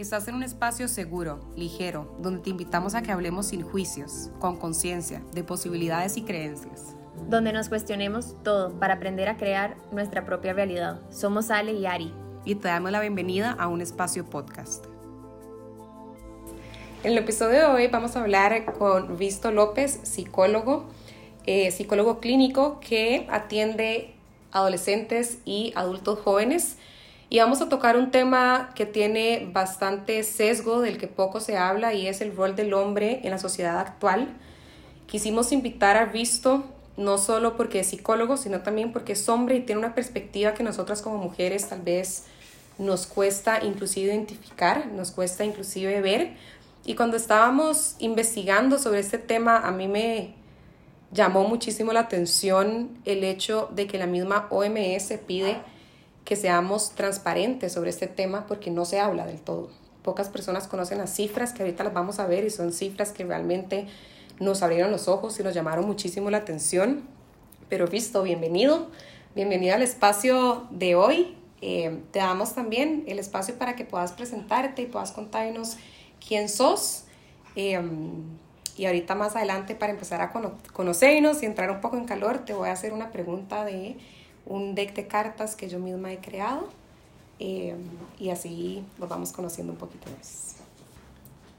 Estás 0.00 0.26
en 0.28 0.34
un 0.34 0.42
espacio 0.42 0.88
seguro, 0.88 1.40
ligero, 1.56 2.16
donde 2.22 2.40
te 2.40 2.48
invitamos 2.48 2.94
a 2.94 3.02
que 3.02 3.12
hablemos 3.12 3.48
sin 3.48 3.60
juicios, 3.60 4.30
con 4.38 4.56
conciencia, 4.56 5.22
de 5.34 5.44
posibilidades 5.44 6.16
y 6.16 6.22
creencias. 6.22 6.96
Donde 7.28 7.52
nos 7.52 7.68
cuestionemos 7.68 8.34
todo 8.42 8.72
para 8.80 8.94
aprender 8.94 9.28
a 9.28 9.36
crear 9.36 9.76
nuestra 9.92 10.24
propia 10.24 10.54
realidad. 10.54 11.02
Somos 11.10 11.50
Ale 11.50 11.74
y 11.74 11.84
Ari. 11.84 12.14
Y 12.46 12.54
te 12.54 12.68
damos 12.68 12.92
la 12.92 13.00
bienvenida 13.00 13.50
a 13.50 13.68
un 13.68 13.82
espacio 13.82 14.24
podcast. 14.24 14.86
En 17.04 17.12
el 17.12 17.18
episodio 17.18 17.58
de 17.58 17.64
hoy 17.66 17.88
vamos 17.88 18.16
a 18.16 18.20
hablar 18.22 18.72
con 18.72 19.18
Visto 19.18 19.50
López, 19.50 20.00
psicólogo, 20.04 20.86
eh, 21.44 21.70
psicólogo 21.72 22.20
clínico 22.20 22.80
que 22.80 23.26
atiende 23.30 24.14
adolescentes 24.50 25.40
y 25.44 25.74
adultos 25.76 26.20
jóvenes 26.20 26.78
y 27.32 27.38
vamos 27.38 27.62
a 27.62 27.68
tocar 27.68 27.96
un 27.96 28.10
tema 28.10 28.70
que 28.74 28.86
tiene 28.86 29.48
bastante 29.52 30.24
sesgo, 30.24 30.80
del 30.80 30.98
que 30.98 31.06
poco 31.06 31.38
se 31.38 31.56
habla, 31.56 31.94
y 31.94 32.08
es 32.08 32.20
el 32.20 32.34
rol 32.34 32.56
del 32.56 32.74
hombre 32.74 33.20
en 33.22 33.30
la 33.30 33.38
sociedad 33.38 33.78
actual. 33.78 34.36
Quisimos 35.06 35.52
invitar 35.52 35.96
a 35.96 36.06
Visto, 36.06 36.64
no 36.96 37.18
solo 37.18 37.56
porque 37.56 37.80
es 37.80 37.86
psicólogo, 37.86 38.36
sino 38.36 38.62
también 38.62 38.92
porque 38.92 39.12
es 39.12 39.28
hombre 39.28 39.54
y 39.54 39.60
tiene 39.60 39.78
una 39.78 39.94
perspectiva 39.94 40.54
que 40.54 40.64
nosotras 40.64 41.02
como 41.02 41.18
mujeres 41.18 41.68
tal 41.68 41.82
vez 41.82 42.24
nos 42.78 43.06
cuesta 43.06 43.62
inclusive 43.64 44.12
identificar, 44.12 44.88
nos 44.88 45.12
cuesta 45.12 45.44
inclusive 45.44 46.00
ver. 46.00 46.32
Y 46.84 46.96
cuando 46.96 47.16
estábamos 47.16 47.94
investigando 48.00 48.76
sobre 48.76 48.98
este 48.98 49.18
tema, 49.18 49.58
a 49.58 49.70
mí 49.70 49.86
me 49.86 50.34
llamó 51.12 51.46
muchísimo 51.46 51.92
la 51.92 52.00
atención 52.00 52.98
el 53.04 53.22
hecho 53.22 53.68
de 53.72 53.86
que 53.86 53.98
la 53.98 54.06
misma 54.06 54.48
OMS 54.50 55.12
pide 55.28 55.58
que 56.30 56.36
seamos 56.36 56.92
transparentes 56.92 57.72
sobre 57.72 57.90
este 57.90 58.06
tema 58.06 58.46
porque 58.46 58.70
no 58.70 58.84
se 58.84 59.00
habla 59.00 59.26
del 59.26 59.40
todo. 59.40 59.68
Pocas 60.04 60.28
personas 60.28 60.68
conocen 60.68 60.98
las 60.98 61.12
cifras 61.12 61.52
que 61.52 61.64
ahorita 61.64 61.82
las 61.82 61.92
vamos 61.92 62.20
a 62.20 62.26
ver 62.28 62.44
y 62.44 62.50
son 62.50 62.72
cifras 62.72 63.10
que 63.10 63.24
realmente 63.24 63.88
nos 64.38 64.62
abrieron 64.62 64.92
los 64.92 65.08
ojos 65.08 65.40
y 65.40 65.42
nos 65.42 65.54
llamaron 65.54 65.86
muchísimo 65.86 66.30
la 66.30 66.36
atención. 66.38 67.02
Pero 67.68 67.88
visto, 67.88 68.22
bienvenido, 68.22 68.90
bienvenido 69.34 69.74
al 69.74 69.82
espacio 69.82 70.68
de 70.70 70.94
hoy. 70.94 71.36
Eh, 71.62 71.98
te 72.12 72.20
damos 72.20 72.54
también 72.54 73.02
el 73.08 73.18
espacio 73.18 73.56
para 73.56 73.74
que 73.74 73.84
puedas 73.84 74.12
presentarte 74.12 74.82
y 74.82 74.86
puedas 74.86 75.10
contarnos 75.10 75.78
quién 76.24 76.48
sos. 76.48 77.06
Eh, 77.56 77.82
y 78.76 78.86
ahorita 78.86 79.16
más 79.16 79.34
adelante, 79.34 79.74
para 79.74 79.90
empezar 79.90 80.22
a 80.22 80.30
conocernos 80.72 81.42
y 81.42 81.46
entrar 81.46 81.72
un 81.72 81.80
poco 81.80 81.96
en 81.96 82.04
calor, 82.04 82.44
te 82.44 82.52
voy 82.52 82.68
a 82.68 82.72
hacer 82.72 82.92
una 82.92 83.10
pregunta 83.10 83.64
de 83.64 83.96
un 84.50 84.74
deck 84.74 84.94
de 84.94 85.06
cartas 85.06 85.54
que 85.54 85.68
yo 85.68 85.78
misma 85.78 86.12
he 86.12 86.18
creado 86.18 86.68
eh, 87.38 87.76
y 88.18 88.30
así 88.30 88.84
lo 88.98 89.06
vamos 89.06 89.30
conociendo 89.32 89.72
un 89.72 89.78
poquito 89.78 90.10
más. 90.10 90.56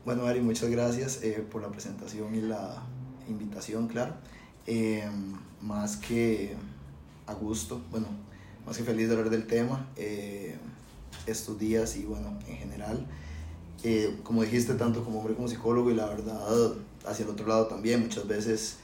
Bueno, 0.06 0.26
Ari, 0.26 0.42
muchas 0.42 0.70
gracias 0.70 1.24
eh, 1.24 1.44
por 1.50 1.62
la 1.62 1.70
presentación 1.70 2.36
y 2.36 2.42
la 2.42 2.84
invitación, 3.30 3.88
claro. 3.88 4.14
Eh, 4.68 5.10
más 5.62 5.96
que 5.96 6.56
a 7.28 7.34
gusto, 7.34 7.82
bueno, 7.92 8.08
más 8.66 8.78
que 8.78 8.84
feliz 8.84 9.08
de 9.08 9.16
hablar 9.16 9.30
del 9.30 9.48
tema 9.48 9.88
estos 11.26 11.58
días 11.58 11.96
y 11.96 12.04
bueno, 12.04 12.38
en 12.48 12.58
general. 12.58 13.08
como 14.24 14.44
dijiste, 14.44 14.74
tanto 14.74 15.04
como 15.06 15.20
hombre 15.20 15.34
como 15.34 15.48
psicólogo 15.48 15.92
y 15.92 15.94
la 15.94 16.08
verdad, 16.08 16.74
hacia 17.08 17.24
el 17.24 17.32
otro 17.32 17.48
lado 17.48 17.68
también, 17.68 18.02
muchas 18.02 18.28
veces 18.28 18.80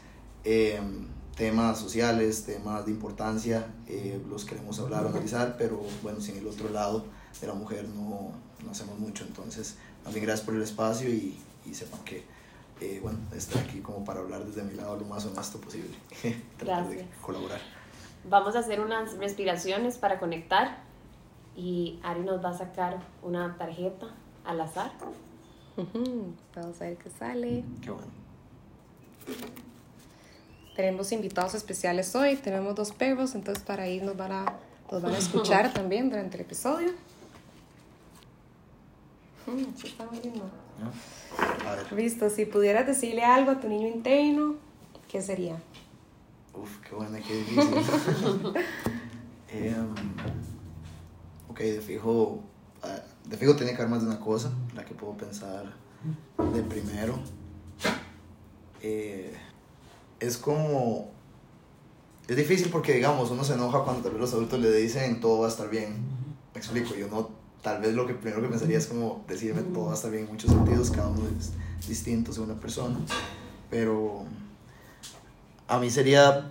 temas 1.37 1.79
sociales, 1.79 2.45
temas 2.45 2.85
de 2.85 2.91
importancia, 2.91 3.67
eh, 3.87 4.19
los 4.27 4.43
queremos 4.43 4.79
hablar 4.79 5.05
o 5.05 5.09
analizar, 5.09 5.55
pero 5.57 5.79
bueno, 6.01 6.19
sin 6.19 6.35
el 6.37 6.47
otro 6.47 6.69
lado 6.69 7.05
de 7.39 7.47
la 7.47 7.53
mujer 7.53 7.87
no, 7.89 8.31
no 8.65 8.71
hacemos 8.71 8.97
mucho. 8.97 9.23
Entonces, 9.23 9.77
también 10.03 10.25
gracias 10.25 10.45
por 10.45 10.55
el 10.55 10.63
espacio 10.63 11.09
y, 11.09 11.37
y 11.65 11.75
sepan 11.75 12.03
que, 12.03 12.23
eh, 12.81 12.99
bueno, 13.03 13.19
estoy 13.35 13.61
aquí 13.61 13.81
como 13.81 14.03
para 14.03 14.19
hablar 14.19 14.43
desde 14.45 14.63
mi 14.63 14.73
lado 14.73 14.97
lo 14.97 15.05
más 15.05 15.25
honesto 15.25 15.61
posible. 15.61 15.95
Tratar 16.57 16.89
de 16.89 17.07
colaborar. 17.21 17.61
Vamos 18.27 18.55
a 18.55 18.59
hacer 18.59 18.81
unas 18.81 19.15
respiraciones 19.17 19.97
para 19.97 20.19
conectar 20.19 20.79
y 21.55 21.99
Ari 22.03 22.21
nos 22.21 22.43
va 22.43 22.49
a 22.49 22.57
sacar 22.57 22.99
una 23.21 23.55
tarjeta 23.57 24.07
al 24.43 24.59
azar. 24.59 24.91
Vamos 26.55 26.81
a 26.81 26.85
ver 26.85 26.97
qué 26.97 27.09
sale. 27.11 27.63
Qué 27.81 27.91
bueno. 27.91 28.07
Tenemos 30.77 31.11
invitados 31.11 31.55
especiales 31.55 32.15
hoy, 32.15 32.35
tenemos 32.35 32.75
dos 32.75 32.91
perros, 32.91 33.33
entonces 33.33 33.63
para 33.63 33.81
ahí 33.83 33.99
nos 33.99 34.15
van 34.15 34.31
a, 34.31 34.53
nos 34.91 35.01
van 35.01 35.15
a 35.15 35.17
escuchar 35.17 35.73
también 35.73 36.07
durante 36.07 36.35
el 36.35 36.41
episodio. 36.41 36.89
Mm, 39.47 39.75
sí, 39.75 39.87
está 39.87 40.05
muy 40.05 40.19
lindo. 40.19 40.47
Listo, 41.95 42.29
si 42.29 42.45
pudieras 42.45 42.85
decirle 42.85 43.23
algo 43.23 43.49
a 43.49 43.59
tu 43.59 43.67
niño 43.67 43.87
interno, 43.87 44.57
¿qué 45.07 45.19
sería? 45.19 45.55
Uf, 46.53 46.77
qué 46.87 46.93
buena, 46.93 47.19
qué 47.21 47.33
difícil. 47.33 47.73
Em, 49.49 49.95
ok, 51.49 51.57
de 51.57 51.81
fijo, 51.81 52.43
ah, 52.83 52.99
de 53.25 53.37
fijo 53.37 53.55
tiene 53.55 53.71
que 53.71 53.77
haber 53.77 53.89
más 53.89 54.01
de 54.01 54.09
una 54.09 54.19
cosa, 54.19 54.51
la 54.75 54.85
que 54.85 54.93
puedo 54.93 55.17
pensar 55.17 55.73
de 56.53 56.61
primero. 56.61 57.17
Eh, 58.83 59.33
es 60.19 60.37
como... 60.37 61.11
Es 62.27 62.35
difícil 62.35 62.69
porque, 62.69 62.93
digamos, 62.93 63.31
uno 63.31 63.43
se 63.43 63.53
enoja 63.53 63.83
cuando 63.83 64.03
tal 64.03 64.11
vez 64.11 64.21
los 64.21 64.33
adultos 64.33 64.59
le 64.59 64.71
dicen 64.71 65.21
todo 65.21 65.39
va 65.39 65.45
a 65.45 65.49
estar 65.49 65.69
bien. 65.69 65.95
Me 66.53 66.59
explico, 66.59 66.93
yo 66.95 67.07
no, 67.07 67.29
tal 67.61 67.81
vez 67.81 67.93
lo 67.93 68.05
que 68.05 68.13
primero 68.15 68.41
que 68.41 68.49
pensaría 68.49 68.77
es 68.77 68.87
como 68.87 69.23
decirme 69.27 69.61
todo 69.61 69.85
va 69.85 69.91
a 69.91 69.95
estar 69.95 70.11
bien 70.11 70.25
en 70.25 70.31
muchos 70.31 70.51
sentidos, 70.51 70.91
cada 70.91 71.07
uno 71.07 71.21
es 71.39 71.53
distinto 71.87 72.33
según 72.33 72.51
una 72.51 72.59
persona, 72.59 72.97
pero 73.69 74.25
a 75.69 75.79
mí 75.79 75.89
sería 75.89 76.49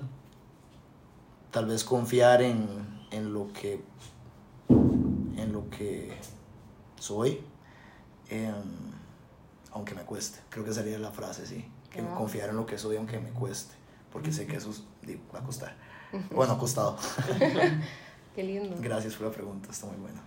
tal 1.51 1.67
vez 1.67 1.85
confiar 1.85 2.41
en, 2.41 2.67
en 3.11 3.35
lo 3.35 3.53
que 3.53 3.83
en 4.69 5.53
lo 5.53 5.69
que 5.69 6.11
soy, 6.99 7.41
em, 8.31 8.55
aunque 9.73 9.95
me 9.95 10.03
cueste. 10.03 10.39
Creo 10.49 10.65
que 10.65 10.73
sería 10.73 10.99
la 10.99 11.11
frase, 11.11 11.47
sí 11.47 11.67
confiar 12.03 12.51
en 12.51 12.57
lo 12.57 12.67
que 12.67 12.79
soy 12.79 12.97
aunque 12.97 13.19
me 13.19 13.31
cueste, 13.31 13.75
porque 14.13 14.33
sé 14.33 14.47
que 14.47 14.57
eso 14.57 14.71
va 15.35 15.41
a 15.41 15.43
costar. 15.43 15.75
Bueno, 16.31 16.55
ha 16.55 16.59
costado. 16.59 16.97
Qué 18.35 18.43
lindo. 18.43 18.77
Gracias 18.81 19.15
por 19.15 19.27
la 19.27 19.33
pregunta, 19.33 19.71
está 19.71 19.87
muy 19.87 19.97
buena. 19.97 20.23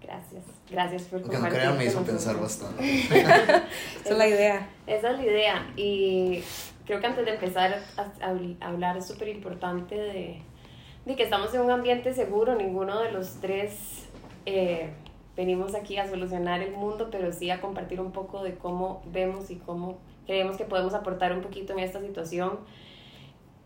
Gracias, 0.00 0.44
gracias 0.70 1.02
por 1.04 1.22
Porque 1.22 1.38
no 1.38 1.48
crean, 1.48 1.78
me 1.78 1.86
hizo 1.86 2.02
pensar 2.02 2.38
bastante. 2.38 3.00
Esa 3.00 3.64
es 4.04 4.16
la 4.16 4.28
idea. 4.28 4.68
Esa 4.86 5.10
es 5.10 5.16
la 5.16 5.24
idea. 5.24 5.72
Y 5.76 6.42
creo 6.84 7.00
que 7.00 7.06
antes 7.06 7.24
de 7.24 7.32
empezar 7.32 7.82
a, 7.96 8.66
hablar 8.66 8.96
es 8.96 9.06
súper 9.06 9.28
importante 9.28 9.94
de, 9.94 10.42
de, 11.06 11.16
que 11.16 11.22
estamos 11.22 11.52
en 11.54 11.62
un 11.62 11.70
ambiente 11.70 12.12
seguro. 12.14 12.54
Ninguno 12.54 13.00
de 13.00 13.12
los 13.12 13.40
tres 13.40 14.04
eh, 14.46 14.90
venimos 15.36 15.74
aquí 15.74 15.96
a 15.96 16.08
solucionar 16.08 16.60
el 16.60 16.72
mundo, 16.72 17.08
pero 17.10 17.32
sí 17.32 17.50
a 17.50 17.60
compartir 17.60 18.00
un 18.00 18.12
poco 18.12 18.42
de 18.42 18.56
cómo 18.56 19.02
vemos 19.06 19.50
y 19.50 19.56
cómo 19.56 19.98
creemos 20.26 20.56
que 20.56 20.64
podemos 20.64 20.94
aportar 20.94 21.32
un 21.32 21.42
poquito 21.42 21.72
en 21.72 21.80
esta 21.80 22.00
situación. 22.00 22.58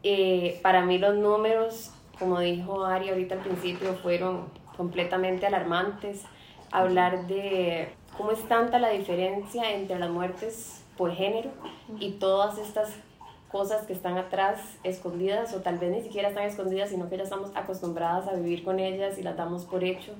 Eh, 0.02 0.58
para 0.62 0.84
mí 0.84 0.98
los 0.98 1.16
números, 1.16 1.92
como 2.18 2.40
dijo 2.40 2.84
Ari 2.84 3.10
ahorita 3.10 3.36
al 3.36 3.40
principio, 3.40 3.94
fueron 3.94 4.46
completamente 4.76 5.46
alarmantes. 5.46 6.24
Hablar 6.70 7.26
de 7.26 7.88
cómo 8.16 8.32
es 8.32 8.46
tanta 8.48 8.78
la 8.78 8.90
diferencia 8.90 9.72
entre 9.72 9.98
las 9.98 10.10
muertes 10.10 10.84
por 10.96 11.12
género 11.12 11.50
y 11.98 12.12
todas 12.12 12.58
estas 12.58 12.90
cosas 13.50 13.86
que 13.86 13.94
están 13.94 14.18
atrás 14.18 14.60
escondidas 14.84 15.54
o 15.54 15.62
tal 15.62 15.78
vez 15.78 15.90
ni 15.90 16.02
siquiera 16.02 16.28
están 16.28 16.44
escondidas, 16.44 16.90
sino 16.90 17.08
que 17.08 17.16
ya 17.16 17.22
estamos 17.22 17.50
acostumbradas 17.54 18.28
a 18.28 18.34
vivir 18.34 18.62
con 18.62 18.78
ellas 18.78 19.18
y 19.18 19.22
las 19.22 19.36
damos 19.36 19.64
por 19.64 19.84
hecho. 19.84 20.12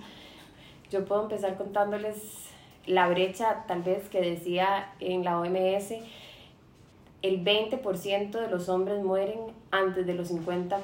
Yo 0.91 1.05
puedo 1.05 1.23
empezar 1.23 1.57
contándoles 1.57 2.49
la 2.87 3.07
brecha 3.09 3.65
tal 3.69 3.83
vez 3.83 4.09
que 4.09 4.21
decía 4.21 4.93
en 5.01 5.25
la 5.25 5.39
OMS 5.39 5.93
el 7.23 7.45
20% 7.45 8.31
de 8.31 8.49
los 8.49 8.69
hombres 8.69 9.03
mueren 9.03 9.41
antes 9.71 10.07
de 10.07 10.15
los 10.15 10.29
50 10.29 10.79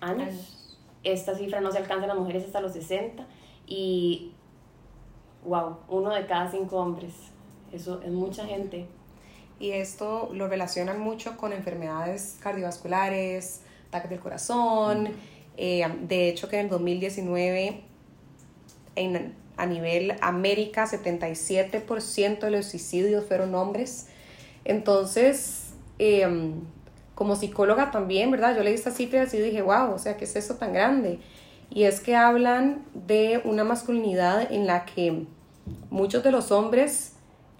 años. 0.00 0.78
Esta 1.04 1.34
cifra 1.34 1.60
no 1.60 1.70
se 1.70 1.78
alcanza 1.78 2.04
en 2.04 2.08
las 2.08 2.18
mujeres 2.18 2.44
hasta 2.44 2.60
los 2.60 2.72
60 2.72 3.24
y, 3.66 4.32
wow, 5.44 5.78
uno 5.88 6.10
de 6.10 6.26
cada 6.26 6.50
cinco 6.50 6.78
hombres. 6.78 7.12
Eso 7.72 8.00
es 8.02 8.10
mucha 8.10 8.44
gente. 8.44 8.86
Y 9.58 9.70
esto 9.70 10.30
lo 10.32 10.48
relacionan 10.48 11.00
mucho 11.00 11.36
con 11.36 11.52
enfermedades 11.52 12.38
cardiovasculares, 12.40 13.62
ataques 13.88 14.10
del 14.10 14.20
corazón. 14.20 15.10
Eh, 15.56 15.86
de 16.02 16.28
hecho, 16.28 16.48
que 16.48 16.58
en 16.58 16.64
el 16.64 16.70
2019, 16.70 17.82
en, 18.96 19.34
a 19.56 19.66
nivel 19.66 20.16
América, 20.20 20.86
77% 20.86 22.40
de 22.40 22.50
los 22.50 22.66
suicidios 22.66 23.24
fueron 23.24 23.54
hombres 23.54 24.08
entonces, 24.64 25.74
em, 25.98 26.60
como 27.14 27.36
psicóloga 27.36 27.90
también, 27.90 28.30
¿verdad? 28.30 28.56
Yo 28.56 28.62
leí 28.62 28.74
estas 28.74 28.94
cifras 28.94 29.32
y 29.34 29.40
dije, 29.40 29.62
wow, 29.62 29.92
o 29.92 29.98
sea, 29.98 30.16
¿qué 30.16 30.24
es 30.24 30.34
eso 30.36 30.54
tan 30.54 30.72
grande? 30.72 31.20
Y 31.70 31.84
es 31.84 32.00
que 32.00 32.16
hablan 32.16 32.84
de 32.94 33.40
una 33.44 33.64
masculinidad 33.64 34.50
en 34.52 34.66
la 34.66 34.84
que 34.84 35.26
muchos 35.90 36.22
de 36.22 36.32
los 36.32 36.50
hombres 36.50 37.12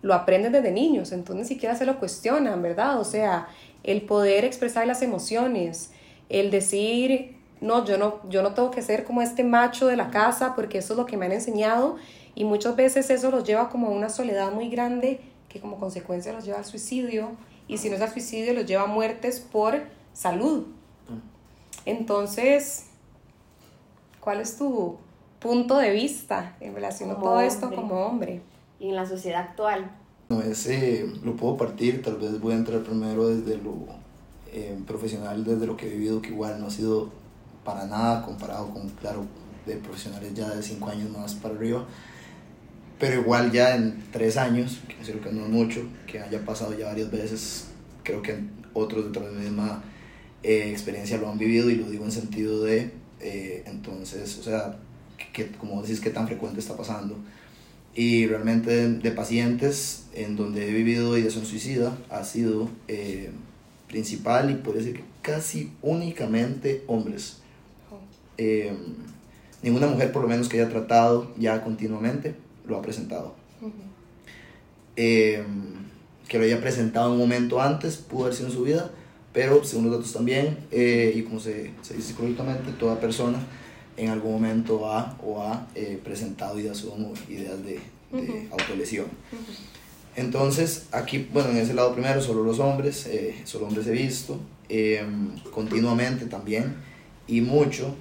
lo 0.03 0.15
aprenden 0.15 0.53
desde 0.53 0.73
niños, 0.73 1.13
entonces 1.13 1.45
ni 1.45 1.49
siquiera 1.49 1.77
se 1.77 1.87
lo 1.87 1.99
cuestionan, 1.99 2.61
¿verdad? 2.61 2.99
O 2.99 3.05
sea, 3.05 3.49
el 3.85 4.03
poder 4.03 4.45
expresar 4.45 4.87
las 4.87 5.01
emociones, 5.01 5.93
el 6.29 6.51
decir, 6.51 7.37
no, 7.61 7.85
yo 7.85 7.97
no, 7.99 8.21
yo 8.29 8.43
no 8.43 8.53
tengo 8.55 8.71
que 8.73 8.83
ser 8.83 9.05
como 9.05 9.23
este 9.23 9.45
macho 9.45 9.87
de 9.87 9.97
la 9.97 10.11
casa 10.11 10.55
porque 10.57 10.79
eso 10.79 10.95
es 10.95 10.99
lo 10.99 11.07
que 11.07 11.17
me 11.17 11.27
han 11.27 11.33
enseñado 11.33 11.97
y 12.35 12.45
muchas 12.45 12.75
veces 12.75 13.11
eso 13.11 13.31
los 13.31 13.45
lleva 13.45 13.69
como 13.69 13.89
a 13.89 13.91
una 13.91 14.09
soledad 14.09 14.53
muy 14.53 14.69
grande 14.69 15.21
que 15.53 15.61
como 15.61 15.79
consecuencia 15.79 16.33
los 16.33 16.45
lleva 16.45 16.59
al 16.59 16.65
suicidio 16.65 17.33
y 17.69 17.77
si 17.79 17.91
no 17.91 17.97
es 17.97 18.03
al 18.03 18.11
suicidio 18.11 18.55
los 18.55 18.65
lleva 18.65 18.85
a 18.85 18.87
muertes 18.87 19.39
por 19.41 19.83
salud. 20.15 20.67
Entonces, 21.85 22.87
¿cuál 24.21 24.41
es 24.41 24.57
tu 24.57 24.97
punto 25.41 25.77
de 25.77 25.91
vista 25.91 26.57
en 26.61 26.75
relación 26.75 27.11
a 27.11 27.19
todo 27.19 27.41
esto 27.41 27.71
como 27.75 28.07
hombre? 28.07 28.41
Y 28.79 28.89
en 28.89 28.97
la 28.97 29.07
sociedad 29.07 29.43
actual. 29.43 29.91
No, 30.29 30.41
ese 30.41 31.07
lo 31.23 31.37
puedo 31.37 31.57
partir, 31.57 32.03
tal 32.03 32.17
vez 32.17 32.41
voy 32.41 32.55
a 32.55 32.57
entrar 32.57 32.83
primero 32.83 33.29
desde 33.29 33.59
lo 33.59 33.75
eh, 34.53 34.79
profesional, 34.87 35.45
desde 35.45 35.67
lo 35.67 35.77
que 35.77 35.87
he 35.87 35.91
vivido, 35.91 36.23
que 36.23 36.29
igual 36.31 36.61
no 36.61 36.69
ha 36.69 36.71
sido 36.71 37.11
para 37.65 37.87
nada 37.87 38.25
comparado 38.25 38.71
con, 38.71 38.89
claro, 38.91 39.25
de 39.67 39.77
profesionales 39.77 40.33
ya 40.35 40.49
de 40.51 40.63
cinco 40.63 40.89
años 40.89 41.11
más 41.11 41.35
para 41.35 41.55
arriba. 41.55 41.85
Pero 43.03 43.21
igual 43.21 43.51
ya 43.51 43.75
en 43.75 44.01
tres 44.13 44.37
años, 44.37 44.79
que 44.87 44.95
creo 44.95 45.21
que 45.21 45.33
no 45.33 45.47
es 45.47 45.51
mucho, 45.51 45.85
que 46.07 46.21
haya 46.21 46.45
pasado 46.45 46.79
ya 46.79 46.87
varias 46.87 47.11
veces, 47.11 47.65
creo 48.05 48.23
que 48.23 48.37
otros 48.75 49.03
dentro 49.03 49.27
de 49.27 49.35
la 49.35 49.41
misma 49.41 49.83
eh, 50.45 50.71
experiencia 50.71 51.19
lo 51.19 51.29
han 51.29 51.37
vivido 51.37 51.69
y 51.69 51.75
lo 51.75 51.91
digo 51.91 52.05
en 52.05 52.13
sentido 52.13 52.63
de, 52.63 52.93
eh, 53.19 53.65
entonces, 53.67 54.39
o 54.39 54.45
sea, 54.45 54.79
que, 55.33 55.49
como 55.51 55.83
decís, 55.83 55.99
qué 55.99 56.11
tan 56.11 56.29
frecuente 56.29 56.61
está 56.61 56.77
pasando. 56.77 57.17
Y 57.93 58.29
realmente 58.29 58.89
de, 58.89 59.11
pacientes 59.11 60.05
en 60.15 60.37
donde 60.37 60.69
he 60.69 60.73
vivido 60.73 61.19
ideación 61.19 61.45
suicida 61.45 61.99
ha 62.09 62.23
sido 62.23 62.71
eh, 62.87 63.33
principal 63.89 64.49
y 64.53 64.55
puede 64.55 64.79
decir 64.79 64.99
que 64.99 65.05
casi 65.23 65.73
únicamente 65.83 66.85
hombres. 66.87 67.39
Eh, 68.39 68.73
ninguna 69.61 69.89
mujer, 69.89 70.13
por 70.13 70.23
lo 70.23 70.29
menos 70.29 70.49
que 70.49 70.61
haya 70.61 70.71
tratado 70.71 71.35
ya 71.37 71.65
continuamente, 71.65 72.37
lo 72.67 72.77
ha 72.77 72.83
presentado. 72.83 73.35
Eh, 74.97 75.45
que 76.29 76.39
lo 76.39 76.45
haya 76.45 76.61
presentado 76.61 77.09
en 77.09 77.13
un 77.13 77.19
momento 77.19 77.61
antes, 77.61 77.97
pudo 77.97 78.25
haber 78.25 78.35
sido 78.35 78.49
en 78.49 78.55
su 78.55 78.63
vida, 78.63 78.91
pero 79.33 79.65
según 79.65 79.87
los 79.87 79.99
datos 79.99 80.13
también, 80.13 80.59
y 80.71 81.23
como 81.23 81.41
se, 81.41 81.71
se 81.83 81.95
dice 81.95 82.09
psicológicamente, 82.09 82.73
toda 82.73 83.01
persona 83.01 83.39
en 83.97 84.09
algún 84.09 84.33
momento 84.33 84.91
ha 84.91 85.17
o 85.23 85.43
ha 85.43 85.67
eh, 85.75 86.01
presentado 86.03 86.59
ideas 86.59 86.85
ideas 87.29 87.63
de, 87.65 87.81
de 88.13 88.49
autolesión. 88.51 89.07
Entonces, 90.17 90.87
aquí, 90.93 91.29
bueno, 91.33 91.51
en 91.51 91.59
ese 91.59 91.75
lado 91.75 91.93
primero, 91.95 92.21
solo 92.21 92.45
los 92.45 92.59
hombres, 92.59 93.07
eh, 93.07 93.35
solo 93.45 93.67
hombres 93.67 93.87
he 93.87 93.93
visto, 93.93 94.39
em, 94.69 95.39
continuamente 95.51 96.27
también, 96.27 96.77
y 97.27 97.41
mucho 97.41 97.95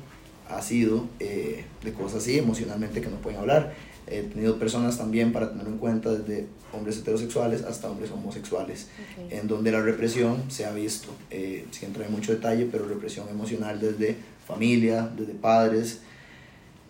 ha 0.50 0.62
sido 0.62 1.08
eh, 1.20 1.64
de 1.84 1.94
cosas 1.94 2.24
así, 2.24 2.38
emocionalmente 2.38 3.00
que 3.00 3.10
no 3.10 3.18
pueden 3.18 3.40
hablar. 3.40 3.74
He 4.12 4.24
tenido 4.24 4.60
personas 4.60 4.98
también, 4.98 5.32
para 5.32 5.50
tener 5.50 5.68
en 5.68 5.78
cuenta, 5.78 6.12
desde 6.12 6.48
hombres 6.74 6.98
heterosexuales 6.98 7.64
hasta 7.64 7.90
hombres 7.90 8.12
homosexuales, 8.12 8.88
en 9.30 9.48
donde 9.48 9.72
la 9.72 9.82
represión 9.82 10.44
se 10.50 10.66
ha 10.66 10.72
visto, 10.72 11.10
eh, 11.30 11.66
sin 11.72 11.88
entrar 11.88 12.08
en 12.08 12.14
mucho 12.14 12.34
detalle, 12.34 12.68
pero 12.72 12.86
represión 12.86 13.28
emocional 13.30 13.80
desde 13.80 14.16
familia, 14.46 15.10
desde 15.18 15.34
padres. 15.34 16.02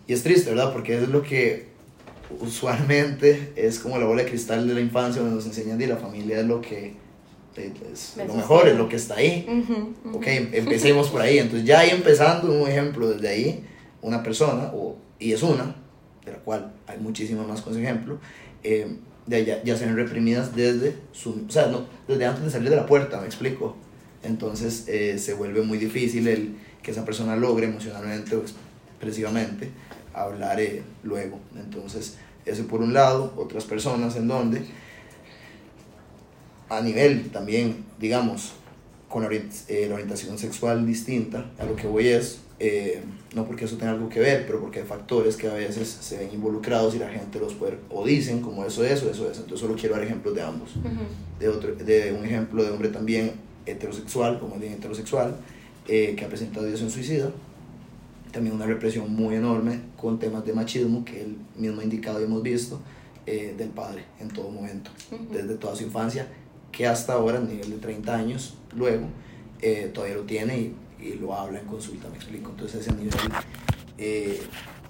Y 0.06 0.12
es 0.12 0.22
triste, 0.22 0.50
¿verdad? 0.50 0.72
Porque 0.72 0.98
es 0.98 1.08
lo 1.08 1.22
que 1.22 1.66
usualmente 2.40 3.52
es 3.56 3.78
como 3.78 3.98
la 3.98 4.06
bola 4.06 4.22
de 4.22 4.28
cristal 4.28 4.66
de 4.66 4.74
la 4.74 4.80
infancia 4.80 5.20
donde 5.20 5.36
nos 5.36 5.46
enseñan 5.46 5.78
de 5.78 5.86
la 5.86 5.96
familia 5.96 6.40
es 6.40 6.46
lo 6.46 6.60
que 6.60 6.94
es 7.56 8.16
lo 8.16 8.34
mejor, 8.34 8.68
es 8.68 8.76
lo 8.76 8.88
que 8.88 8.96
está 8.96 9.16
ahí. 9.16 9.46
Ok, 10.12 10.26
empecemos 10.26 11.08
por 11.08 11.20
ahí. 11.20 11.38
Entonces 11.38 11.66
ya 11.66 11.80
ahí 11.80 11.90
empezando 11.90 12.50
un 12.50 12.68
ejemplo 12.68 13.10
desde 13.10 13.28
ahí, 13.28 13.64
una 14.00 14.22
persona, 14.22 14.70
o, 14.74 14.96
y 15.18 15.32
es 15.32 15.42
una, 15.42 15.76
de 16.24 16.32
la 16.32 16.38
cual 16.38 16.72
hay 16.86 16.98
muchísimos 16.98 17.46
más 17.46 17.62
con 17.62 17.72
ese 17.72 17.82
ejemplo, 17.82 18.18
eh, 18.62 18.96
de 19.26 19.44
ya, 19.44 19.62
ya 19.62 19.76
sean 19.76 19.96
reprimidas 19.96 20.54
desde 20.54 20.96
su, 21.12 21.44
o 21.48 21.50
sea, 21.50 21.66
no, 21.66 21.86
desde 22.08 22.26
antes 22.26 22.44
de 22.44 22.50
salir 22.50 22.70
de 22.70 22.76
la 22.76 22.86
puerta, 22.86 23.20
me 23.20 23.26
explico. 23.26 23.76
Entonces 24.22 24.84
eh, 24.88 25.18
se 25.18 25.34
vuelve 25.34 25.62
muy 25.62 25.78
difícil 25.78 26.28
el 26.28 26.56
que 26.82 26.90
esa 26.90 27.04
persona 27.04 27.36
logre 27.36 27.66
emocionalmente 27.66 28.36
o 28.36 28.42
expresivamente 28.42 29.70
hablar 30.14 30.60
eh, 30.60 30.82
luego. 31.02 31.40
Entonces, 31.56 32.16
eso 32.44 32.66
por 32.66 32.80
un 32.80 32.92
lado, 32.92 33.32
otras 33.36 33.64
personas 33.64 34.16
en 34.16 34.28
donde, 34.28 34.62
a 36.68 36.80
nivel 36.80 37.30
también, 37.30 37.84
digamos, 37.98 38.52
con 39.08 39.22
la, 39.22 39.28
orientación 39.28 40.38
sexual 40.38 40.86
distinta, 40.86 41.50
a 41.58 41.64
lo 41.64 41.76
que 41.76 41.86
voy 41.86 42.08
es, 42.08 42.40
eh, 42.58 43.02
no 43.34 43.44
porque 43.46 43.64
eso 43.64 43.76
tenga 43.76 43.92
algo 43.92 44.08
que 44.08 44.20
ver, 44.20 44.46
pero 44.46 44.60
porque 44.60 44.80
hay 44.80 44.86
factores 44.86 45.36
que 45.36 45.48
a 45.48 45.54
veces 45.54 45.88
se 45.88 46.18
ven 46.18 46.30
involucrados 46.32 46.94
y 46.94 46.98
la 46.98 47.08
gente 47.08 47.40
los 47.40 47.54
puede, 47.54 47.78
o 47.90 48.04
dicen 48.04 48.40
como 48.40 48.64
eso 48.64 48.84
es 48.84 49.02
o 49.02 49.10
eso 49.10 49.30
es. 49.30 49.38
Entonces 49.38 49.60
solo 49.60 49.74
quiero 49.74 49.94
dar 49.94 50.04
ejemplos 50.04 50.34
de 50.34 50.42
ambos. 50.42 50.70
de, 51.38 51.48
otro, 51.48 51.74
de 51.74 52.12
un 52.12 52.24
ejemplo 52.24 52.62
de 52.62 52.70
hombre 52.70 52.88
también 52.88 53.32
heterosexual, 53.66 54.38
como 54.38 54.56
bien 54.56 54.74
heterosexual, 54.74 55.36
eh, 55.88 56.14
que 56.16 56.24
ha 56.24 56.28
presentado 56.28 56.66
ideación 56.66 56.90
suicida. 56.90 57.32
También 58.30 58.54
una 58.54 58.66
represión 58.66 59.14
muy 59.14 59.34
enorme 59.34 59.80
con 59.96 60.18
temas 60.18 60.44
de 60.46 60.52
machismo 60.52 61.04
que 61.04 61.22
él 61.22 61.36
mismo 61.56 61.80
ha 61.80 61.84
indicado 61.84 62.20
y 62.20 62.24
hemos 62.24 62.42
visto 62.42 62.80
eh, 63.26 63.54
del 63.56 63.68
padre 63.68 64.04
en 64.20 64.28
todo 64.28 64.50
momento, 64.50 64.90
desde 65.30 65.54
toda 65.56 65.76
su 65.76 65.84
infancia, 65.84 66.26
que 66.72 66.86
hasta 66.86 67.12
ahora, 67.12 67.38
a 67.38 67.42
nivel 67.42 67.70
de 67.70 67.76
30 67.76 68.14
años, 68.14 68.54
luego, 68.74 69.06
eh, 69.60 69.90
todavía 69.92 70.16
lo 70.16 70.22
tiene 70.22 70.58
y, 70.58 70.74
y, 71.02 71.14
lo 71.14 71.34
habla 71.34 71.60
en 71.60 71.66
consulta, 71.66 72.08
me 72.08 72.16
explico. 72.16 72.50
Entonces, 72.50 72.86
ese 72.86 72.92
nivel 72.92 73.12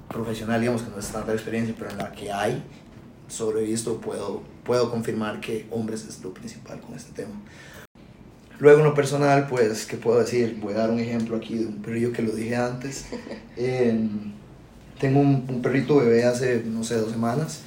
profesional, 0.08 0.60
digamos 0.60 0.82
que 0.82 0.90
no 0.90 0.98
es 0.98 1.08
tanta 1.08 1.32
experiencia, 1.32 1.74
pero 1.78 1.90
en 1.90 1.98
la 1.98 2.12
que 2.12 2.30
hay, 2.30 2.62
sobre 3.28 3.62
visto, 3.62 4.00
puedo, 4.00 4.42
puedo 4.64 4.90
confirmar 4.90 5.40
que 5.40 5.66
hombres 5.70 6.06
es 6.06 6.22
lo 6.22 6.32
principal 6.32 6.80
con 6.80 6.94
este 6.94 7.12
tema. 7.12 7.34
Luego 8.58 8.78
en 8.78 8.84
lo 8.84 8.94
personal, 8.94 9.48
pues, 9.48 9.86
¿qué 9.86 9.96
puedo 9.96 10.20
decir? 10.20 10.58
Voy 10.60 10.74
a 10.74 10.78
dar 10.78 10.90
un 10.90 11.00
ejemplo 11.00 11.36
aquí 11.36 11.56
de 11.56 11.66
un 11.66 11.82
perrillo 11.82 12.12
que 12.12 12.22
lo 12.22 12.32
dije 12.32 12.54
antes. 12.54 13.06
tengo 15.00 15.18
un, 15.18 15.46
un, 15.48 15.62
perrito 15.62 15.96
bebé 15.96 16.24
hace, 16.24 16.62
no 16.64 16.84
sé, 16.84 16.96
dos 16.96 17.10
semanas. 17.10 17.62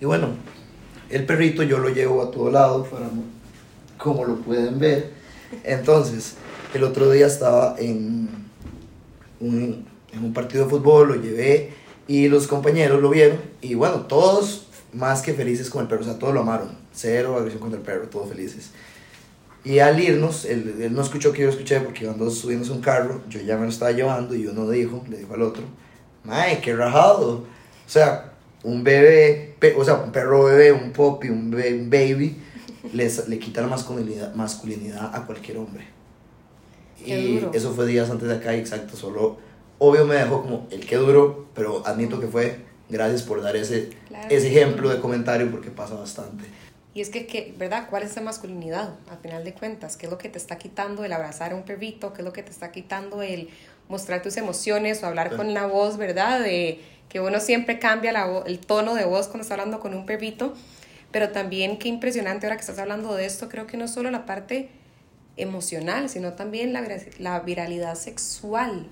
Y 0.00 0.04
bueno, 0.04 0.28
el 1.10 1.26
perrito 1.26 1.62
yo 1.62 1.78
lo 1.78 1.88
llevo 1.88 2.22
a 2.22 2.30
todo 2.30 2.50
lado, 2.50 2.84
para, 2.84 3.08
como 3.98 4.24
lo 4.24 4.36
pueden 4.36 4.78
ver. 4.78 5.12
Entonces, 5.64 6.36
el 6.78 6.84
otro 6.84 7.10
día 7.10 7.26
estaba 7.26 7.76
en 7.78 8.28
un, 9.40 9.86
en 10.12 10.24
un 10.24 10.32
partido 10.32 10.64
de 10.64 10.70
fútbol, 10.70 11.08
lo 11.08 11.14
llevé 11.16 11.72
y 12.06 12.28
los 12.28 12.46
compañeros 12.46 13.00
lo 13.00 13.10
vieron. 13.10 13.38
Y 13.60 13.74
bueno, 13.74 14.02
todos 14.02 14.68
más 14.92 15.22
que 15.22 15.34
felices 15.34 15.70
con 15.70 15.82
el 15.82 15.88
perro, 15.88 16.02
o 16.02 16.04
sea, 16.04 16.18
todos 16.18 16.34
lo 16.34 16.40
amaron. 16.40 16.76
Cero 16.92 17.36
agresión 17.36 17.60
contra 17.60 17.78
el 17.78 17.84
perro, 17.84 18.08
todos 18.08 18.28
felices. 18.28 18.70
Y 19.64 19.78
al 19.78 19.98
irnos, 19.98 20.44
él, 20.44 20.90
no 20.92 21.02
escuchó 21.02 21.32
que 21.32 21.42
yo 21.42 21.48
escuché 21.48 21.80
porque 21.80 22.04
iban 22.04 22.18
dos 22.18 22.38
subiendo 22.38 22.70
un 22.72 22.82
carro, 22.82 23.22
yo 23.28 23.40
ya 23.40 23.56
me 23.56 23.62
lo 23.62 23.70
estaba 23.70 23.92
llevando 23.92 24.34
y 24.34 24.46
uno 24.46 24.68
dijo, 24.68 25.02
le 25.08 25.18
dijo 25.18 25.34
al 25.34 25.42
otro, 25.42 25.64
¡Mae, 26.22 26.60
qué 26.60 26.76
rajado! 26.76 27.44
O 27.86 27.88
sea, 27.88 28.32
un 28.62 28.84
bebé, 28.84 29.56
o 29.76 29.84
sea, 29.84 29.94
un 29.94 30.12
perro 30.12 30.44
bebé, 30.44 30.72
un 30.72 30.92
puppy, 30.92 31.30
un, 31.30 31.50
baby, 31.50 32.36
les, 32.92 33.26
le 33.26 33.38
quita 33.38 33.62
la 33.62 33.68
masculinidad 33.68 35.14
a 35.14 35.24
cualquier 35.24 35.58
hombre. 35.58 35.86
Y 37.04 37.46
eso 37.52 37.72
fue 37.72 37.86
días 37.86 38.10
antes 38.10 38.28
de 38.28 38.34
acá, 38.34 38.54
exacto, 38.54 38.96
solo, 38.96 39.38
obvio 39.78 40.06
me 40.06 40.14
dejó 40.14 40.42
como, 40.42 40.66
el 40.70 40.86
que 40.86 40.96
duro, 40.96 41.46
pero 41.54 41.86
admito 41.86 42.20
que 42.20 42.26
fue, 42.26 42.58
gracias 42.88 43.22
por 43.22 43.42
dar 43.42 43.56
ese, 43.56 43.90
ese 44.30 44.48
ejemplo 44.48 44.88
de 44.88 45.00
comentario 45.00 45.50
porque 45.50 45.70
pasa 45.70 45.94
bastante. 45.94 46.44
Y 46.94 47.00
es 47.00 47.10
que, 47.10 47.54
¿verdad? 47.58 47.88
¿Cuál 47.90 48.04
es 48.04 48.12
esa 48.12 48.20
masculinidad 48.20 48.94
al 49.10 49.18
final 49.18 49.42
de 49.42 49.52
cuentas? 49.52 49.96
¿Qué 49.96 50.06
es 50.06 50.12
lo 50.12 50.18
que 50.18 50.28
te 50.28 50.38
está 50.38 50.58
quitando 50.58 51.04
el 51.04 51.12
abrazar 51.12 51.52
a 51.52 51.56
un 51.56 51.64
perrito? 51.64 52.12
¿Qué 52.12 52.22
es 52.22 52.24
lo 52.24 52.32
que 52.32 52.44
te 52.44 52.52
está 52.52 52.70
quitando 52.70 53.20
el 53.20 53.48
mostrar 53.88 54.22
tus 54.22 54.36
emociones 54.36 55.02
o 55.02 55.06
hablar 55.06 55.34
con 55.34 55.52
la 55.54 55.66
voz, 55.66 55.96
¿verdad? 55.96 56.40
De 56.40 56.80
que 57.08 57.20
uno 57.20 57.40
siempre 57.40 57.80
cambia 57.80 58.12
la 58.12 58.42
el 58.46 58.60
tono 58.60 58.94
de 58.94 59.04
voz 59.04 59.26
cuando 59.26 59.42
está 59.42 59.54
hablando 59.54 59.80
con 59.80 59.92
un 59.92 60.06
perrito. 60.06 60.54
Pero 61.10 61.30
también 61.30 61.78
qué 61.78 61.88
impresionante 61.88 62.46
ahora 62.46 62.56
que 62.56 62.60
estás 62.60 62.78
hablando 62.78 63.14
de 63.14 63.26
esto, 63.26 63.48
creo 63.48 63.66
que 63.66 63.76
no 63.76 63.88
solo 63.88 64.12
la 64.12 64.24
parte 64.24 64.68
emocional, 65.36 66.08
sino 66.08 66.34
también 66.34 66.72
la, 66.72 66.84
la 67.18 67.40
viralidad 67.40 67.94
sexual, 67.94 68.86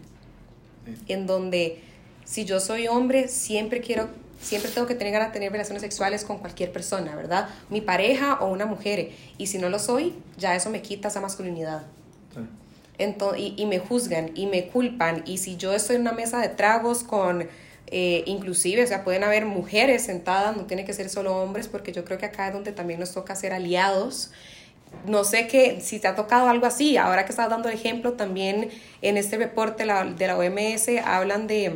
en 1.08 1.26
donde 1.26 1.80
si 2.24 2.44
yo 2.44 2.60
soy 2.60 2.88
hombre, 2.88 3.28
siempre 3.28 3.80
quiero 3.80 4.08
siempre 4.40 4.72
tengo 4.72 4.88
que 4.88 4.96
tener 4.96 5.12
ganas 5.12 5.28
de 5.28 5.34
tener 5.34 5.52
relaciones 5.52 5.82
sexuales 5.82 6.24
con 6.24 6.38
cualquier 6.38 6.72
persona, 6.72 7.14
¿verdad? 7.14 7.48
Mi 7.70 7.80
pareja 7.80 8.38
o 8.40 8.50
una 8.50 8.66
mujer. 8.66 9.12
Y 9.38 9.46
si 9.46 9.58
no 9.58 9.68
lo 9.68 9.78
soy, 9.78 10.14
ya 10.36 10.56
eso 10.56 10.68
me 10.68 10.82
quita 10.82 11.08
esa 11.08 11.20
masculinidad. 11.20 11.84
Entonces, 12.98 13.40
y, 13.40 13.54
y, 13.56 13.66
me 13.66 13.78
juzgan 13.78 14.32
y 14.34 14.46
me 14.46 14.66
culpan. 14.66 15.22
Y 15.26 15.38
si 15.38 15.56
yo 15.56 15.72
estoy 15.72 15.94
en 15.94 16.02
una 16.02 16.12
mesa 16.12 16.40
de 16.40 16.48
tragos 16.48 17.04
con 17.04 17.48
eh, 17.94 18.24
inclusive, 18.24 18.82
o 18.82 18.86
sea, 18.86 19.04
pueden 19.04 19.22
haber 19.22 19.44
mujeres 19.44 20.02
sentadas, 20.02 20.56
no 20.56 20.64
tiene 20.64 20.86
que 20.86 20.94
ser 20.94 21.10
solo 21.10 21.36
hombres, 21.36 21.68
porque 21.68 21.92
yo 21.92 22.06
creo 22.06 22.16
que 22.16 22.24
acá 22.24 22.48
es 22.48 22.54
donde 22.54 22.72
también 22.72 22.98
nos 22.98 23.12
toca 23.12 23.34
ser 23.36 23.52
aliados. 23.52 24.30
No 25.06 25.24
sé 25.24 25.48
que, 25.48 25.80
si 25.80 25.98
te 25.98 26.08
ha 26.08 26.14
tocado 26.14 26.48
algo 26.48 26.66
así, 26.66 26.96
ahora 26.96 27.24
que 27.24 27.32
estás 27.32 27.50
dando 27.50 27.68
ejemplo, 27.68 28.12
también 28.12 28.70
en 29.00 29.16
este 29.16 29.36
reporte 29.36 29.84
de 29.84 30.26
la 30.26 30.38
OMS 30.38 30.88
hablan 31.04 31.46
de 31.46 31.70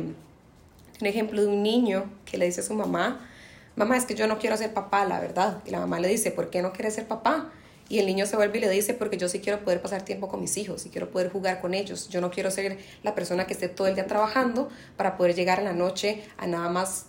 un 1.01 1.07
ejemplo 1.07 1.41
de 1.41 1.47
un 1.47 1.61
niño 1.61 2.09
que 2.25 2.37
le 2.37 2.45
dice 2.45 2.61
a 2.61 2.63
su 2.63 2.73
mamá, 2.73 3.27
mamá, 3.75 3.97
es 3.97 4.05
que 4.05 4.15
yo 4.15 4.27
no 4.27 4.39
quiero 4.39 4.57
ser 4.57 4.73
papá, 4.73 5.05
la 5.05 5.19
verdad. 5.19 5.61
Y 5.65 5.71
la 5.71 5.79
mamá 5.79 5.99
le 5.99 6.07
dice, 6.07 6.31
¿por 6.31 6.49
qué 6.49 6.61
no 6.61 6.73
quieres 6.73 6.95
ser 6.95 7.07
papá? 7.07 7.51
Y 7.89 7.99
el 7.99 8.05
niño 8.05 8.25
se 8.25 8.35
vuelve 8.35 8.57
y 8.57 8.61
le 8.61 8.69
dice, 8.69 8.93
porque 8.93 9.17
yo 9.17 9.29
sí 9.29 9.39
quiero 9.39 9.63
poder 9.63 9.81
pasar 9.81 10.01
tiempo 10.01 10.27
con 10.27 10.41
mis 10.41 10.57
hijos 10.57 10.85
y 10.85 10.89
quiero 10.89 11.09
poder 11.09 11.31
jugar 11.31 11.61
con 11.61 11.73
ellos. 11.73 12.09
Yo 12.09 12.19
no 12.19 12.31
quiero 12.31 12.51
ser 12.51 12.77
la 13.03 13.15
persona 13.15 13.47
que 13.47 13.53
esté 13.53 13.69
todo 13.69 13.87
el 13.87 13.95
día 13.95 14.07
trabajando 14.07 14.69
para 14.97 15.15
poder 15.15 15.35
llegar 15.35 15.59
en 15.59 15.65
la 15.65 15.73
noche 15.73 16.23
a 16.37 16.47
nada 16.47 16.67
más 16.69 17.05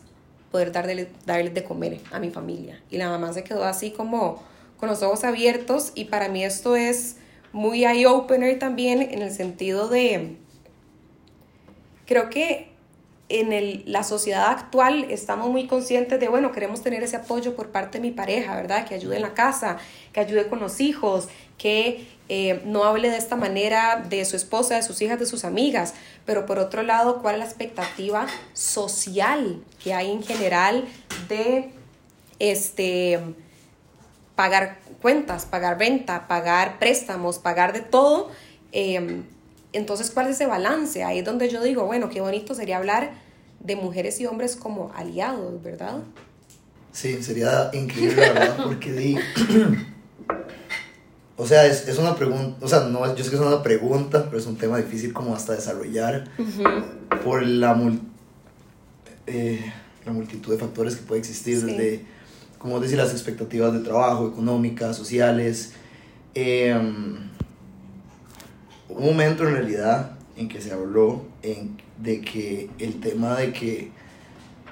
poder 0.52 0.70
darle, 0.70 1.08
darles 1.26 1.54
de 1.54 1.64
comer 1.64 2.00
a 2.12 2.20
mi 2.20 2.30
familia. 2.30 2.80
Y 2.90 2.98
la 2.98 3.08
mamá 3.08 3.32
se 3.32 3.42
quedó 3.42 3.64
así 3.64 3.90
como 3.90 4.42
con 4.78 4.88
los 4.88 5.02
ojos 5.02 5.24
abiertos 5.24 5.92
y 5.94 6.06
para 6.06 6.28
mí 6.28 6.44
esto 6.44 6.76
es 6.76 7.16
muy 7.52 7.84
eye-opener 7.84 8.58
también 8.58 9.02
en 9.02 9.22
el 9.22 9.30
sentido 9.30 9.88
de, 9.88 10.36
creo 12.06 12.30
que 12.30 12.68
en 13.28 13.52
el, 13.52 13.82
la 13.86 14.04
sociedad 14.04 14.46
actual 14.48 15.06
estamos 15.10 15.50
muy 15.50 15.66
conscientes 15.66 16.18
de, 16.18 16.28
bueno, 16.28 16.50
queremos 16.52 16.82
tener 16.82 17.02
ese 17.02 17.16
apoyo 17.16 17.54
por 17.54 17.70
parte 17.70 17.98
de 17.98 18.02
mi 18.02 18.10
pareja, 18.10 18.56
¿verdad? 18.56 18.86
Que 18.86 18.94
ayude 18.94 19.16
en 19.16 19.22
la 19.22 19.34
casa, 19.34 19.76
que 20.12 20.20
ayude 20.20 20.48
con 20.48 20.60
los 20.60 20.80
hijos, 20.80 21.28
que 21.58 22.06
eh, 22.30 22.62
no 22.64 22.84
hable 22.84 23.10
de 23.10 23.18
esta 23.18 23.36
manera 23.36 24.04
de 24.08 24.24
su 24.24 24.36
esposa, 24.36 24.76
de 24.76 24.82
sus 24.82 25.02
hijas, 25.02 25.18
de 25.18 25.26
sus 25.26 25.44
amigas. 25.44 25.94
Pero 26.24 26.46
por 26.46 26.58
otro 26.58 26.82
lado, 26.82 27.20
¿cuál 27.20 27.34
es 27.34 27.40
la 27.40 27.44
expectativa 27.44 28.26
social 28.54 29.62
que 29.82 29.92
hay 29.92 30.10
en 30.10 30.22
general 30.22 30.86
de 31.28 31.70
este, 32.38 33.20
pagar 34.38 34.78
cuentas, 35.02 35.46
pagar 35.46 35.80
renta, 35.80 36.28
pagar 36.28 36.78
préstamos, 36.78 37.40
pagar 37.40 37.72
de 37.72 37.80
todo? 37.80 38.30
Eh, 38.70 39.22
entonces, 39.72 40.12
¿cuál 40.12 40.28
es 40.28 40.36
ese 40.36 40.46
balance? 40.46 41.02
Ahí 41.02 41.18
es 41.18 41.24
donde 41.24 41.48
yo 41.48 41.60
digo, 41.60 41.86
bueno, 41.86 42.08
qué 42.08 42.20
bonito 42.20 42.54
sería 42.54 42.76
hablar 42.76 43.10
de 43.58 43.74
mujeres 43.74 44.20
y 44.20 44.26
hombres 44.26 44.54
como 44.54 44.92
aliados, 44.94 45.60
¿verdad? 45.60 46.04
Sí, 46.92 47.20
sería 47.20 47.70
increíble, 47.72 48.28
la 48.28 48.32
verdad, 48.32 48.56
porque 48.62 48.92
di... 48.92 49.18
O 51.40 51.46
sea, 51.46 51.66
es, 51.66 51.86
es, 51.86 51.98
una 51.98 52.16
pregunta, 52.16 52.58
o 52.64 52.68
sea, 52.68 52.80
no, 52.80 53.14
yo 53.14 53.22
sé 53.22 53.30
que 53.30 53.36
es 53.36 53.42
una 53.42 53.62
pregunta, 53.62 54.24
pero 54.24 54.38
es 54.38 54.46
un 54.46 54.56
tema 54.56 54.76
difícil 54.76 55.12
como 55.12 55.36
hasta 55.36 55.52
desarrollar 55.52 56.24
por 57.24 57.46
la, 57.46 57.80
eh, 59.28 59.72
la 60.04 60.12
multitud 60.12 60.50
de 60.50 60.58
factores 60.58 60.96
que 60.96 61.02
puede 61.02 61.20
existir, 61.20 61.64
desde, 61.64 62.04
como 62.58 62.80
decir, 62.80 62.98
las 62.98 63.12
expectativas 63.12 63.72
de 63.72 63.80
trabajo, 63.80 64.28
económicas, 64.28 64.96
sociales. 64.96 65.72
Eh, 66.34 66.74
un 68.88 69.04
momento 69.04 69.46
en 69.46 69.54
realidad 69.54 70.12
en 70.36 70.48
que 70.48 70.60
se 70.60 70.72
habló 70.72 71.22
en, 71.42 71.76
de 71.98 72.20
que 72.20 72.70
el 72.78 73.00
tema 73.00 73.36
de 73.36 73.52
que, 73.52 73.90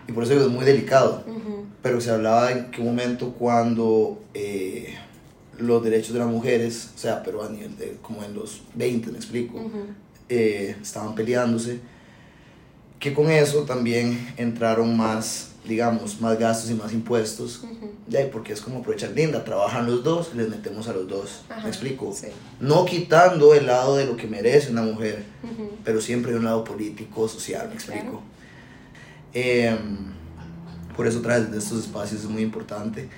y 0.08 0.12
por 0.12 0.24
eso 0.24 0.34
es 0.34 0.48
muy 0.48 0.64
delicado, 0.64 1.24
pero 1.82 2.00
se 2.00 2.10
hablaba 2.10 2.52
en 2.52 2.70
que 2.70 2.80
un 2.80 2.88
momento 2.88 3.32
cuando 3.32 4.22
eh, 4.34 4.94
los 5.58 5.82
derechos 5.82 6.12
de 6.12 6.20
las 6.20 6.28
mujeres, 6.28 6.90
o 6.94 6.98
sea, 6.98 7.22
pero 7.22 7.44
a 7.44 7.48
nivel 7.48 7.76
de, 7.76 7.98
como 8.02 8.22
en 8.22 8.34
los 8.34 8.62
20, 8.74 9.10
me 9.10 9.18
explico, 9.18 9.60
eh, 10.28 10.76
estaban 10.80 11.14
peleándose, 11.14 11.80
que 12.98 13.12
con 13.12 13.30
eso 13.30 13.62
también 13.62 14.34
entraron 14.36 14.96
más 14.96 15.50
digamos, 15.66 16.20
más 16.20 16.38
gastos 16.38 16.70
y 16.70 16.74
más 16.74 16.92
impuestos, 16.92 17.62
ya, 18.08 18.30
porque 18.30 18.52
es 18.52 18.60
como 18.60 18.78
aprovechar 18.78 19.10
linda, 19.10 19.44
trabajan 19.44 19.86
los 19.86 20.02
dos, 20.04 20.34
les 20.34 20.48
metemos 20.48 20.88
a 20.88 20.92
los 20.92 21.08
dos, 21.08 21.42
¿me 21.62 21.68
explico? 21.68 22.14
No 22.60 22.84
quitando 22.84 23.54
el 23.54 23.66
lado 23.66 23.96
de 23.96 24.06
lo 24.06 24.16
que 24.16 24.26
merece 24.26 24.70
una 24.70 24.82
mujer, 24.82 25.24
pero 25.84 26.00
siempre 26.00 26.32
de 26.32 26.38
un 26.38 26.44
lado 26.44 26.64
político, 26.64 27.28
social, 27.28 27.68
¿me 27.68 27.74
explico? 27.74 28.22
Em, 29.32 30.14
por 30.96 31.06
eso 31.06 31.20
traer 31.20 31.48
de 31.48 31.58
estos 31.58 31.80
espacios 31.80 32.20
es 32.22 32.28
muy 32.28 32.42
importante, 32.42 33.08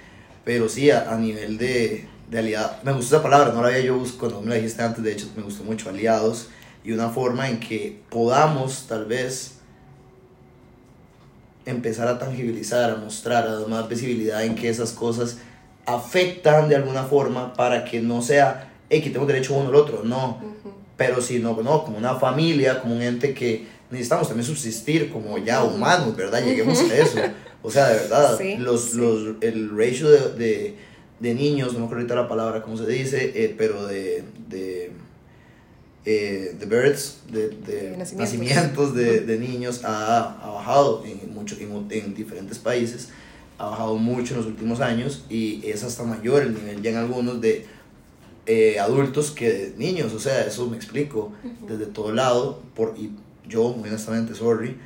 pero 0.45 0.69
sí, 0.69 0.91
a, 0.91 1.17
nivel 1.17 1.59
de, 1.59 2.09
de 2.31 2.39
aliado, 2.39 2.77
me 2.83 2.93
gustó 2.93 3.17
esa 3.17 3.23
palabra, 3.23 3.53
no 3.53 3.63
la 3.63 3.69
había 3.69 3.81
yo 3.81 4.03
cuando 4.19 4.41
me 4.41 4.49
la 4.49 4.55
dijiste 4.57 4.83
antes, 4.83 5.05
de 5.05 5.13
hecho 5.13 5.29
me 5.37 5.43
gustó 5.43 5.65
mucho, 5.65 5.91
aliados, 5.91 6.49
y 6.83 6.93
una 6.93 7.11
forma 7.11 7.49
en 7.49 7.61
que 7.61 8.01
podamos 8.09 8.87
tal 8.89 9.05
vez 9.05 9.58
empezar 11.69 12.09
a 12.09 12.19
tangibilizar, 12.19 12.91
a 12.91 12.97
mostrar, 12.97 13.47
a 13.47 13.55
dar 13.59 13.69
más 13.69 13.89
visibilidad 13.89 14.43
en 14.45 14.55
que 14.55 14.69
esas 14.69 14.93
cosas 14.93 15.39
afectan 15.87 16.69
de 16.69 16.77
alguna 16.77 17.05
forma 17.05 17.55
para 17.55 17.85
que 17.85 18.01
no 18.01 18.21
sea, 18.23 18.73
hey, 18.91 19.01
que 19.01 19.11
tengo 19.11 19.27
derecho 19.27 19.55
uno 19.55 19.69
al 19.69 19.75
otro, 19.75 20.03
no. 20.05 20.39
Pero 20.97 21.21
si 21.23 21.39
no, 21.39 21.55
como 21.57 21.97
una 21.97 22.17
familia, 22.17 22.81
como 22.81 22.97
un 22.97 23.03
ente 23.03 23.33
que 23.33 23.67
necesitamos 23.91 24.29
también 24.29 24.47
subsistir 24.47 25.11
como 25.11 25.39
ya 25.39 25.63
humanos, 25.63 26.17
¿verdad? 26.17 26.45
Lleguemos 26.45 26.81
a 26.81 26.97
eso. 26.97 27.19
O 27.63 27.71
sea, 27.71 27.89
de 27.89 27.95
verdad, 27.95 28.39
los, 28.59 28.95
Los, 28.95 29.37
el 29.41 29.71
ratio 29.71 30.09
de, 30.09 30.33
de, 30.35 30.75
de, 31.21 31.35
niños, 31.35 31.73
no 31.73 31.81
me 31.81 31.85
acuerdo 31.87 32.03
ahorita 32.03 32.15
la 32.15 32.29
palabra, 32.29 32.63
cómo 32.63 32.77
se 32.77 32.87
dice, 32.87 33.33
eh, 33.35 33.55
pero 33.57 33.87
de, 33.87 34.25
de 34.49 34.93
eh, 36.11 36.57
de 36.59 36.65
births, 36.65 37.19
de, 37.31 37.51
de 37.51 37.95
nacimientos, 38.17 38.95
de, 38.95 39.21
de, 39.21 39.39
niños, 39.39 39.85
ha, 39.85 40.43
ha 40.43 40.51
bajado 40.53 41.05
en, 41.05 41.35
mucho, 41.35 41.55
en, 41.61 41.87
en, 41.91 42.15
diferentes 42.15 42.59
países, 42.59 43.11
ha 43.59 43.67
bajado 43.67 43.97
mucho 43.97 44.33
en 44.33 44.39
los 44.39 44.47
últimos 44.47 44.81
años 44.81 45.27
y 45.29 45.61
es 45.69 45.85
hasta 45.85 46.05
mayor 46.05 46.45
el 46.45 46.55
nivel 46.55 46.81
ya 46.81 46.93
en 46.93 46.97
algunos 46.97 47.43
de 47.43 47.67
eh, 48.47 48.79
adultos 48.79 49.33
que 49.33 49.53
de 49.53 49.75
niños, 49.77 50.15
o 50.15 50.19
sea, 50.19 50.47
eso 50.47 50.67
me 50.71 50.79
explico 50.79 51.31
desde 51.69 51.85
todo 51.85 52.11
lado, 52.11 52.63
por, 52.75 52.95
y 52.97 53.13
yo, 53.47 53.69
muy 53.75 53.91
honestamente, 53.91 54.35
sorry, 54.35 54.79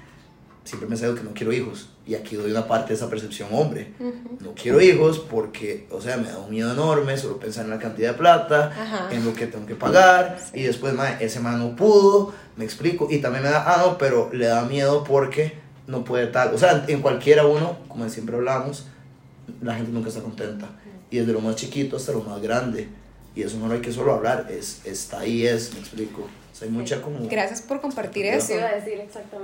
siempre 0.64 0.88
me 0.88 0.95
he 0.95 0.99
sabido 0.99 1.16
que 1.16 1.25
no 1.25 1.33
quiero 1.35 1.52
hijos. 1.52 1.88
Y 2.07 2.14
aquí 2.14 2.37
doy 2.37 2.50
una 2.50 2.66
parte 2.66 2.88
de 2.88 2.95
esa 2.95 3.09
percepción 3.09 3.49
hombre. 3.52 3.95
No 4.40 4.54
quiero 4.54 4.81
hijos 4.81 5.19
porque, 5.19 5.87
o 5.90 6.00
sea, 6.00 6.16
me 6.16 6.28
da 6.28 6.38
un 6.38 6.50
miedo 6.50 6.73
enorme 6.73 7.16
solo 7.16 7.38
pensar 7.38 7.64
en 7.64 7.71
la 7.71 7.78
cantidad 7.78 8.12
de 8.12 8.19
plata, 8.19 9.09
en 9.11 9.25
lo 9.25 9.33
que 9.35 9.47
tengo 9.47 9.66
que 9.66 9.75
pagar. 9.75 10.38
Y 10.52 10.62
después, 10.62 10.95
ese 11.21 11.40
man 11.40 11.59
no 11.59 11.76
pudo, 11.76 12.35
me 12.57 12.64
explico. 12.64 13.09
Y 13.11 13.19
también 13.19 13.45
me 13.45 13.50
da, 13.50 13.64
ah, 13.73 13.85
no, 13.87 13.99
pero 13.99 14.31
le 14.33 14.47
da 14.47 14.64
miedo 14.64 15.04
porque 15.04 15.54
no 15.87 16.04
puede 16.04 16.26
tal. 16.26 16.54
O 16.54 16.59
sea, 16.59 16.85
en 16.88 17.02
cualquiera 17.02 17.47
uno, 17.47 17.78
como 17.88 18.09
siempre 18.09 18.37
hablamos, 18.37 18.87
la 19.61 19.75
gente 19.75 19.92
nunca 19.92 20.09
está 20.09 20.23
contenta. 20.23 20.71
Y 21.11 21.19
desde 21.19 21.33
lo 21.33 21.40
más 21.40 21.57
chiquito 21.57 21.97
hasta 21.97 22.12
lo 22.12 22.23
más 22.23 22.40
grande. 22.40 22.88
Y 23.35 23.43
eso 23.43 23.59
no 23.59 23.69
lo 23.69 23.75
hay 23.75 23.81
que 23.81 23.93
solo 23.93 24.12
hablar, 24.12 24.49
es, 24.51 24.83
está 24.85 25.21
ahí, 25.21 25.47
es, 25.47 25.73
me 25.73 25.81
explico 25.81 26.29
hay 26.62 26.71
mucha 26.71 27.03
como... 27.03 27.29
Gracias 27.29 27.62
por 27.62 27.81
compartir 27.81 28.27
eso. 28.27 28.55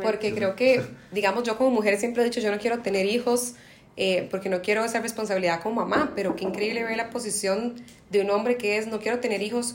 Porque 0.03 0.35
creo 0.35 0.57
que, 0.57 0.83
digamos, 1.13 1.43
yo 1.45 1.57
como 1.57 1.71
mujer 1.71 1.99
siempre 1.99 2.23
he 2.23 2.25
dicho, 2.25 2.41
yo 2.41 2.51
no 2.51 2.59
quiero 2.59 2.81
tener 2.81 3.07
hijos 3.07 3.55
eh, 3.97 4.29
porque 4.31 4.49
no 4.49 4.63
quiero 4.63 4.85
esa 4.85 5.01
responsabilidad 5.01 5.61
como 5.63 5.83
mamá, 5.83 6.13
pero 6.15 6.37
qué 6.37 6.45
increíble 6.45 6.85
ver 6.85 6.97
la 6.97 7.11
posición 7.11 7.75
de 8.11 8.21
un 8.21 8.31
hombre 8.31 8.57
que 8.57 8.79
es, 8.79 8.87
no 8.87 9.01
quiero 9.01 9.19
tener 9.21 9.43
hijos 9.43 9.75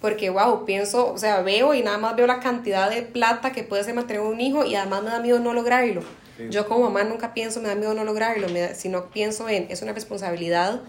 porque, 0.00 0.30
wow, 0.30 0.64
pienso, 0.64 1.12
o 1.12 1.18
sea, 1.18 1.42
veo 1.42 1.74
y 1.74 1.82
nada 1.82 1.98
más 1.98 2.14
veo 2.14 2.26
la 2.26 2.38
cantidad 2.38 2.88
de 2.88 3.02
plata 3.02 3.50
que 3.50 3.64
puede 3.64 3.82
ser 3.82 3.94
mantener 3.94 4.22
un 4.22 4.40
hijo 4.40 4.64
y 4.64 4.76
además 4.76 5.02
me 5.02 5.10
da 5.10 5.20
miedo 5.20 5.40
no 5.40 5.52
lograrlo. 5.52 6.02
Yo 6.50 6.68
como 6.68 6.84
mamá 6.84 7.02
nunca 7.02 7.34
pienso, 7.34 7.60
me 7.60 7.66
da 7.66 7.74
miedo 7.74 7.94
no 7.94 8.04
lograrlo, 8.04 8.46
sino 8.74 9.06
pienso 9.06 9.48
en, 9.48 9.66
es 9.70 9.82
una 9.82 9.92
responsabilidad 9.92 10.82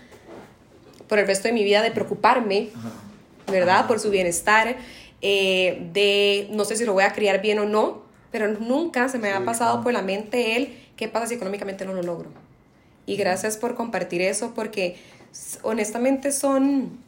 por 1.10 1.20
el 1.20 1.28
resto 1.28 1.50
de 1.50 1.54
mi 1.54 1.64
vida 1.66 1.82
de 1.82 1.92
preocuparme, 1.92 2.70
¿verdad? 3.48 3.88
Por 3.88 4.00
su 4.00 4.12
bienestar 4.12 4.78
eh, 5.22 5.90
de 5.92 6.48
no 6.52 6.64
sé 6.64 6.78
si 6.78 6.86
lo 6.86 6.94
voy 6.94 7.04
a 7.04 7.12
criar 7.12 7.42
bien 7.42 7.60
o 7.60 7.66
no, 7.66 8.04
pero 8.32 8.48
nunca 8.48 9.10
se 9.10 9.18
me 9.18 9.32
ha 9.32 9.44
pasado 9.44 9.84
por 9.84 9.92
la 9.92 10.02
mente 10.02 10.56
él 10.56 10.78
qué 10.96 11.08
pasa 11.08 11.28
si 11.28 11.34
económicamente 11.34 11.84
no 11.86 11.94
lo 11.94 12.04
logro. 12.04 12.30
Y 13.06 13.18
gracias 13.18 13.58
por 13.58 13.76
compartir 13.76 14.22
eso 14.22 14.54
porque 14.54 14.98
honestamente 15.64 16.32
son 16.32 17.00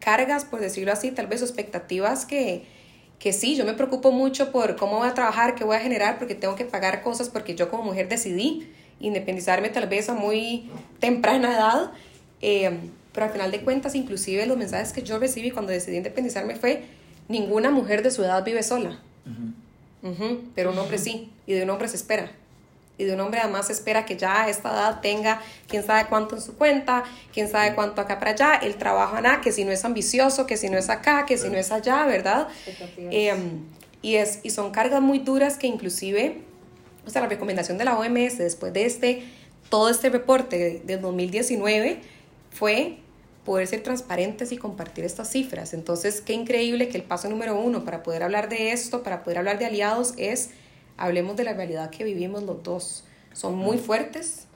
cargas, 0.00 0.44
por 0.44 0.60
decirlo 0.60 0.92
así, 0.92 1.12
tal 1.12 1.28
vez 1.28 1.42
expectativas 1.42 2.26
que, 2.26 2.66
que 3.18 3.32
sí, 3.32 3.56
yo 3.56 3.64
me 3.64 3.72
preocupo 3.72 4.10
mucho 4.10 4.52
por 4.52 4.76
cómo 4.76 4.98
voy 4.98 5.08
a 5.08 5.14
trabajar, 5.14 5.54
qué 5.54 5.64
voy 5.64 5.76
a 5.76 5.80
generar, 5.80 6.18
porque 6.18 6.34
tengo 6.34 6.56
que 6.56 6.64
pagar 6.64 7.02
cosas, 7.02 7.28
porque 7.28 7.54
yo 7.54 7.70
como 7.70 7.84
mujer 7.84 8.08
decidí 8.08 8.68
independizarme 9.02 9.68
tal 9.68 9.88
vez 9.88 10.08
a 10.08 10.14
muy 10.14 10.70
temprana 11.00 11.52
edad. 11.52 11.92
Eh, 12.40 12.70
pero 13.12 13.26
al 13.26 13.32
final 13.32 13.50
de 13.50 13.60
cuentas, 13.60 13.94
inclusive 13.94 14.46
los 14.46 14.56
mensajes 14.56 14.92
que 14.92 15.02
yo 15.02 15.18
recibí 15.18 15.50
cuando 15.50 15.70
decidí 15.70 15.98
independizarme 15.98 16.56
fue, 16.56 16.84
ninguna 17.28 17.70
mujer 17.70 18.02
de 18.02 18.10
su 18.10 18.24
edad 18.24 18.42
vive 18.44 18.62
sola. 18.62 18.98
pero 20.54 20.72
un 20.72 20.78
hombre 20.78 20.98
sí, 20.98 21.30
y 21.46 21.52
de 21.52 21.62
un 21.62 21.70
hombre 21.70 21.88
se 21.88 21.96
espera. 21.96 22.30
Y 22.98 23.04
de 23.04 23.14
un 23.14 23.20
hombre 23.20 23.40
además 23.40 23.66
se 23.66 23.72
espera 23.72 24.04
que 24.04 24.16
ya 24.16 24.44
a 24.44 24.48
esta 24.48 24.70
edad 24.70 25.00
tenga 25.00 25.40
quién 25.68 25.84
sabe 25.84 26.08
cuánto 26.08 26.36
en 26.36 26.42
su 26.42 26.54
cuenta, 26.54 27.04
quién 27.32 27.48
sabe 27.48 27.74
cuánto 27.74 28.00
acá 28.00 28.18
para 28.18 28.32
allá, 28.32 28.54
el 28.56 28.76
trabajo 28.76 29.20
nada, 29.20 29.40
que 29.40 29.52
si 29.52 29.64
no 29.64 29.72
es 29.72 29.84
ambicioso, 29.84 30.46
que 30.46 30.56
si 30.56 30.68
no 30.68 30.78
es 30.78 30.88
acá, 30.88 31.24
que 31.26 31.36
si 31.38 31.48
no 31.48 31.56
es 31.58 31.70
allá, 31.72 32.04
¿verdad? 32.06 32.48
Em, 32.96 33.60
Y, 34.02 34.16
es, 34.16 34.40
y 34.42 34.50
son 34.50 34.72
cargas 34.72 35.00
muy 35.00 35.20
duras 35.20 35.56
que 35.58 35.68
inclusive, 35.68 36.40
o 37.06 37.10
sea, 37.10 37.22
la 37.22 37.28
recomendación 37.28 37.78
de 37.78 37.84
la 37.84 37.98
OMS 37.98 38.38
después 38.38 38.72
de 38.72 38.86
este, 38.86 39.24
todo 39.68 39.88
este 39.88 40.10
reporte 40.10 40.82
de, 40.84 40.98
2019 40.98 42.00
fue 42.50 42.98
poder 43.44 43.66
ser 43.66 43.82
transparentes 43.82 44.52
y 44.52 44.56
compartir 44.56 45.04
estas 45.04 45.30
cifras. 45.30 45.74
Entonces, 45.74 46.20
qué 46.20 46.32
increíble 46.32 46.88
que 46.88 46.96
el 46.96 47.02
paso 47.02 47.28
número 47.28 47.58
uno 47.58 47.84
para 47.84 48.02
poder 48.02 48.22
hablar 48.22 48.48
de 48.48 48.72
esto, 48.72 49.02
para 49.02 49.24
poder 49.24 49.38
hablar 49.38 49.58
de 49.58 49.66
aliados, 49.66 50.14
es 50.16 50.50
hablemos 50.96 51.36
de 51.36 51.44
la 51.44 51.54
realidad 51.54 51.90
que 51.90 52.04
vivimos 52.04 52.44
los 52.44 52.62
dos. 52.62 53.04
Son 53.32 53.56
muy 53.56 53.78
fuertes, 53.78 54.46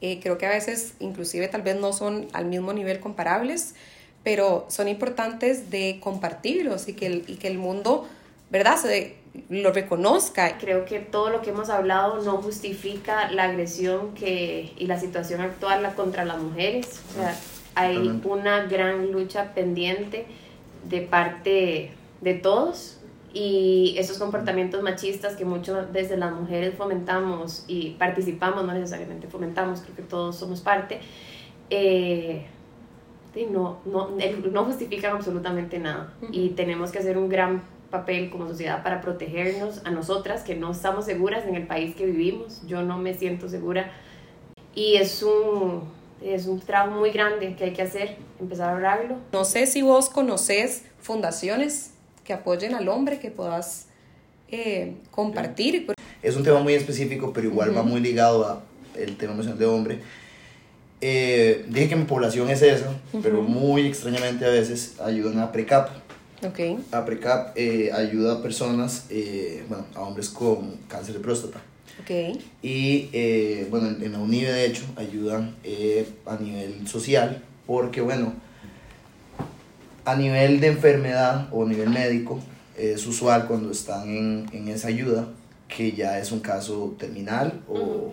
eh, 0.00 0.20
creo 0.20 0.38
que 0.38 0.46
a 0.46 0.50
veces 0.50 0.94
inclusive 0.98 1.48
tal 1.48 1.62
vez 1.62 1.76
no 1.76 1.92
son 1.92 2.28
al 2.32 2.46
mismo 2.46 2.72
nivel 2.72 2.98
comparables, 2.98 3.74
pero 4.24 4.66
son 4.68 4.88
importantes 4.88 5.70
de 5.70 6.00
compartirlos 6.02 6.88
y 6.88 6.94
que 6.94 7.06
el, 7.06 7.24
y 7.28 7.36
que 7.36 7.46
el 7.46 7.58
mundo, 7.58 8.08
¿verdad?, 8.50 8.76
se, 8.76 9.14
lo 9.48 9.72
reconozca. 9.72 10.58
Creo 10.58 10.84
que 10.84 10.98
todo 10.98 11.30
lo 11.30 11.42
que 11.42 11.50
hemos 11.50 11.70
hablado 11.70 12.22
no 12.22 12.42
justifica 12.42 13.30
la 13.30 13.44
agresión 13.44 14.14
que, 14.14 14.72
y 14.76 14.86
la 14.86 14.98
situación 14.98 15.40
actual 15.40 15.94
contra 15.94 16.24
las 16.24 16.38
mujeres. 16.38 17.02
O 17.10 17.20
sea, 17.20 17.36
hay 17.74 18.20
una 18.24 18.64
gran 18.64 19.12
lucha 19.12 19.54
pendiente 19.54 20.26
de 20.88 21.00
parte 21.02 21.92
de 22.20 22.34
todos 22.34 22.98
y 23.32 23.94
esos 23.98 24.18
comportamientos 24.18 24.82
machistas 24.82 25.36
que 25.36 25.44
muchas 25.44 25.92
veces 25.92 26.18
las 26.18 26.32
mujeres 26.32 26.74
fomentamos 26.74 27.64
y 27.68 27.90
participamos, 27.98 28.64
no 28.64 28.72
necesariamente 28.72 29.26
fomentamos, 29.26 29.82
creo 29.82 29.94
que 29.94 30.02
todos 30.02 30.36
somos 30.36 30.62
parte, 30.62 31.00
eh, 31.68 32.46
no, 33.50 33.80
no, 33.84 34.10
no 34.50 34.64
justifican 34.64 35.14
absolutamente 35.14 35.78
nada. 35.78 36.14
Y 36.32 36.50
tenemos 36.50 36.90
que 36.90 37.00
hacer 37.00 37.18
un 37.18 37.28
gran 37.28 37.62
papel 37.98 38.30
como 38.30 38.48
sociedad 38.48 38.82
para 38.82 39.00
protegernos 39.00 39.80
a 39.84 39.90
nosotras 39.90 40.42
que 40.42 40.54
no 40.54 40.72
estamos 40.72 41.04
seguras 41.04 41.46
en 41.46 41.54
el 41.54 41.66
país 41.66 41.94
que 41.94 42.04
vivimos. 42.06 42.62
Yo 42.66 42.82
no 42.82 42.98
me 42.98 43.14
siento 43.14 43.48
segura 43.48 43.90
y 44.74 44.96
es 44.96 45.22
un, 45.22 45.84
es 46.22 46.46
un 46.46 46.60
trabajo 46.60 46.98
muy 46.98 47.10
grande 47.10 47.54
que 47.56 47.64
hay 47.64 47.72
que 47.72 47.82
hacer, 47.82 48.16
empezar 48.38 48.68
a 48.68 48.72
hablarlo. 48.72 49.16
No 49.32 49.44
sé 49.44 49.66
si 49.66 49.82
vos 49.82 50.10
conoces 50.10 50.84
fundaciones 51.00 51.92
que 52.24 52.32
apoyen 52.32 52.74
al 52.74 52.88
hombre, 52.88 53.18
que 53.18 53.30
puedas 53.30 53.86
eh, 54.48 54.94
compartir. 55.10 55.86
Es 56.22 56.36
un 56.36 56.42
tema 56.42 56.60
muy 56.60 56.74
específico, 56.74 57.32
pero 57.32 57.48
igual 57.48 57.76
va 57.76 57.82
muy 57.82 58.00
ligado 58.00 58.44
a 58.44 58.62
el 58.94 59.16
tema 59.16 59.32
emocional 59.32 59.58
de 59.58 59.66
hombre. 59.66 60.00
Eh, 61.00 61.64
dije 61.68 61.90
que 61.90 61.96
mi 61.96 62.04
población 62.04 62.48
es 62.50 62.62
esa, 62.62 62.90
pero 63.22 63.42
muy 63.42 63.86
extrañamente 63.86 64.44
a 64.44 64.48
veces 64.48 64.98
ayudan 65.00 65.38
a 65.38 65.52
PRECAP. 65.52 66.05
Okay. 66.42 66.78
A 66.92 67.04
PRECAP 67.04 67.56
eh, 67.56 67.90
ayuda 67.92 68.34
a 68.34 68.42
personas, 68.42 69.06
bueno, 69.68 69.86
a 69.94 70.02
hombres 70.02 70.28
con 70.28 70.76
cáncer 70.88 71.14
de 71.14 71.20
próstata. 71.20 71.60
Okay. 72.02 72.44
Y 72.62 73.64
bueno, 73.70 73.88
en, 73.88 74.12
la 74.12 74.18
UNIVE 74.18 74.52
de 74.52 74.66
hecho 74.66 74.84
ayudan 74.96 75.54
a 76.26 76.36
nivel 76.36 76.86
social, 76.86 77.42
porque 77.66 78.00
bueno, 78.02 78.34
a 80.04 80.14
nivel 80.14 80.60
de 80.60 80.68
enfermedad 80.68 81.48
o 81.52 81.64
a 81.64 81.68
nivel 81.68 81.90
médico, 81.90 82.40
es 82.76 83.06
usual 83.06 83.46
cuando 83.46 83.70
están 83.70 84.08
en, 84.08 84.46
en 84.52 84.68
esa 84.68 84.88
ayuda 84.88 85.28
que 85.68 85.92
ya 85.92 86.18
es 86.18 86.32
un 86.32 86.40
caso 86.40 86.94
terminal 86.98 87.60
o, 87.68 88.12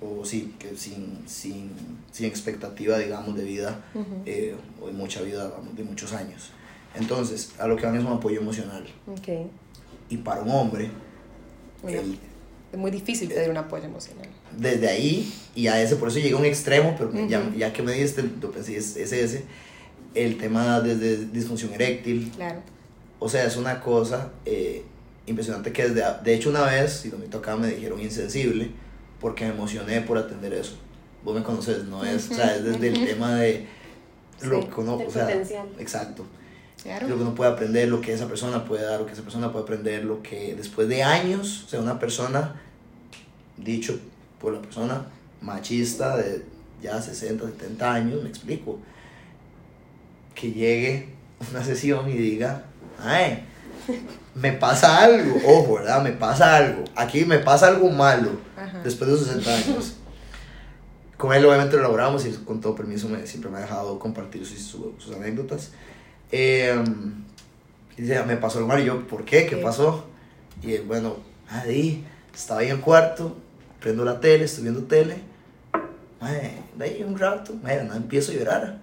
o, 0.00 0.24
sí, 0.24 0.54
que 0.58 0.76
sin, 0.76 1.22
sin, 1.26 1.70
sin, 2.10 2.26
expectativa, 2.26 2.98
digamos, 2.98 3.36
de 3.36 3.44
vida 3.44 3.80
eh, 4.26 4.54
o 4.82 4.88
de 4.88 4.92
mucha 4.92 5.22
vida, 5.22 5.50
de 5.76 5.84
muchos 5.84 6.12
años. 6.12 6.50
Entonces, 6.94 7.52
a 7.58 7.66
lo 7.66 7.76
que 7.76 7.86
van 7.86 7.96
es 7.96 8.04
un 8.04 8.12
apoyo 8.12 8.40
emocional. 8.40 8.84
Okay. 9.18 9.50
Y 10.08 10.18
para 10.18 10.42
un 10.42 10.50
hombre, 10.50 10.90
es 12.74 12.78
muy 12.78 12.90
difícil 12.90 13.28
pedir 13.28 13.50
un 13.50 13.56
apoyo 13.56 13.84
emocional. 13.84 14.28
Desde 14.56 14.88
ahí, 14.88 15.32
y 15.54 15.66
a 15.66 15.80
ese, 15.82 15.96
por 15.96 16.08
eso 16.08 16.18
llega 16.18 16.36
a 16.36 16.40
un 16.40 16.46
extremo, 16.46 16.94
pero 16.96 17.12
ya, 17.26 17.42
ya, 17.56 17.72
que 17.72 17.82
me 17.82 17.92
diste, 17.92 18.22
lo 18.40 18.50
pensé, 18.50 18.76
es, 18.76 18.96
es 18.96 19.12
ese 19.12 19.44
el 20.14 20.38
tema 20.38 20.80
de 20.80 21.26
disfunción 21.26 21.72
eréctil. 21.72 22.30
Claro. 22.36 22.60
O 23.18 23.28
sea, 23.28 23.44
es 23.44 23.56
una 23.56 23.80
cosa 23.80 24.30
eh, 24.44 24.84
impresionante 25.26 25.72
que 25.72 25.88
desde, 25.88 26.02
de 26.22 26.34
hecho 26.34 26.50
una 26.50 26.64
vez, 26.64 26.92
si 26.92 27.10
lo 27.10 27.18
me 27.18 27.26
tocaba, 27.26 27.58
me 27.58 27.68
dijeron 27.68 28.00
insensible 28.00 28.70
porque 29.20 29.44
me 29.44 29.52
emocioné 29.52 30.00
por 30.02 30.18
atender 30.18 30.52
eso. 30.52 30.76
Vos 31.24 31.34
me 31.34 31.42
conoces, 31.42 31.84
no 31.84 32.04
es, 32.04 32.30
o 32.30 32.34
sea, 32.34 32.56
es 32.56 32.64
desde 32.64 32.88
el 32.88 33.06
tema 33.06 33.36
de 33.36 33.66
lo 34.42 34.68
que 34.68 34.80
uno, 34.80 34.96
o 34.96 35.10
sea, 35.10 35.30
exacto. 35.78 36.26
Claro. 36.84 37.08
Lo 37.08 37.16
que 37.16 37.22
uno 37.22 37.34
puede 37.34 37.50
aprender, 37.50 37.88
lo 37.88 38.00
que 38.00 38.12
esa 38.12 38.28
persona 38.28 38.64
puede 38.64 38.84
dar, 38.84 39.00
lo 39.00 39.06
que 39.06 39.14
esa 39.14 39.22
persona 39.22 39.50
puede 39.50 39.64
aprender, 39.64 40.04
lo 40.04 40.22
que 40.22 40.54
después 40.54 40.86
de 40.86 41.02
años, 41.02 41.64
o 41.66 41.68
sea, 41.68 41.80
una 41.80 41.98
persona, 41.98 42.60
dicho 43.56 43.98
por 44.38 44.52
la 44.52 44.60
persona 44.60 45.06
machista 45.40 46.16
de 46.16 46.44
ya 46.82 47.00
60, 47.00 47.46
70 47.46 47.92
años, 47.92 48.22
me 48.22 48.28
explico, 48.28 48.78
que 50.34 50.52
llegue 50.52 51.08
una 51.50 51.64
sesión 51.64 52.08
y 52.10 52.12
diga, 52.12 52.64
ay, 53.02 53.44
me 54.34 54.52
pasa 54.52 55.02
algo, 55.02 55.36
ojo, 55.46 55.76
¿verdad? 55.76 56.02
Me 56.02 56.12
pasa 56.12 56.56
algo, 56.56 56.84
aquí 56.94 57.24
me 57.24 57.38
pasa 57.38 57.68
algo 57.68 57.88
malo 57.90 58.30
después 58.82 59.10
de 59.10 59.18
60 59.18 59.54
años. 59.54 59.96
Con 61.16 61.32
él 61.32 61.44
obviamente 61.44 61.76
lo 61.76 61.80
elaboramos 61.80 62.26
y 62.26 62.32
con 62.32 62.60
todo 62.60 62.74
permiso 62.74 63.08
me, 63.08 63.26
siempre 63.26 63.50
me 63.50 63.58
ha 63.58 63.60
dejado 63.60 63.98
compartir 63.98 64.44
sus, 64.44 64.60
sus, 64.60 65.14
anécdotas. 65.14 65.70
Eh, 66.36 66.74
dice, 67.96 68.20
me 68.24 68.36
pasó 68.36 68.58
algo 68.58 68.66
malo 68.66 68.82
y 68.82 68.86
yo, 68.86 69.06
¿por 69.06 69.24
qué? 69.24 69.46
¿Qué 69.46 69.56
pasó? 69.56 70.04
Y 70.60 70.78
bueno, 70.78 71.18
ahí, 71.48 72.04
estaba 72.34 72.58
ahí 72.58 72.70
en 72.70 72.76
el 72.78 72.80
cuarto, 72.80 73.36
prendo 73.78 74.04
la 74.04 74.18
tele, 74.18 74.42
estoy 74.42 74.64
viendo 74.64 74.82
tele. 74.82 75.18
de 76.76 76.84
ahí 76.84 77.04
un 77.06 77.16
rato, 77.16 77.54
no 77.62 77.94
empiezo 77.94 78.32
a 78.32 78.34
llorar. 78.34 78.78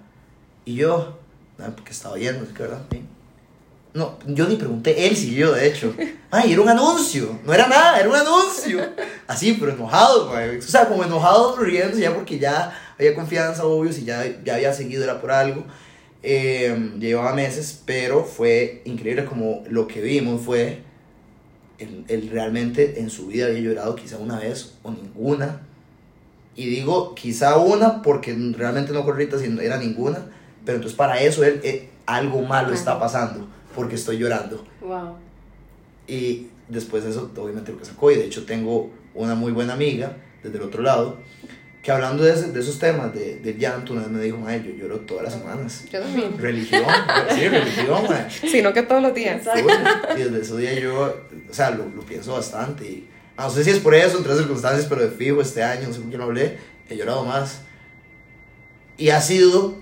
Y 0.63 0.75
yo, 0.75 1.19
porque 1.57 1.91
estaba 1.91 2.17
yendo, 2.17 2.47
que 2.53 2.63
verdad. 2.63 2.83
No, 3.93 4.17
yo 4.27 4.47
ni 4.47 4.55
pregunté, 4.55 5.05
él 5.05 5.17
siguió, 5.17 5.51
de 5.51 5.67
hecho. 5.67 5.93
Ay, 6.31 6.53
era 6.53 6.61
un 6.61 6.69
anuncio, 6.69 7.37
no 7.43 7.53
era 7.53 7.67
nada, 7.67 7.99
era 7.99 8.07
un 8.07 8.15
anuncio. 8.15 8.79
Así, 9.27 9.57
pero 9.59 9.73
enojado, 9.73 10.31
O 10.31 10.61
sea, 10.61 10.87
como 10.87 11.03
enojado, 11.03 11.57
riendo 11.57 11.97
ya 11.97 12.15
porque 12.15 12.39
ya 12.39 12.71
había 12.97 13.13
confianza, 13.13 13.65
obvio, 13.65 13.91
si 13.91 14.05
ya, 14.05 14.23
ya 14.41 14.55
había 14.55 14.71
seguido, 14.71 15.03
era 15.03 15.19
por 15.19 15.33
algo. 15.33 15.65
Eh, 16.23 16.93
llevaba 16.99 17.33
meses, 17.33 17.81
pero 17.85 18.23
fue 18.23 18.81
increíble 18.85 19.25
como 19.25 19.63
lo 19.69 19.87
que 19.87 20.01
vimos 20.01 20.41
fue. 20.41 20.83
Él, 21.79 22.29
realmente 22.31 22.99
en 22.99 23.09
su 23.09 23.27
vida 23.27 23.47
había 23.47 23.59
llorado 23.59 23.95
quizá 23.95 24.17
una 24.17 24.39
vez 24.39 24.75
o 24.83 24.91
ninguna. 24.91 25.61
Y 26.55 26.67
digo 26.67 27.15
quizá 27.15 27.57
una 27.57 28.03
porque 28.03 28.35
realmente 28.55 28.93
no 28.93 29.03
corrita, 29.03 29.39
si 29.39 29.45
era 29.59 29.77
ninguna 29.77 30.27
pero 30.65 30.77
entonces 30.77 30.97
para 30.97 31.21
eso 31.21 31.43
él, 31.43 31.59
eh, 31.63 31.89
algo 32.05 32.41
malo 32.41 32.73
está 32.73 32.99
pasando 32.99 33.47
porque 33.75 33.95
estoy 33.95 34.17
llorando. 34.17 34.63
Wow. 34.81 35.15
Y 36.07 36.47
después 36.67 37.03
de 37.03 37.11
eso, 37.11 37.31
obviamente 37.37 37.71
lo 37.71 37.79
que 37.79 37.85
sacó, 37.85 38.11
y 38.11 38.15
de 38.15 38.25
hecho 38.25 38.45
tengo 38.45 38.91
una 39.13 39.35
muy 39.35 39.51
buena 39.51 39.73
amiga 39.73 40.17
desde 40.43 40.57
el 40.57 40.63
otro 40.63 40.81
lado, 40.81 41.17
que 41.81 41.91
hablando 41.91 42.23
de, 42.23 42.33
de 42.33 42.59
esos 42.59 42.77
temas, 42.77 43.13
de, 43.13 43.37
del 43.39 43.57
llanto, 43.57 43.93
una 43.93 44.03
vez 44.03 44.11
me 44.11 44.21
dijo, 44.21 44.37
ay, 44.45 44.63
yo 44.65 44.71
lloro 44.73 44.99
todas 44.99 45.23
las 45.23 45.33
semanas. 45.33 45.85
Yo 45.91 45.99
también. 45.99 46.37
Religión, 46.37 46.83
sí, 47.35 47.47
religión, 47.47 48.03
man. 48.07 48.27
Sí, 48.29 48.61
no 48.61 48.71
que 48.73 48.83
todos 48.83 49.01
los 49.01 49.13
días. 49.13 49.41
y 50.15 50.21
desde 50.21 50.41
ese 50.41 50.57
día 50.57 50.79
yo, 50.79 51.15
o 51.49 51.53
sea, 51.53 51.71
lo, 51.71 51.89
lo 51.89 52.01
pienso 52.03 52.33
bastante. 52.33 52.85
Y, 52.85 53.09
no 53.37 53.49
sé 53.49 53.63
si 53.63 53.71
es 53.71 53.79
por 53.79 53.95
eso, 53.95 54.17
entre 54.17 54.35
circunstancias, 54.35 54.85
pero 54.87 55.01
de 55.01 55.09
fijo 55.09 55.41
este 55.41 55.63
año, 55.63 55.87
no 55.87 55.93
sé 55.93 55.99
con 55.99 56.09
quién 56.09 56.21
hablé, 56.21 56.57
he 56.87 56.95
llorado 56.95 57.25
más. 57.25 57.61
Y 58.97 59.09
ha 59.09 59.19
sido 59.19 59.81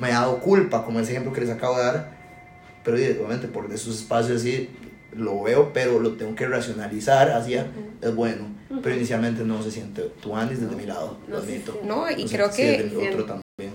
me 0.00 0.08
ha 0.08 0.20
dado 0.20 0.38
culpa, 0.40 0.84
como 0.84 1.00
ese 1.00 1.12
ejemplo 1.12 1.32
que 1.32 1.40
les 1.40 1.50
acabo 1.50 1.76
de 1.76 1.84
dar, 1.84 2.10
pero 2.84 2.96
obviamente 2.96 3.48
por 3.48 3.72
esos 3.72 3.96
espacios 3.96 4.40
así 4.40 4.70
lo 5.12 5.42
veo, 5.42 5.72
pero 5.72 5.98
lo 5.98 6.12
tengo 6.12 6.34
que 6.34 6.46
racionalizar 6.46 7.30
hacia, 7.30 7.66
es 8.00 8.14
bueno, 8.14 8.46
pero 8.82 8.94
inicialmente 8.94 9.44
no 9.44 9.62
se 9.62 9.70
siente 9.70 10.02
tu 10.20 10.34
desde 10.36 10.66
mi 10.76 10.84
lado, 10.84 11.18
lo 11.26 11.38
admito. 11.38 11.80
No, 11.84 12.10
y 12.10 12.24
creo 12.26 12.50
que 12.50 12.90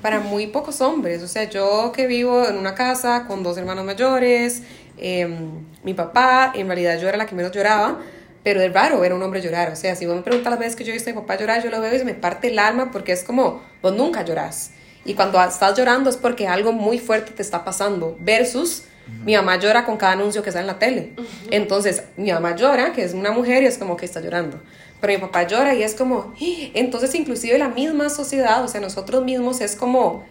para 0.01 0.19
muy 0.19 0.47
pocos 0.47 0.81
hombres, 0.81 1.21
o 1.23 1.27
sea, 1.27 1.49
yo 1.49 1.91
que 1.93 2.07
vivo 2.07 2.47
en 2.47 2.57
una 2.57 2.75
casa 2.75 3.25
con 3.27 3.43
dos 3.43 3.57
hermanos 3.57 3.85
mayores, 3.85 4.63
em, 4.97 5.65
mi 5.83 5.93
papá, 5.93 6.53
en 6.55 6.67
realidad 6.67 6.99
yo 6.99 7.09
era 7.09 7.17
la 7.17 7.25
que 7.25 7.35
menos 7.35 7.51
lloraba, 7.51 7.99
pero 8.43 8.61
es 8.61 8.71
raro 8.71 8.99
ver 8.99 9.13
a 9.13 9.15
un 9.15 9.23
hombre 9.23 9.41
llorar. 9.41 9.71
O 9.71 9.75
sea, 9.75 9.95
si 9.95 10.05
vos 10.05 10.15
me 10.15 10.21
preguntas 10.21 10.51
las 10.51 10.59
veces 10.59 10.75
que 10.75 10.83
yo 10.83 10.91
he 10.91 10.93
visto 10.93 11.09
a 11.09 11.13
mi 11.13 11.19
papá 11.19 11.37
llorar, 11.37 11.63
yo 11.63 11.69
lo 11.69 11.81
veo 11.81 11.93
y 11.93 11.97
se 11.97 12.05
me 12.05 12.13
parte 12.13 12.49
el 12.49 12.59
alma 12.59 12.91
porque 12.91 13.13
es 13.13 13.23
como, 13.23 13.61
vos 13.81 13.93
nunca 13.93 14.23
llorás. 14.23 14.71
Y 15.05 15.15
cuando 15.15 15.41
estás 15.43 15.77
llorando 15.77 16.09
es 16.09 16.17
porque 16.17 16.47
algo 16.47 16.71
muy 16.71 16.99
fuerte 16.99 17.31
te 17.31 17.41
está 17.41 17.65
pasando. 17.65 18.15
Versus 18.19 18.83
mi 19.25 19.35
mamá 19.35 19.57
llora 19.57 19.85
con 19.85 19.97
cada 19.97 20.13
anuncio 20.13 20.43
que 20.43 20.51
sale 20.51 20.61
en 20.61 20.67
la 20.67 20.79
tele. 20.79 21.13
Entonces, 21.51 22.03
mi 22.17 22.31
mamá 22.31 22.55
llora, 22.55 22.93
que 22.93 23.03
es 23.03 23.13
una 23.13 23.31
mujer, 23.31 23.63
y 23.63 23.65
es 23.67 23.77
como 23.77 23.97
que 23.97 24.05
está 24.05 24.21
llorando. 24.21 24.59
Pero 25.01 25.13
mi 25.13 25.19
papá 25.19 25.43
llora 25.43 25.75
y 25.75 25.83
es 25.83 25.95
como, 25.95 26.33
¡Ah! 26.33 26.69
entonces 26.73 27.13
inclusive 27.15 27.57
la 27.57 27.67
misma 27.67 28.09
sociedad, 28.09 28.63
o 28.63 28.67
sea, 28.69 28.79
nosotros 28.79 29.23
mismos 29.25 29.59
es 29.59 29.75
como, 29.75 30.23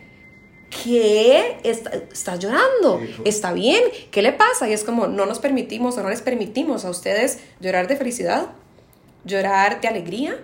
¿qué? 0.71 1.59
Está, 1.63 1.91
estás 2.11 2.39
llorando, 2.39 3.01
está 3.25 3.53
bien, 3.53 3.83
¿qué 4.11 4.23
le 4.23 4.33
pasa? 4.33 4.69
Y 4.69 4.73
es 4.73 4.85
como, 4.85 5.09
no 5.09 5.27
nos 5.27 5.41
permitimos 5.41 5.99
o 5.99 6.03
no 6.03 6.09
les 6.09 6.23
permitimos 6.23 6.87
a 6.87 6.91
ustedes 6.91 7.41
llorar 7.61 7.87
de 7.87 7.97
felicidad, 7.97 8.47
llorar 9.25 9.83
de 9.83 9.89
alegría, 9.89 10.39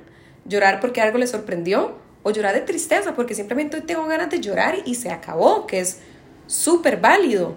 llorar 0.44 0.80
porque 0.80 1.00
algo 1.00 1.16
les 1.16 1.30
sorprendió 1.30 1.96
o 2.22 2.30
llorar 2.30 2.54
de 2.54 2.60
tristeza 2.60 3.14
porque 3.14 3.34
simplemente 3.34 3.78
hoy 3.78 3.82
tengo 3.82 4.06
ganas 4.06 4.28
de 4.28 4.40
llorar 4.40 4.76
y 4.84 4.94
se 4.96 5.10
acabó, 5.10 5.66
que 5.66 5.80
es 5.80 6.00
súper 6.46 6.98
válido. 6.98 7.56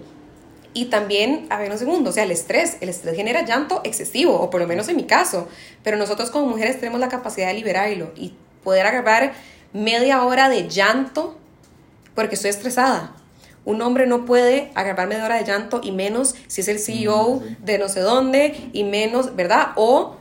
Y 0.74 0.86
también, 0.86 1.46
a 1.50 1.58
ver 1.58 1.70
un 1.70 1.78
segundo, 1.78 2.10
o 2.10 2.12
sea, 2.12 2.24
el 2.24 2.30
estrés, 2.30 2.78
el 2.80 2.88
estrés 2.88 3.14
genera 3.14 3.44
llanto 3.44 3.82
excesivo, 3.84 4.40
o 4.40 4.48
por 4.48 4.60
lo 4.60 4.66
menos 4.66 4.88
en 4.88 4.96
mi 4.96 5.04
caso, 5.04 5.48
pero 5.82 5.96
nosotros 5.96 6.30
como 6.30 6.46
mujeres 6.46 6.78
tenemos 6.80 6.98
la 6.98 7.08
capacidad 7.08 7.48
de 7.48 7.54
liberarlo 7.54 8.12
y 8.16 8.32
poder 8.64 8.86
agarrar 8.86 9.34
media 9.72 10.24
hora 10.24 10.48
de 10.48 10.68
llanto 10.68 11.36
porque 12.14 12.34
estoy 12.34 12.50
estresada. 12.50 13.14
Un 13.64 13.80
hombre 13.80 14.06
no 14.06 14.24
puede 14.24 14.70
agarrar 14.74 15.08
media 15.08 15.24
hora 15.24 15.36
de 15.36 15.44
llanto 15.44 15.80
y 15.82 15.92
menos 15.92 16.34
si 16.48 16.62
es 16.62 16.68
el 16.68 16.78
CEO 16.78 17.36
mm, 17.36 17.64
de 17.64 17.78
no 17.78 17.88
sé 17.88 18.00
dónde 18.00 18.70
y 18.72 18.84
menos, 18.84 19.36
¿verdad? 19.36 19.68
O 19.76 20.16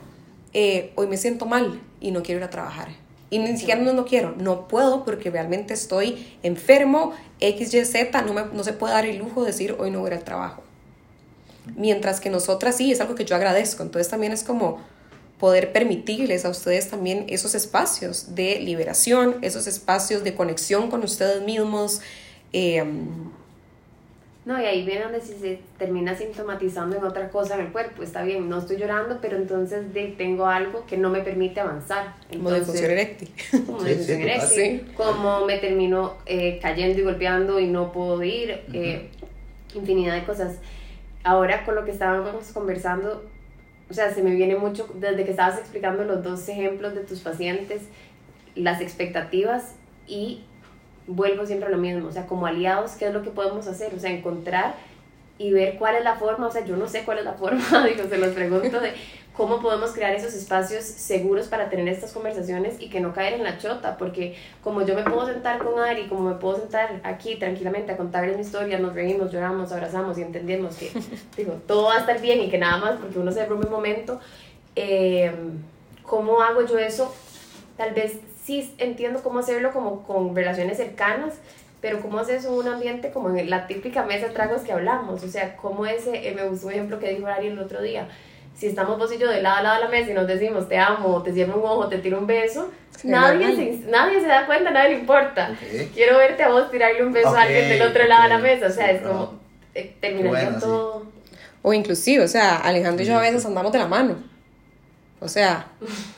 eh, 0.53 0.91
hoy 0.95 1.07
me 1.07 1.17
siento 1.17 1.45
mal 1.45 1.81
y 1.99 2.11
no 2.11 2.23
quiero 2.23 2.39
ir 2.39 2.45
a 2.45 2.49
trabajar. 2.49 2.89
Y 3.31 3.39
ni 3.39 3.57
siquiera 3.57 3.81
no, 3.81 3.93
no 3.93 4.05
quiero, 4.05 4.35
no 4.37 4.67
puedo 4.67 5.05
porque 5.05 5.31
realmente 5.31 5.73
estoy 5.73 6.37
enfermo, 6.43 7.13
X, 7.39 7.73
Y, 7.73 7.85
Z, 7.85 8.21
no, 8.23 8.33
me, 8.33 8.43
no 8.53 8.63
se 8.63 8.73
puede 8.73 8.93
dar 8.93 9.05
el 9.05 9.17
lujo 9.17 9.41
de 9.41 9.47
decir 9.47 9.75
hoy 9.79 9.89
no 9.89 10.01
voy 10.01 10.11
al 10.11 10.23
trabajo. 10.23 10.61
Mientras 11.77 12.19
que 12.19 12.29
nosotras 12.29 12.75
sí, 12.75 12.91
es 12.91 12.99
algo 12.99 13.15
que 13.15 13.23
yo 13.23 13.35
agradezco. 13.35 13.83
Entonces 13.83 14.09
también 14.09 14.33
es 14.33 14.43
como 14.43 14.79
poder 15.39 15.71
permitirles 15.71 16.43
a 16.43 16.49
ustedes 16.49 16.89
también 16.89 17.25
esos 17.29 17.55
espacios 17.55 18.35
de 18.35 18.59
liberación, 18.59 19.37
esos 19.41 19.65
espacios 19.65 20.25
de 20.25 20.35
conexión 20.35 20.91
con 20.91 21.01
ustedes 21.01 21.41
mismos. 21.41 22.01
Eh, 22.51 22.83
no, 24.43 24.59
y 24.59 24.65
ahí 24.65 24.83
viene 24.83 25.03
donde 25.03 25.21
si 25.21 25.33
se 25.33 25.59
termina 25.77 26.15
sintomatizando 26.15 26.97
en 26.97 27.03
otra 27.03 27.29
cosa 27.29 27.55
en 27.55 27.67
el 27.67 27.71
cuerpo. 27.71 28.01
Está 28.01 28.23
bien, 28.23 28.49
no 28.49 28.57
estoy 28.57 28.77
llorando, 28.77 29.19
pero 29.21 29.37
entonces 29.37 29.93
de, 29.93 30.07
tengo 30.17 30.47
algo 30.47 30.85
que 30.87 30.97
no 30.97 31.11
me 31.11 31.21
permite 31.21 31.59
avanzar. 31.59 32.15
como 32.31 32.49
de 32.49 32.61
función 32.61 32.91
eréctil. 32.91 33.29
Como 33.67 33.83
de 33.83 33.95
función 33.95 34.21
eréctil. 34.21 34.93
Como 34.97 35.45
me 35.45 35.59
termino 35.59 36.15
eh, 36.25 36.57
cayendo 36.59 36.99
y 36.99 37.03
golpeando 37.03 37.59
y 37.59 37.67
no 37.67 37.91
puedo 37.91 38.23
ir. 38.23 38.61
Eh, 38.73 39.11
infinidad 39.75 40.15
de 40.15 40.23
cosas. 40.23 40.57
Ahora 41.23 41.63
con 41.63 41.75
lo 41.75 41.85
que 41.85 41.91
estábamos 41.91 42.51
conversando, 42.51 43.23
o 43.91 43.93
sea, 43.93 44.11
se 44.11 44.23
me 44.23 44.33
viene 44.33 44.55
mucho, 44.55 44.89
desde 44.95 45.23
que 45.23 45.31
estabas 45.31 45.59
explicando 45.59 46.03
los 46.03 46.23
dos 46.23 46.49
ejemplos 46.49 46.95
de 46.95 47.01
tus 47.01 47.19
pacientes, 47.19 47.83
las 48.55 48.81
expectativas 48.81 49.75
y 50.07 50.41
vuelvo 51.07 51.45
siempre 51.45 51.67
a 51.67 51.71
lo 51.71 51.77
mismo, 51.77 52.07
o 52.07 52.11
sea, 52.11 52.27
como 52.27 52.45
aliados, 52.45 52.91
¿qué 52.91 53.07
es 53.07 53.13
lo 53.13 53.21
que 53.23 53.29
podemos 53.29 53.67
hacer? 53.67 53.93
O 53.93 53.99
sea, 53.99 54.11
encontrar 54.11 54.75
y 55.37 55.51
ver 55.51 55.77
cuál 55.77 55.95
es 55.95 56.03
la 56.03 56.15
forma, 56.15 56.47
o 56.47 56.51
sea, 56.51 56.63
yo 56.63 56.77
no 56.77 56.87
sé 56.87 57.03
cuál 57.03 57.19
es 57.19 57.25
la 57.25 57.33
forma, 57.33 57.85
digo, 57.87 58.07
se 58.07 58.17
los 58.17 58.29
pregunto 58.29 58.79
de 58.79 58.93
cómo 59.35 59.59
podemos 59.59 59.91
crear 59.91 60.13
esos 60.13 60.33
espacios 60.33 60.83
seguros 60.83 61.47
para 61.47 61.69
tener 61.69 61.87
estas 61.87 62.11
conversaciones 62.11 62.75
y 62.79 62.89
que 62.89 62.99
no 62.99 63.13
caer 63.13 63.33
en 63.33 63.43
la 63.43 63.57
chota, 63.57 63.97
porque 63.97 64.35
como 64.63 64.85
yo 64.85 64.93
me 64.93 65.03
puedo 65.03 65.25
sentar 65.25 65.57
con 65.59 65.79
Ari, 65.79 66.07
como 66.07 66.29
me 66.29 66.35
puedo 66.35 66.57
sentar 66.57 66.99
aquí 67.03 67.37
tranquilamente 67.37 67.91
a 67.91 67.97
contarles 67.97 68.35
mi 68.35 68.43
historia, 68.43 68.77
nos 68.77 68.93
reímos, 68.93 69.31
lloramos, 69.31 69.71
abrazamos 69.71 70.17
y 70.17 70.21
entendemos 70.21 70.75
que, 70.75 70.91
digo, 71.37 71.53
todo 71.65 71.85
va 71.85 71.95
a 71.95 71.99
estar 71.99 72.21
bien 72.21 72.41
y 72.41 72.49
que 72.49 72.57
nada 72.57 72.77
más 72.77 72.99
porque 72.99 73.17
uno 73.17 73.31
se 73.31 73.45
broma 73.45 73.65
un 73.65 73.71
momento, 73.71 74.19
eh, 74.75 75.31
¿cómo 76.03 76.41
hago 76.41 76.65
yo 76.67 76.77
eso? 76.77 77.13
Tal 77.77 77.93
vez 77.93 78.19
sí 78.43 78.73
entiendo 78.77 79.21
cómo 79.23 79.39
hacerlo 79.39 79.71
como 79.71 80.03
con 80.03 80.35
relaciones 80.35 80.77
cercanas, 80.77 81.35
pero 81.81 81.99
cómo 81.99 82.19
haces 82.19 82.45
un 82.45 82.67
ambiente 82.67 83.11
como 83.11 83.35
en 83.35 83.49
la 83.49 83.67
típica 83.67 84.03
mesa 84.03 84.27
de 84.27 84.33
tragos 84.33 84.61
que 84.61 84.71
hablamos, 84.71 85.23
o 85.23 85.27
sea, 85.27 85.57
cómo 85.57 85.85
ese, 85.85 86.27
eh, 86.27 86.33
me 86.35 86.43
gustó 86.43 86.67
un 86.67 86.73
ejemplo 86.73 86.99
que 86.99 87.13
dijo 87.13 87.27
Ari 87.27 87.47
el 87.47 87.59
otro 87.59 87.81
día, 87.81 88.07
si 88.55 88.67
estamos 88.67 88.97
vos 88.99 89.11
y 89.11 89.17
yo 89.17 89.29
de 89.29 89.41
lado 89.41 89.57
a 89.57 89.63
lado 89.63 89.75
de 89.77 89.81
la 89.85 89.89
mesa 89.89 90.11
y 90.11 90.13
nos 90.13 90.27
decimos 90.27 90.69
te 90.69 90.77
amo, 90.77 91.23
te 91.23 91.33
cierro 91.33 91.57
un 91.57 91.65
ojo, 91.65 91.87
te 91.87 91.97
tiro 91.97 92.19
un 92.19 92.27
beso, 92.27 92.69
nadie, 93.03 93.55
se, 93.55 93.89
nadie 93.89 94.21
se 94.21 94.27
da 94.27 94.45
cuenta, 94.45 94.69
nadie 94.69 94.91
le 94.91 94.99
importa. 94.99 95.55
Quiero 95.93 96.17
verte 96.17 96.43
a 96.43 96.49
vos 96.49 96.69
tirarle 96.69 97.03
un 97.03 97.11
beso 97.11 97.29
a 97.29 97.43
alguien 97.43 97.69
del 97.69 97.81
otro 97.81 98.05
lado 98.05 98.23
de 98.23 98.29
la 98.29 98.37
mesa, 98.37 98.67
o 98.67 98.71
sea, 98.71 98.91
es 98.91 99.01
como 99.01 99.39
eh, 99.73 99.95
terminaría 99.99 100.59
todo. 100.59 101.05
O 101.63 101.73
inclusive, 101.73 102.23
o 102.23 102.27
sea, 102.27 102.57
Alejandro 102.57 103.03
y 103.03 103.07
yo 103.07 103.17
a 103.17 103.21
veces 103.21 103.45
andamos 103.45 103.71
de 103.71 103.79
la 103.79 103.87
mano. 103.87 104.30
O 105.21 105.27
sea, 105.27 105.67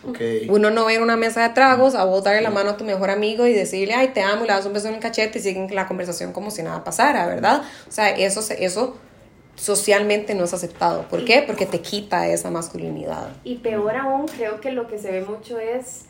uno 0.50 0.72
no 0.72 0.86
va 0.86 0.90
a 0.90 0.94
ir 0.94 1.00
a 1.00 1.04
una 1.04 1.18
mesa 1.18 1.48
de 1.48 1.54
tragos 1.54 1.94
a 1.94 2.06
botarle 2.06 2.42
la 2.42 2.50
mano 2.50 2.72
a 2.72 2.78
tu 2.78 2.86
mejor 2.86 3.10
amigo 3.10 3.46
y 3.46 3.54
decirle, 3.54 3.94
ay, 3.94 4.10
te 4.10 4.22
amo, 4.22 4.46
y 4.46 4.48
le 4.48 4.54
das 4.54 4.66
un 4.66 4.74
beso 4.74 4.88
en 4.88 4.96
el 4.96 5.00
cachete 5.02 5.40
y 5.40 5.42
siguen 5.42 5.76
la 5.76 5.88
conversación 5.88 6.32
como 6.32 6.50
si 6.50 6.64
nada 6.64 6.84
pasara, 6.84 7.28
¿verdad? 7.28 7.64
O 7.88 7.92
sea, 7.92 8.10
eso, 8.10 8.42
eso 8.58 8.98
socialmente 9.56 10.34
no 10.34 10.46
es 10.46 10.54
aceptado. 10.54 11.04
¿Por 11.10 11.26
qué? 11.26 11.44
Porque 11.46 11.66
te 11.66 11.82
quita 11.82 12.28
esa 12.28 12.50
masculinidad. 12.50 13.30
Y 13.44 13.56
peor 13.58 13.96
aún, 13.98 14.26
creo 14.28 14.62
que 14.62 14.72
lo 14.72 14.88
que 14.88 14.98
se 14.98 15.12
ve 15.12 15.22
mucho 15.22 15.60
es 15.60 16.06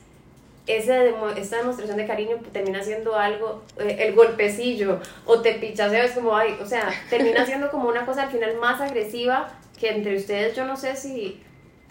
ese, 0.68 1.14
esa 1.36 1.58
demostración 1.58 1.98
de 1.98 2.06
cariño 2.06 2.38
termina 2.52 2.84
siendo 2.84 3.16
algo, 3.16 3.64
eh, 3.80 3.98
el 4.00 4.16
golpecillo, 4.16 5.00
o 5.26 5.42
te 5.42 5.56
pichaseo, 5.56 6.04
es 6.04 6.12
como, 6.12 6.36
ay, 6.36 6.58
o 6.62 6.66
sea, 6.66 6.90
termina 7.10 7.46
siendo 7.46 7.70
como 7.70 7.90
una 7.90 8.06
cosa 8.06 8.24
al 8.24 8.30
final 8.30 8.56
más 8.58 8.80
agresiva 8.80 9.52
que 9.80 9.90
entre 9.90 10.16
ustedes, 10.16 10.56
yo 10.56 10.66
no 10.66 10.78
sé 10.78 10.96
si 10.96 11.42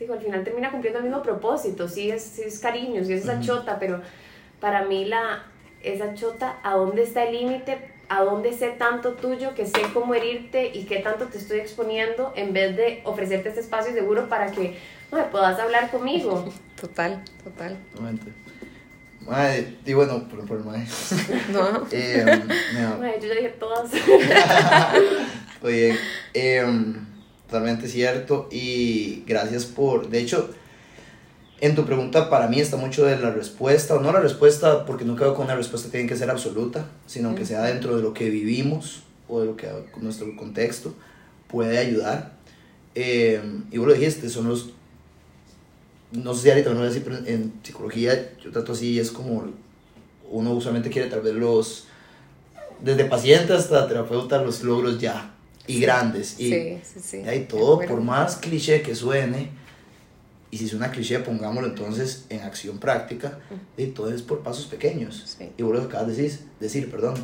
digo, 0.02 0.14
al 0.14 0.20
final 0.20 0.44
termina 0.44 0.70
cumpliendo 0.70 0.98
el 0.98 1.06
mismo 1.06 1.22
propósito, 1.22 1.88
sí 1.88 2.10
es, 2.10 2.22
sí 2.22 2.42
es 2.42 2.58
cariño, 2.58 3.04
sí 3.04 3.12
es 3.14 3.22
esa 3.22 3.40
chota, 3.40 3.78
pero 3.78 4.00
para 4.60 4.84
mí 4.84 5.04
la, 5.04 5.44
esa 5.82 6.14
chota, 6.14 6.58
¿a 6.62 6.74
dónde 6.74 7.02
está 7.04 7.24
el 7.24 7.34
límite? 7.36 7.78
¿A 8.08 8.22
dónde 8.24 8.52
sé 8.52 8.68
tanto 8.70 9.12
tuyo 9.14 9.54
que 9.54 9.64
sé 9.64 9.80
cómo 9.94 10.14
herirte 10.14 10.70
y 10.74 10.84
qué 10.84 10.98
tanto 10.98 11.26
te 11.26 11.38
estoy 11.38 11.60
exponiendo 11.60 12.32
en 12.36 12.52
vez 12.52 12.76
de 12.76 13.00
ofrecerte 13.04 13.48
este 13.48 13.60
espacio 13.60 13.94
seguro 13.94 14.28
para 14.28 14.50
que 14.50 14.76
me 15.10 15.22
puedas 15.24 15.58
hablar 15.58 15.90
conmigo? 15.90 16.52
Total, 16.80 17.22
total. 17.44 17.76
Madre, 19.24 19.76
y 19.86 19.92
bueno, 19.92 20.28
por, 20.28 20.44
por 20.46 20.64
madre. 20.64 20.84
No. 21.52 21.86
eh, 21.92 22.24
yo 23.20 23.28
ya 23.28 23.34
dije 23.36 23.50
todas. 23.50 23.88
Oye, 25.62 25.96
eh, 26.34 26.66
totalmente 27.52 27.86
cierto 27.86 28.48
y 28.50 29.24
gracias 29.26 29.66
por, 29.66 30.08
de 30.08 30.20
hecho, 30.20 30.48
en 31.60 31.74
tu 31.74 31.84
pregunta 31.84 32.30
para 32.30 32.48
mí 32.48 32.58
está 32.58 32.78
mucho 32.78 33.04
de 33.04 33.18
la 33.18 33.30
respuesta, 33.30 33.94
o 33.94 34.00
no 34.00 34.10
la 34.10 34.20
respuesta, 34.20 34.86
porque 34.86 35.04
no 35.04 35.16
creo 35.16 35.36
que 35.36 35.42
una 35.42 35.54
respuesta 35.54 35.90
tiene 35.90 36.08
que 36.08 36.16
ser 36.16 36.30
absoluta, 36.30 36.88
sino 37.06 37.34
que 37.34 37.44
sea 37.44 37.62
dentro 37.64 37.94
de 37.94 38.02
lo 38.02 38.14
que 38.14 38.30
vivimos 38.30 39.02
o 39.28 39.40
de 39.40 39.46
lo 39.46 39.56
que 39.56 39.68
nuestro 40.00 40.34
contexto 40.34 40.94
puede 41.46 41.76
ayudar. 41.76 42.32
Eh, 42.94 43.42
y 43.70 43.76
vos 43.76 43.86
lo 43.86 43.92
dijiste, 43.92 44.30
son 44.30 44.48
los, 44.48 44.70
no 46.10 46.32
sé 46.34 46.42
si 46.44 46.50
ahorita 46.50 46.70
no 46.70 46.76
voy 46.76 46.86
a 46.86 46.88
decir, 46.88 47.04
pero 47.04 47.18
en 47.26 47.52
psicología 47.62 48.32
yo 48.42 48.50
trato 48.50 48.72
así, 48.72 48.98
es 48.98 49.10
como 49.10 49.44
uno 50.30 50.52
usualmente 50.54 50.88
quiere 50.88 51.10
tal 51.10 51.20
vez 51.20 51.34
los, 51.34 51.84
desde 52.80 53.04
paciente 53.04 53.52
hasta 53.52 53.86
terapeuta, 53.86 54.42
los 54.42 54.62
logros 54.62 54.98
ya 54.98 55.31
y 55.66 55.80
grandes. 55.80 56.38
Y 56.38 56.50
sí, 56.50 56.80
sí, 56.82 57.00
sí. 57.00 57.16
Hay 57.28 57.44
todo, 57.44 57.80
por 57.80 58.00
más 58.00 58.36
cliché 58.36 58.82
que 58.82 58.94
suene, 58.94 59.50
y 60.50 60.58
si 60.58 60.66
es 60.66 60.74
una 60.74 60.90
cliché, 60.90 61.18
pongámoslo 61.20 61.68
entonces 61.68 62.26
en 62.28 62.40
acción 62.42 62.78
práctica, 62.78 63.38
y 63.76 63.86
todo 63.86 64.12
es 64.12 64.22
por 64.22 64.40
pasos 64.40 64.66
pequeños. 64.66 65.38
Y 65.56 65.62
vos 65.62 65.74
lo 65.74 65.82
acabas 65.82 66.08
de 66.08 66.22
decir, 66.22 66.40
decir, 66.60 66.90
perdón, 66.90 67.14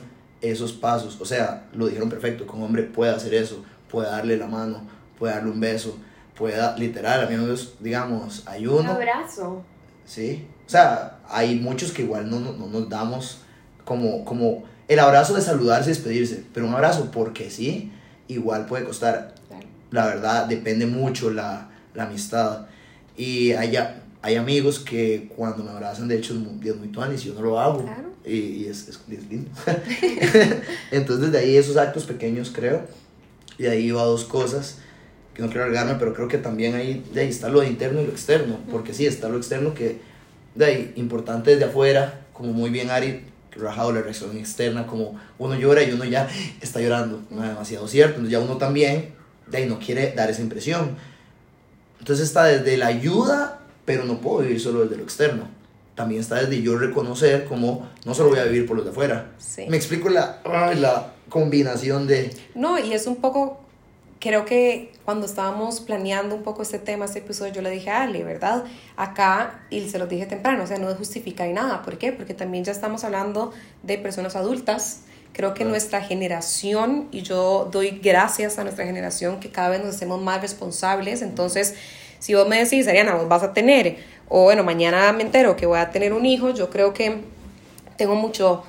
esos 0.40 0.72
pasos, 0.72 1.20
o 1.20 1.24
sea, 1.24 1.68
lo 1.74 1.88
dijeron 1.88 2.08
perfecto, 2.08 2.46
que 2.46 2.52
un 2.52 2.62
hombre 2.62 2.84
puede 2.84 3.12
hacer 3.12 3.34
eso, 3.34 3.64
puede 3.90 4.08
darle 4.08 4.36
la 4.36 4.46
mano, 4.46 4.82
puede 5.18 5.34
darle 5.34 5.50
un 5.50 5.60
beso, 5.60 5.98
puede, 6.36 6.56
literal, 6.78 7.26
amigos, 7.26 7.74
digamos, 7.80 8.44
hay 8.46 8.66
uno. 8.66 8.80
Un 8.80 8.86
abrazo. 8.86 9.62
Sí, 10.04 10.46
o 10.66 10.70
sea, 10.70 11.18
hay 11.28 11.56
muchos 11.56 11.92
que 11.92 12.02
igual 12.02 12.30
no, 12.30 12.40
no, 12.40 12.52
no 12.52 12.66
nos 12.66 12.88
damos 12.88 13.40
como, 13.84 14.24
como 14.24 14.64
el 14.86 14.98
abrazo 15.00 15.34
de 15.34 15.42
saludarse 15.42 15.90
y 15.90 15.92
despedirse, 15.92 16.44
pero 16.54 16.66
un 16.66 16.72
abrazo 16.72 17.10
porque 17.10 17.50
sí, 17.50 17.92
igual 18.28 18.66
puede 18.66 18.84
costar. 18.84 19.34
La 19.90 20.06
verdad, 20.06 20.46
depende 20.46 20.86
mucho 20.86 21.30
la, 21.30 21.70
la 21.94 22.04
amistad. 22.04 22.66
Y 23.16 23.52
hay, 23.52 23.76
hay 24.22 24.36
amigos 24.36 24.78
que 24.78 25.30
cuando 25.34 25.64
me 25.64 25.70
abrazan, 25.70 26.08
de 26.08 26.16
hecho, 26.16 26.34
es 26.34 26.40
muy, 26.40 26.52
muy 26.52 27.14
y 27.14 27.16
yo 27.16 27.34
no 27.34 27.42
lo 27.42 27.58
hago. 27.58 27.84
Y, 28.24 28.36
y 28.36 28.66
es, 28.66 28.88
es, 28.88 29.00
lindo. 29.28 29.50
Entonces, 30.90 31.32
de 31.32 31.38
ahí 31.38 31.56
esos 31.56 31.76
actos 31.76 32.04
pequeños, 32.04 32.52
creo. 32.54 32.82
Y 33.56 33.64
de 33.64 33.70
ahí 33.70 33.90
va 33.90 34.04
dos 34.04 34.24
cosas 34.24 34.78
que 35.34 35.42
no 35.42 35.48
quiero 35.48 35.64
alargarme, 35.64 35.94
pero 35.98 36.14
creo 36.14 36.28
que 36.28 36.38
también 36.38 36.74
ahí, 36.74 37.04
de 37.14 37.22
ahí 37.22 37.28
está 37.28 37.48
lo 37.48 37.62
interno 37.62 38.02
y 38.02 38.06
lo 38.06 38.12
externo. 38.12 38.58
Porque 38.70 38.92
sí, 38.92 39.06
está 39.06 39.28
lo 39.28 39.36
externo 39.38 39.72
que, 39.72 40.00
de 40.54 40.64
ahí, 40.64 40.92
importante 40.96 41.52
desde 41.52 41.64
afuera, 41.64 42.26
como 42.32 42.52
muy 42.52 42.70
bien 42.70 42.90
Ari 42.90 43.22
rajado 43.58 43.92
la 43.92 44.00
reacción 44.02 44.36
externa, 44.36 44.86
como 44.86 45.18
uno 45.38 45.54
llora 45.56 45.82
y 45.82 45.92
uno 45.92 46.04
ya 46.04 46.28
está 46.60 46.80
llorando, 46.80 47.22
no 47.30 47.42
es 47.42 47.50
demasiado 47.50 47.86
cierto, 47.88 48.16
entonces 48.16 48.32
ya 48.32 48.40
uno 48.40 48.56
también 48.56 49.14
de 49.46 49.58
ahí 49.58 49.66
no 49.66 49.78
quiere 49.78 50.12
dar 50.14 50.30
esa 50.30 50.42
impresión. 50.42 50.96
Entonces 51.98 52.26
está 52.26 52.44
desde 52.44 52.76
la 52.76 52.86
ayuda, 52.86 53.60
pero 53.84 54.04
no 54.04 54.20
puedo 54.20 54.38
vivir 54.40 54.60
solo 54.60 54.82
desde 54.82 54.96
lo 54.96 55.02
externo. 55.02 55.48
también 55.94 56.20
está 56.20 56.36
desde 56.36 56.62
yo 56.62 56.78
reconocer 56.78 57.44
como 57.46 57.88
no 58.04 58.14
solo 58.14 58.30
voy 58.30 58.38
a 58.38 58.44
vivir 58.44 58.66
por 58.66 58.76
los 58.76 58.84
de 58.84 58.92
afuera. 58.92 59.32
Me 59.68 59.76
explico 59.76 60.08
la, 60.08 60.40
la 60.76 61.12
combinación 61.28 62.06
de... 62.06 62.30
No, 62.54 62.78
y 62.78 62.92
es 62.92 63.06
un 63.08 63.16
poco, 63.16 63.60
creo 64.20 64.44
que 64.44 64.92
cuando 65.04 65.26
estábamos 65.26 65.80
planeando 65.80 66.34
un 66.34 66.42
poco 66.42 66.62
este 66.62 66.78
tema, 66.78 67.04
este 67.04 67.20
episodio, 67.20 67.52
yo 67.52 67.62
le 67.62 67.70
dije 67.70 67.90
a 67.90 68.02
Ale, 68.02 68.24
¿verdad? 68.24 68.64
Acá, 68.96 69.60
y 69.70 69.88
se 69.88 69.98
lo 69.98 70.06
dije 70.06 70.26
temprano, 70.26 70.64
o 70.64 70.66
sea, 70.66 70.78
no 70.78 70.94
justificar 70.94 71.48
nada. 71.50 71.82
¿Por 71.82 71.98
qué? 71.98 72.12
Porque 72.12 72.34
también 72.34 72.64
ya 72.64 72.72
estamos 72.72 73.04
hablando 73.04 73.52
de 73.82 73.98
personas 73.98 74.36
adultas. 74.36 75.02
Creo 75.32 75.54
que 75.54 75.64
nuestra 75.64 76.00
generación, 76.02 77.08
y 77.12 77.22
yo 77.22 77.68
doy 77.70 78.00
gracias 78.02 78.58
a 78.58 78.64
nuestra 78.64 78.84
generación, 78.84 79.40
que 79.40 79.50
cada 79.50 79.68
vez 79.68 79.84
nos 79.84 79.94
hacemos 79.94 80.20
más 80.20 80.40
responsables. 80.40 81.22
Entonces, 81.22 81.74
si 82.18 82.34
vos 82.34 82.48
me 82.48 82.62
decís, 82.62 82.88
Ariana, 82.88 83.14
vos 83.14 83.28
vas 83.28 83.42
a 83.42 83.52
tener 83.52 83.98
o 84.28 84.42
bueno, 84.42 84.62
mañana 84.62 85.12
me 85.12 85.22
entero 85.22 85.56
que 85.56 85.66
voy 85.66 85.78
a 85.78 85.90
tener 85.90 86.12
un 86.12 86.26
hijo, 86.26 86.50
yo 86.50 86.68
creo 86.68 86.92
que 86.92 87.22
tengo 87.96 88.14
mucho, 88.14 88.62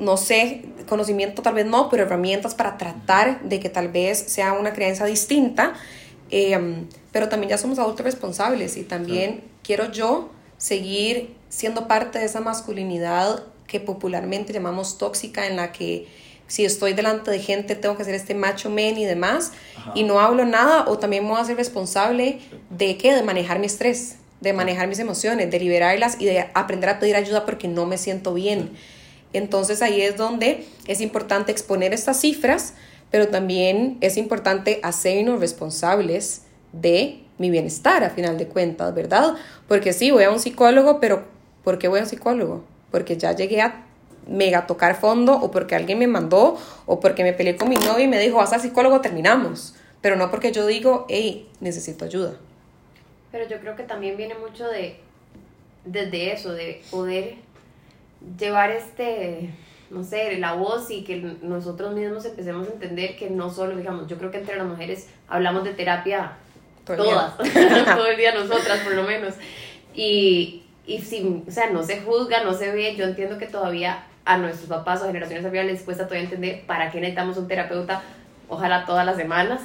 no 0.00 0.16
sé, 0.16 0.62
conocimiento 0.88 1.42
tal 1.42 1.54
vez 1.54 1.66
no, 1.66 1.88
pero 1.88 2.02
herramientas 2.02 2.54
para 2.54 2.76
tratar 2.76 3.42
de 3.42 3.60
que 3.60 3.68
tal 3.68 3.88
vez 3.88 4.18
sea 4.18 4.54
una 4.54 4.72
creencia 4.72 5.06
distinta, 5.06 5.74
em, 6.30 6.86
pero 7.12 7.28
también 7.28 7.50
ya 7.50 7.58
somos 7.58 7.78
adultos 7.78 8.04
responsables 8.04 8.76
y 8.76 8.82
también 8.82 9.42
quiero 9.62 9.92
yo 9.92 10.30
seguir 10.58 11.34
siendo 11.48 11.86
parte 11.86 12.18
de 12.18 12.24
esa 12.24 12.40
masculinidad 12.40 13.44
que 13.66 13.78
popularmente 13.78 14.52
llamamos 14.52 14.98
tóxica, 14.98 15.46
en 15.46 15.56
la 15.56 15.70
que 15.70 16.08
si 16.48 16.64
estoy 16.64 16.94
delante 16.94 17.30
de 17.30 17.38
gente 17.38 17.76
tengo 17.76 17.96
que 17.96 18.04
ser 18.04 18.14
este 18.14 18.34
macho 18.34 18.70
men 18.70 18.98
y 18.98 19.04
demás, 19.04 19.52
y 19.94 20.02
no 20.02 20.18
hablo 20.18 20.44
nada, 20.44 20.86
o 20.88 20.98
también 20.98 21.22
me 21.22 21.30
voy 21.30 21.40
a 21.40 21.44
ser 21.44 21.56
responsable 21.56 22.40
de 22.70 22.96
qué, 22.96 23.14
de 23.14 23.22
manejar 23.22 23.60
mi 23.60 23.66
estrés 23.66 24.16
de 24.40 24.52
manejar 24.52 24.88
mis 24.88 24.98
emociones, 24.98 25.50
de 25.50 25.60
liberarlas 25.60 26.16
y 26.18 26.24
de 26.24 26.46
aprender 26.54 26.88
a 26.90 26.98
pedir 26.98 27.16
ayuda 27.16 27.44
porque 27.44 27.68
no 27.68 27.86
me 27.86 27.98
siento 27.98 28.34
bien. 28.34 28.70
Entonces 29.32 29.82
ahí 29.82 30.00
es 30.00 30.16
donde 30.16 30.66
es 30.86 31.00
importante 31.00 31.52
exponer 31.52 31.92
estas 31.92 32.20
cifras, 32.20 32.74
pero 33.10 33.28
también 33.28 33.98
es 34.00 34.16
importante 34.16 34.80
hacernos 34.82 35.40
responsables 35.40 36.42
de 36.72 37.20
mi 37.38 37.50
bienestar 37.50 38.04
a 38.04 38.10
final 38.10 38.38
de 38.38 38.46
cuentas, 38.46 38.94
¿verdad? 38.94 39.34
Porque 39.66 39.92
sí, 39.92 40.10
voy 40.10 40.24
a 40.24 40.30
un 40.30 40.38
psicólogo, 40.38 41.00
pero 41.00 41.24
¿por 41.64 41.78
qué 41.78 41.88
voy 41.88 42.00
a 42.00 42.02
un 42.02 42.08
psicólogo? 42.08 42.64
Porque 42.90 43.16
ya 43.16 43.32
llegué 43.32 43.62
a 43.62 43.86
mega 44.26 44.66
tocar 44.66 44.94
fondo 45.00 45.34
o 45.34 45.50
porque 45.50 45.74
alguien 45.74 45.98
me 45.98 46.06
mandó 46.06 46.58
o 46.86 47.00
porque 47.00 47.24
me 47.24 47.32
peleé 47.32 47.56
con 47.56 47.68
mi 47.68 47.76
novio 47.76 48.04
y 48.04 48.08
me 48.08 48.20
dijo, 48.20 48.36
vas 48.36 48.52
al 48.52 48.60
psicólogo, 48.60 49.00
terminamos. 49.00 49.74
Pero 50.00 50.16
no 50.16 50.30
porque 50.30 50.52
yo 50.52 50.66
digo, 50.66 51.06
hey, 51.08 51.48
necesito 51.60 52.04
ayuda. 52.04 52.34
Pero 53.32 53.48
yo 53.48 53.60
creo 53.60 53.76
que 53.76 53.82
también 53.84 54.16
viene 54.16 54.34
mucho 54.34 54.68
de, 54.68 54.96
desde 55.84 56.32
eso, 56.32 56.52
de 56.52 56.82
poder 56.90 57.36
llevar 58.38 58.70
este, 58.70 59.50
no 59.90 60.04
sé, 60.04 60.38
la 60.38 60.54
voz 60.54 60.90
y 60.90 61.02
que 61.04 61.16
nosotros 61.42 61.94
mismos 61.94 62.24
empecemos 62.24 62.68
a 62.68 62.72
entender 62.72 63.16
que 63.16 63.30
no 63.30 63.50
solo, 63.50 63.76
digamos, 63.76 64.06
yo 64.06 64.18
creo 64.18 64.30
que 64.30 64.38
entre 64.38 64.56
las 64.56 64.66
mujeres 64.66 65.08
hablamos 65.28 65.64
de 65.64 65.72
terapia 65.72 66.32
todas, 66.84 67.36
todo 67.96 68.06
el 68.06 68.16
día 68.16 68.34
nosotras 68.34 68.80
por 68.80 68.94
lo 68.94 69.02
menos. 69.02 69.34
Y, 69.94 70.62
y 70.86 70.98
si, 71.00 71.44
o 71.46 71.50
sea, 71.50 71.70
no 71.70 71.82
se 71.82 72.00
juzga, 72.00 72.44
no 72.44 72.54
se 72.54 72.70
ve, 72.72 72.94
yo 72.96 73.04
entiendo 73.04 73.38
que 73.38 73.46
todavía 73.46 74.04
a 74.24 74.36
nuestros 74.38 74.68
papás 74.68 75.02
o 75.02 75.06
generaciones 75.06 75.44
arriba 75.44 75.64
les 75.64 75.82
cuesta 75.82 76.04
todavía 76.04 76.24
entender 76.24 76.62
para 76.66 76.90
qué 76.90 77.00
necesitamos 77.00 77.36
un 77.36 77.48
terapeuta, 77.48 78.02
ojalá 78.48 78.84
todas 78.84 79.04
las 79.04 79.16
semanas, 79.16 79.62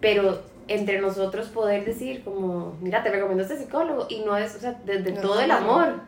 pero 0.00 0.42
entre 0.68 1.00
nosotros 1.00 1.48
poder 1.48 1.84
decir 1.84 2.22
como, 2.22 2.76
mira, 2.80 3.02
te 3.02 3.10
recomiendo 3.10 3.42
este 3.42 3.58
psicólogo 3.58 4.06
y 4.08 4.20
no 4.20 4.36
es, 4.36 4.54
o 4.54 4.60
sea, 4.60 4.78
desde 4.84 5.12
todo 5.12 5.40
el 5.40 5.50
amor. 5.50 6.00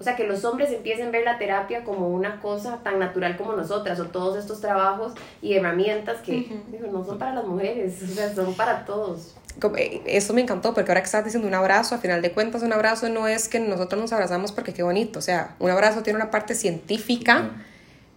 O 0.00 0.02
sea, 0.02 0.16
que 0.16 0.24
los 0.24 0.44
hombres 0.46 0.72
empiecen 0.72 1.08
a 1.08 1.10
ver 1.10 1.24
la 1.24 1.38
terapia 1.38 1.84
como 1.84 2.08
una 2.08 2.40
cosa 2.40 2.80
tan 2.82 2.98
natural 2.98 3.36
como 3.36 3.52
nosotras, 3.52 4.00
o 4.00 4.06
todos 4.06 4.38
estos 4.38 4.60
trabajos 4.60 5.12
y 5.42 5.54
herramientas 5.54 6.22
que 6.22 6.50
no 6.90 7.04
son 7.04 7.18
para 7.18 7.34
las 7.34 7.44
mujeres, 7.44 8.02
o 8.02 8.06
sea, 8.06 8.34
son 8.34 8.54
para 8.54 8.86
todos. 8.86 9.36
Eh, 9.76 10.00
eso 10.06 10.32
me 10.32 10.40
encantó, 10.40 10.72
porque 10.72 10.90
ahora 10.90 11.02
que 11.02 11.06
estás 11.06 11.24
diciendo 11.24 11.46
un 11.46 11.54
abrazo, 11.54 11.94
a 11.94 11.98
final 11.98 12.22
de 12.22 12.32
cuentas, 12.32 12.62
un 12.62 12.72
abrazo 12.72 13.08
no 13.10 13.28
es 13.28 13.48
que 13.48 13.60
nosotros 13.60 14.00
nos 14.00 14.12
abrazamos 14.12 14.52
porque 14.52 14.72
qué 14.72 14.82
bonito, 14.82 15.18
o 15.18 15.22
sea, 15.22 15.54
un 15.58 15.70
abrazo 15.70 16.02
tiene 16.02 16.16
una 16.16 16.30
parte 16.30 16.54
científica 16.54 17.50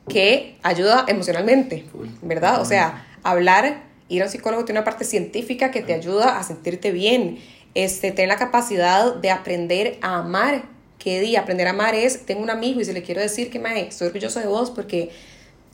que 0.08 0.58
ayuda 0.64 1.06
emocionalmente, 1.08 1.86
¿verdad? 2.22 2.62
O 2.62 2.66
sea, 2.66 3.06
hablar 3.24 3.84
ir 4.10 4.22
a 4.22 4.26
un 4.26 4.32
psicólogo 4.32 4.66
tiene 4.66 4.80
una 4.80 4.86
parte 4.86 5.06
científica 5.06 5.72
que 5.72 5.82
te 5.82 5.94
ayuda 5.94 6.38
a 6.38 6.44
sentirte 6.44 6.92
bien, 6.92 7.40
este, 7.74 8.12
tener 8.12 8.30
la 8.30 8.38
capacidad 8.38 9.16
de 9.16 9.32
aprender 9.32 9.98
a 10.02 10.20
amar. 10.20 10.64
Que 11.04 11.20
di, 11.20 11.36
aprender 11.36 11.68
a 11.68 11.72
amar 11.72 11.96
es, 11.96 12.26
tengo 12.26 12.42
un 12.42 12.50
amigo 12.50 12.80
y 12.80 12.86
si 12.86 12.94
le 12.94 13.04
quiero 13.04 13.20
decir 13.20 13.50
que 13.50 13.60
me 13.60 13.88
estoy 13.88 14.08
orgulloso 14.08 14.40
de 14.40 14.46
vos 14.46 14.72
porque 14.72 15.10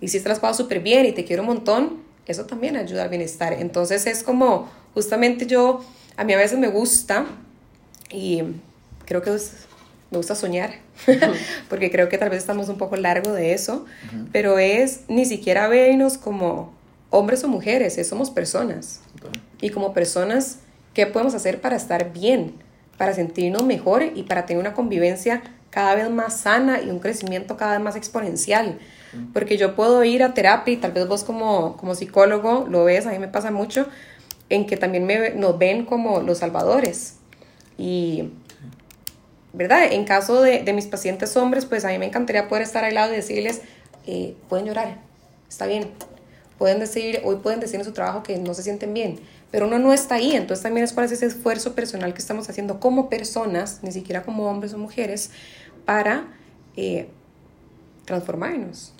hiciste 0.01 0.27
las 0.27 0.39
cosas 0.39 0.57
súper 0.57 0.79
bien 0.79 1.05
y 1.05 1.11
te 1.11 1.23
quiero 1.23 1.43
un 1.43 1.49
montón, 1.49 2.01
eso 2.25 2.45
también 2.45 2.75
ayuda 2.75 3.03
al 3.03 3.09
bienestar. 3.09 3.53
Entonces 3.53 4.07
es 4.07 4.23
como, 4.23 4.69
justamente 4.93 5.45
yo, 5.45 5.81
a 6.17 6.23
mí 6.23 6.33
a 6.33 6.37
veces 6.37 6.57
me 6.57 6.67
gusta 6.67 7.27
y 8.09 8.41
creo 9.05 9.21
que 9.21 9.31
me 10.09 10.17
gusta 10.17 10.33
soñar, 10.33 10.71
porque 11.69 11.91
creo 11.91 12.09
que 12.09 12.17
tal 12.17 12.29
vez 12.29 12.39
estamos 12.39 12.67
un 12.69 12.77
poco 12.77 12.95
largo 12.95 13.31
de 13.31 13.53
eso, 13.53 13.85
pero 14.31 14.57
es 14.57 15.01
ni 15.09 15.25
siquiera 15.25 15.67
vernos 15.67 16.17
como 16.17 16.73
hombres 17.11 17.43
o 17.43 17.47
mujeres, 17.47 17.97
eh, 17.97 18.03
somos 18.03 18.31
personas. 18.31 19.01
Y 19.61 19.69
como 19.69 19.93
personas, 19.93 20.59
¿qué 20.93 21.05
podemos 21.05 21.35
hacer 21.35 21.61
para 21.61 21.75
estar 21.75 22.13
bien? 22.13 22.53
Para 22.99 23.15
sentirnos 23.15 23.63
mejor 23.63 24.03
y 24.03 24.21
para 24.21 24.45
tener 24.45 24.61
una 24.61 24.75
convivencia 24.75 25.41
cada 25.71 25.95
vez 25.95 26.11
más 26.11 26.37
sana 26.37 26.81
y 26.81 26.91
un 26.91 26.99
crecimiento 26.99 27.57
cada 27.57 27.71
vez 27.71 27.81
más 27.81 27.95
exponencial. 27.95 28.77
Porque 29.33 29.57
yo 29.57 29.75
puedo 29.75 30.03
ir 30.03 30.21
a 30.21 30.35
terapia 30.35 30.75
y 30.75 30.77
tal 30.77 30.91
vez 30.91 31.07
vos 31.07 31.23
como, 31.23 31.77
como 31.77 31.95
psicólogo 31.95 32.67
lo 32.69 32.83
ves, 32.83 33.07
a 33.07 33.11
mí 33.11 33.17
me 33.17 33.27
pasa 33.27 33.49
mucho, 33.49 33.87
en 34.49 34.67
que 34.67 34.77
también 34.77 35.07
me, 35.07 35.31
nos 35.31 35.57
ven 35.57 35.85
como 35.85 36.21
los 36.21 36.37
salvadores. 36.37 37.15
Y, 37.75 38.29
¿verdad? 39.53 39.91
En 39.91 40.05
caso 40.05 40.43
de, 40.43 40.61
de 40.61 40.73
mis 40.73 40.85
pacientes 40.85 41.35
hombres, 41.37 41.65
pues 41.65 41.85
a 41.85 41.87
mí 41.87 41.97
me 41.97 42.05
encantaría 42.05 42.47
poder 42.47 42.63
estar 42.63 42.83
al 42.83 42.93
lado 42.93 43.13
y 43.13 43.15
decirles, 43.15 43.61
eh, 44.05 44.35
pueden 44.47 44.65
llorar, 44.65 44.97
está 45.47 45.65
bien, 45.65 45.87
pueden 46.57 46.79
decir, 46.79 47.21
hoy 47.23 47.37
pueden 47.37 47.59
decir 47.59 47.79
en 47.79 47.85
su 47.85 47.93
trabajo 47.93 48.23
que 48.23 48.37
no 48.37 48.53
se 48.53 48.63
sienten 48.63 48.93
bien, 48.93 49.19
pero 49.51 49.67
uno 49.67 49.79
no 49.79 49.93
está 49.93 50.15
ahí, 50.15 50.35
entonces 50.35 50.63
también 50.63 50.83
es 50.83 50.93
cuál 50.93 51.07
es 51.07 51.11
ese 51.11 51.25
esfuerzo 51.25 51.73
personal 51.73 52.13
que 52.13 52.19
estamos 52.19 52.49
haciendo 52.49 52.79
como 52.79 53.09
personas, 53.09 53.79
ni 53.83 53.91
siquiera 53.91 54.23
como 54.23 54.49
hombres 54.49 54.73
o 54.73 54.77
mujeres, 54.77 55.31
para 55.85 56.27
eh, 56.75 57.09
transformarnos. 58.05 58.93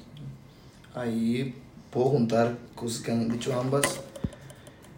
Ahí 0.95 1.55
puedo 1.91 2.07
juntar 2.07 2.57
cosas 2.75 3.01
que 3.01 3.11
han 3.11 3.29
dicho 3.29 3.59
ambas, 3.59 4.01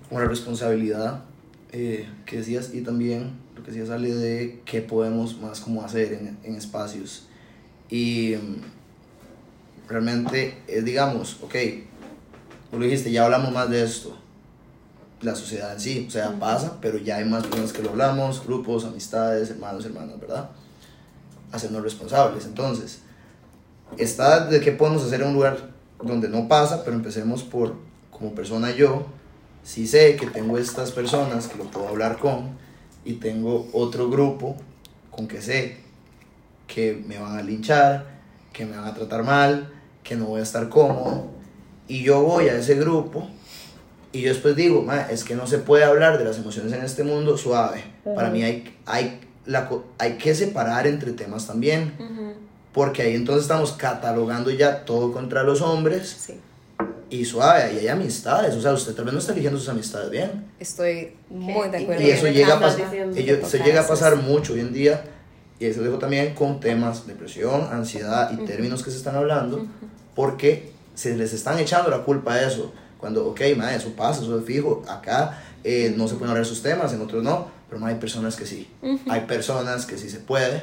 la 0.10 0.26
responsabilidad 0.26 1.24
eh, 1.72 2.08
que 2.26 2.38
decías 2.38 2.74
y 2.74 2.82
también 2.82 3.32
lo 3.56 3.64
que 3.64 3.72
decías 3.72 3.90
sale 3.90 4.14
de 4.14 4.62
qué 4.66 4.82
podemos 4.82 5.40
más 5.40 5.60
como 5.60 5.84
hacer 5.84 6.14
en, 6.14 6.38
en 6.44 6.56
espacios. 6.56 7.28
Y 7.90 8.36
mm, 8.36 9.90
realmente, 9.90 10.58
es, 10.68 10.84
digamos, 10.86 11.40
ok, 11.44 11.56
como 12.70 12.80
lo 12.80 12.86
dijiste, 12.86 13.12
ya 13.12 13.26
hablamos 13.26 13.52
más 13.52 13.70
de 13.70 13.84
esto. 13.84 14.18
La 15.22 15.36
sociedad 15.36 15.74
en 15.74 15.80
sí, 15.80 16.06
o 16.08 16.12
sea, 16.12 16.40
pasa, 16.40 16.78
pero 16.82 16.98
ya 16.98 17.18
hay 17.18 17.26
más 17.26 17.46
personas 17.46 17.74
que 17.74 17.84
lo 17.84 17.92
hablamos, 17.92 18.46
grupos, 18.46 18.86
amistades, 18.86 19.52
hermanos, 19.52 19.86
hermanas, 19.86 20.20
¿verdad? 20.20 20.50
Hacernos 21.52 21.84
responsables. 21.84 22.46
Entonces, 22.46 23.02
está 23.98 24.48
de 24.48 24.60
qué 24.62 24.72
podemos 24.72 25.04
hacer 25.04 25.22
en 25.22 25.28
un 25.28 25.34
lugar 25.36 25.70
donde 26.02 26.28
no 26.28 26.48
pasa, 26.48 26.84
pero 26.84 26.96
empecemos 26.96 27.44
por, 27.44 27.76
como 28.10 28.34
persona 28.34 28.72
yo, 28.72 29.06
si 29.64 29.88
sé 29.88 30.16
que 30.16 30.26
tengo 30.28 30.58
estas 30.58 30.92
personas 30.92 31.48
que 31.48 31.58
lo 31.58 31.66
puedo 31.66 31.88
hablar 31.88 32.18
con 32.18 32.58
y 33.06 33.14
tengo 33.14 33.70
otro 33.74 34.10
grupo 34.10 34.56
con 35.12 35.28
que 35.28 35.42
sé 35.42 35.78
que 36.68 37.04
me 37.06 37.20
van 37.20 37.38
a 37.38 37.44
linchar, 37.44 38.06
que 38.54 38.66
me 38.66 38.78
van 38.78 38.86
a 38.86 38.94
tratar 38.94 39.24
mal, 39.24 39.72
que 40.04 40.16
no 40.16 40.26
voy 40.26 40.40
a 40.40 40.44
estar 40.44 40.70
cómodo, 40.70 41.30
y 41.88 42.04
yo 42.04 42.22
voy 42.22 42.48
a 42.48 42.56
ese 42.56 42.76
grupo 42.76 43.30
y 44.14 44.22
yo 44.22 44.30
después 44.30 44.56
digo, 44.56 44.86
es 45.10 45.24
que 45.24 45.36
no 45.36 45.48
se 45.48 45.58
puede 45.58 45.84
hablar 45.84 46.18
de 46.18 46.26
las 46.26 46.38
emociones 46.38 46.74
en 46.74 46.84
este 46.84 47.04
mundo 47.04 47.38
suave. 47.38 47.84
Para 48.04 48.30
mí 48.30 48.44
hay, 48.44 48.78
hay, 48.86 49.22
la, 49.46 49.70
hay 49.98 50.18
que 50.18 50.36
separar 50.36 50.86
entre 50.86 51.14
temas 51.14 51.48
también. 51.48 51.94
Porque 52.74 53.02
ahí 53.02 53.16
entonces 53.16 53.44
estamos 53.44 53.74
catalogando 53.74 54.50
ya 54.50 54.86
todo 54.86 55.14
contra 55.14 55.44
los 55.44 55.62
hombres. 55.62 56.30
Y 57.10 57.26
suave, 57.26 57.64
ahí 57.64 57.80
hay 57.80 57.88
amistades. 57.88 58.56
O 58.56 58.62
sea, 58.62 58.74
usted 58.74 58.94
tal 58.94 59.06
vez 59.06 59.14
no 59.14 59.20
está 59.20 59.34
eligiendo 59.34 59.60
sus 59.60 59.70
amistades 59.70 60.10
bien. 60.10 60.46
Estoy 60.60 61.14
muy 61.30 61.70
de 61.70 61.78
acuerdo. 61.80 62.02
Y 62.02 62.10
eso 62.10 62.28
llega 62.28 62.56
a, 62.56 62.60
pasar, 62.60 62.90
se 63.46 63.60
llega 63.60 63.82
a 63.82 63.88
pasar 63.88 64.16
mucho 64.18 64.54
hoy 64.54 64.62
en 64.62 64.74
día. 64.74 65.04
Y 65.60 65.66
eso 65.66 65.82
dejo 65.82 66.00
también 66.00 66.34
con 66.34 66.60
temas 66.60 67.06
depresión, 67.08 67.68
ansiedad 67.72 68.32
y 68.32 68.46
términos 68.46 68.84
que 68.84 68.92
se 68.92 68.98
están 68.98 69.16
hablando. 69.16 69.66
Porque 70.16 70.72
se 70.96 71.16
les 71.16 71.34
están 71.34 71.60
echando 71.60 71.90
la 71.90 72.00
culpa 72.00 72.34
a 72.34 72.48
eso. 72.48 72.74
Cuando, 73.02 73.28
ok, 73.28 73.42
ma, 73.58 73.76
eso 73.76 73.90
pasa, 73.94 74.22
eso 74.22 74.40
es 74.40 74.46
fijo, 74.46 74.84
acá 74.88 75.42
eh, 75.64 75.94
no 75.98 76.08
se 76.08 76.14
pueden 76.14 76.30
hablar 76.30 76.46
esos 76.46 76.62
temas, 76.62 76.94
en 76.94 77.02
otros 77.02 77.24
no, 77.24 77.48
pero 77.70 77.84
hay 77.86 77.96
personas 77.96 78.36
que 78.36 78.46
sí. 78.46 78.70
Hay 79.10 79.22
personas 79.22 79.86
que 79.86 79.98
sí 79.98 80.10
se 80.10 80.20
puede, 80.20 80.62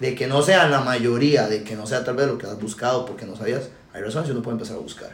de 0.00 0.14
que 0.14 0.26
no 0.26 0.42
sea 0.42 0.66
la 0.66 0.80
mayoría, 0.80 1.46
de 1.46 1.62
que 1.64 1.76
no 1.76 1.86
sea 1.86 2.04
tal 2.04 2.16
vez 2.16 2.26
lo 2.26 2.38
que 2.38 2.46
has 2.46 2.58
buscado 2.58 3.04
porque 3.04 3.26
no 3.26 3.36
sabías, 3.36 3.68
hay 3.92 4.02
razones 4.02 4.28
y 4.28 4.32
uno 4.32 4.42
puede 4.42 4.54
empezar 4.54 4.76
a 4.76 4.80
buscar. 4.80 5.10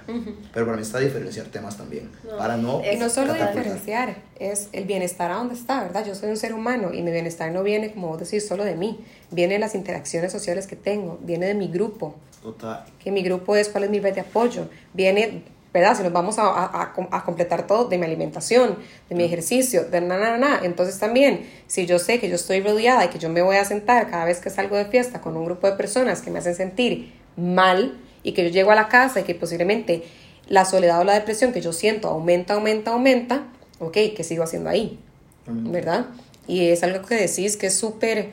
Pero 0.53 0.67
para 0.67 0.77
mí 0.77 0.83
está 0.83 0.99
diferenciar 0.99 1.47
temas 1.47 1.77
también. 1.77 2.11
para 2.39 2.57
no. 2.57 2.83
Y 2.85 2.97
no 2.97 3.09
solo 3.09 3.33
diferenciar, 3.33 4.17
es 4.39 4.69
el 4.73 4.85
bienestar 4.85 5.31
a 5.31 5.37
dónde 5.37 5.55
está, 5.55 5.83
¿verdad? 5.83 6.05
Yo 6.07 6.15
soy 6.15 6.31
un 6.31 6.37
ser 6.37 6.55
humano 6.55 6.93
y 6.93 7.03
mi 7.03 7.11
bienestar 7.11 7.51
no 7.51 7.63
viene, 7.63 7.93
como 7.93 8.09
vos 8.09 8.19
decís, 8.19 8.47
solo 8.47 8.65
de 8.65 8.75
mí. 8.75 9.05
Viene 9.31 9.55
de 9.55 9.61
las 9.61 9.75
interacciones 9.75 10.33
sociales 10.33 10.67
que 10.67 10.77
tengo, 10.77 11.19
viene 11.23 11.47
de 11.47 11.55
mi 11.55 11.69
grupo. 11.69 12.15
Total. 12.43 12.85
Que 13.03 13.11
mi 13.11 13.23
grupo 13.23 13.57
es 13.57 13.69
cuál 13.69 13.85
es 13.85 13.91
mi 13.91 14.01
red 14.01 14.15
de 14.15 14.21
apoyo. 14.21 14.69
Viene 14.93 15.45
¿verdad? 15.75 15.97
Si 15.97 16.05
nos 16.05 16.13
vamos 16.13 16.39
a, 16.39 16.45
a, 16.45 16.95
a, 17.11 17.25
completar 17.25 17.67
todo 17.67 17.87
de 17.89 17.99
mi 17.99 18.07
alimentación, 18.07 18.79
de 19.09 19.17
mi 19.17 19.25
ejercicio, 19.25 19.85
de 19.85 20.01
nada, 20.01 20.39
nada, 20.39 20.61
Entonces 20.63 21.01
también, 21.01 21.51
si 21.67 21.85
yo 21.85 21.99
sé 21.99 22.21
que 22.21 22.29
yo 22.29 22.37
estoy 22.37 22.61
rodeada 22.61 23.05
y 23.05 23.09
que 23.09 23.19
yo 23.19 23.29
me 23.29 23.43
voy 23.43 23.57
a 23.57 23.65
sentar 23.65 24.09
cada 24.09 24.25
vez 24.25 24.39
que 24.39 24.51
salgo 24.51 24.77
de 24.77 24.85
fiesta 24.85 25.21
con 25.21 25.37
un 25.37 25.45
grupo 25.45 25.69
de 25.69 25.77
personas 25.77 26.23
que 26.23 26.31
me 26.31 26.39
hacen 26.39 26.55
sentir 26.55 27.13
mal 27.37 27.99
y 28.23 28.33
que 28.33 28.45
yo 28.45 28.51
llego 28.51 28.71
a 28.71 28.77
la 28.77 28.87
casa 28.87 29.21
y 29.21 29.25
que 29.25 29.35
posiblemente 29.35 30.05
la 30.47 30.65
soledad 30.65 31.01
o 31.01 31.05
la 31.05 31.15
depresión 31.15 31.53
que 31.53 31.61
yo 31.61 31.73
siento 31.73 32.07
aumenta, 32.07 32.55
aumenta, 32.55 32.93
aumenta, 32.93 33.43
ok, 33.81 33.99
¿qué 34.17 34.23
sigo 34.23 34.45
haciendo 34.45 34.71
ahí? 34.71 35.01
¿Verdad? 35.47 36.07
Y 36.47 36.69
es 36.69 36.85
algo 36.85 37.05
que 37.05 37.17
decís 37.17 37.57
que 37.57 37.67
es 37.67 37.77
súper, 37.77 38.31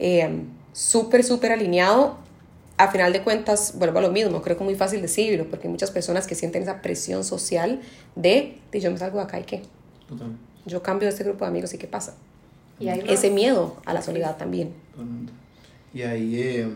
eh, 0.00 0.42
súper, 0.72 1.22
súper 1.22 1.52
alineado 1.52 2.18
a 2.76 2.90
final 2.90 3.12
de 3.12 3.22
cuentas, 3.22 3.74
vuelvo 3.78 3.98
a 3.98 4.02
lo 4.02 4.10
mismo, 4.10 4.42
creo 4.42 4.56
que 4.56 4.64
es 4.64 4.66
muy 4.66 4.74
fácil 4.74 5.00
decirlo, 5.00 5.46
porque 5.48 5.68
hay 5.68 5.70
muchas 5.70 5.90
personas 5.90 6.26
que 6.26 6.34
sienten 6.34 6.62
esa 6.62 6.82
presión 6.82 7.24
social 7.24 7.80
de, 8.16 8.58
de 8.72 8.80
yo 8.80 8.90
me 8.90 8.98
salgo 8.98 9.18
de 9.18 9.24
acá 9.24 9.38
y 9.38 9.44
qué. 9.44 9.62
Yo 10.66 10.82
cambio 10.82 11.06
de 11.06 11.12
este 11.12 11.24
grupo 11.24 11.44
de 11.44 11.50
amigos 11.50 11.72
y 11.74 11.78
qué 11.78 11.86
pasa. 11.86 12.14
Y 12.80 12.88
Ese 12.88 13.30
miedo 13.30 13.76
a 13.84 13.94
la 13.94 14.02
soledad 14.02 14.36
también. 14.36 14.72
Y 15.92 16.02
ahí 16.02 16.40
eh, 16.40 16.68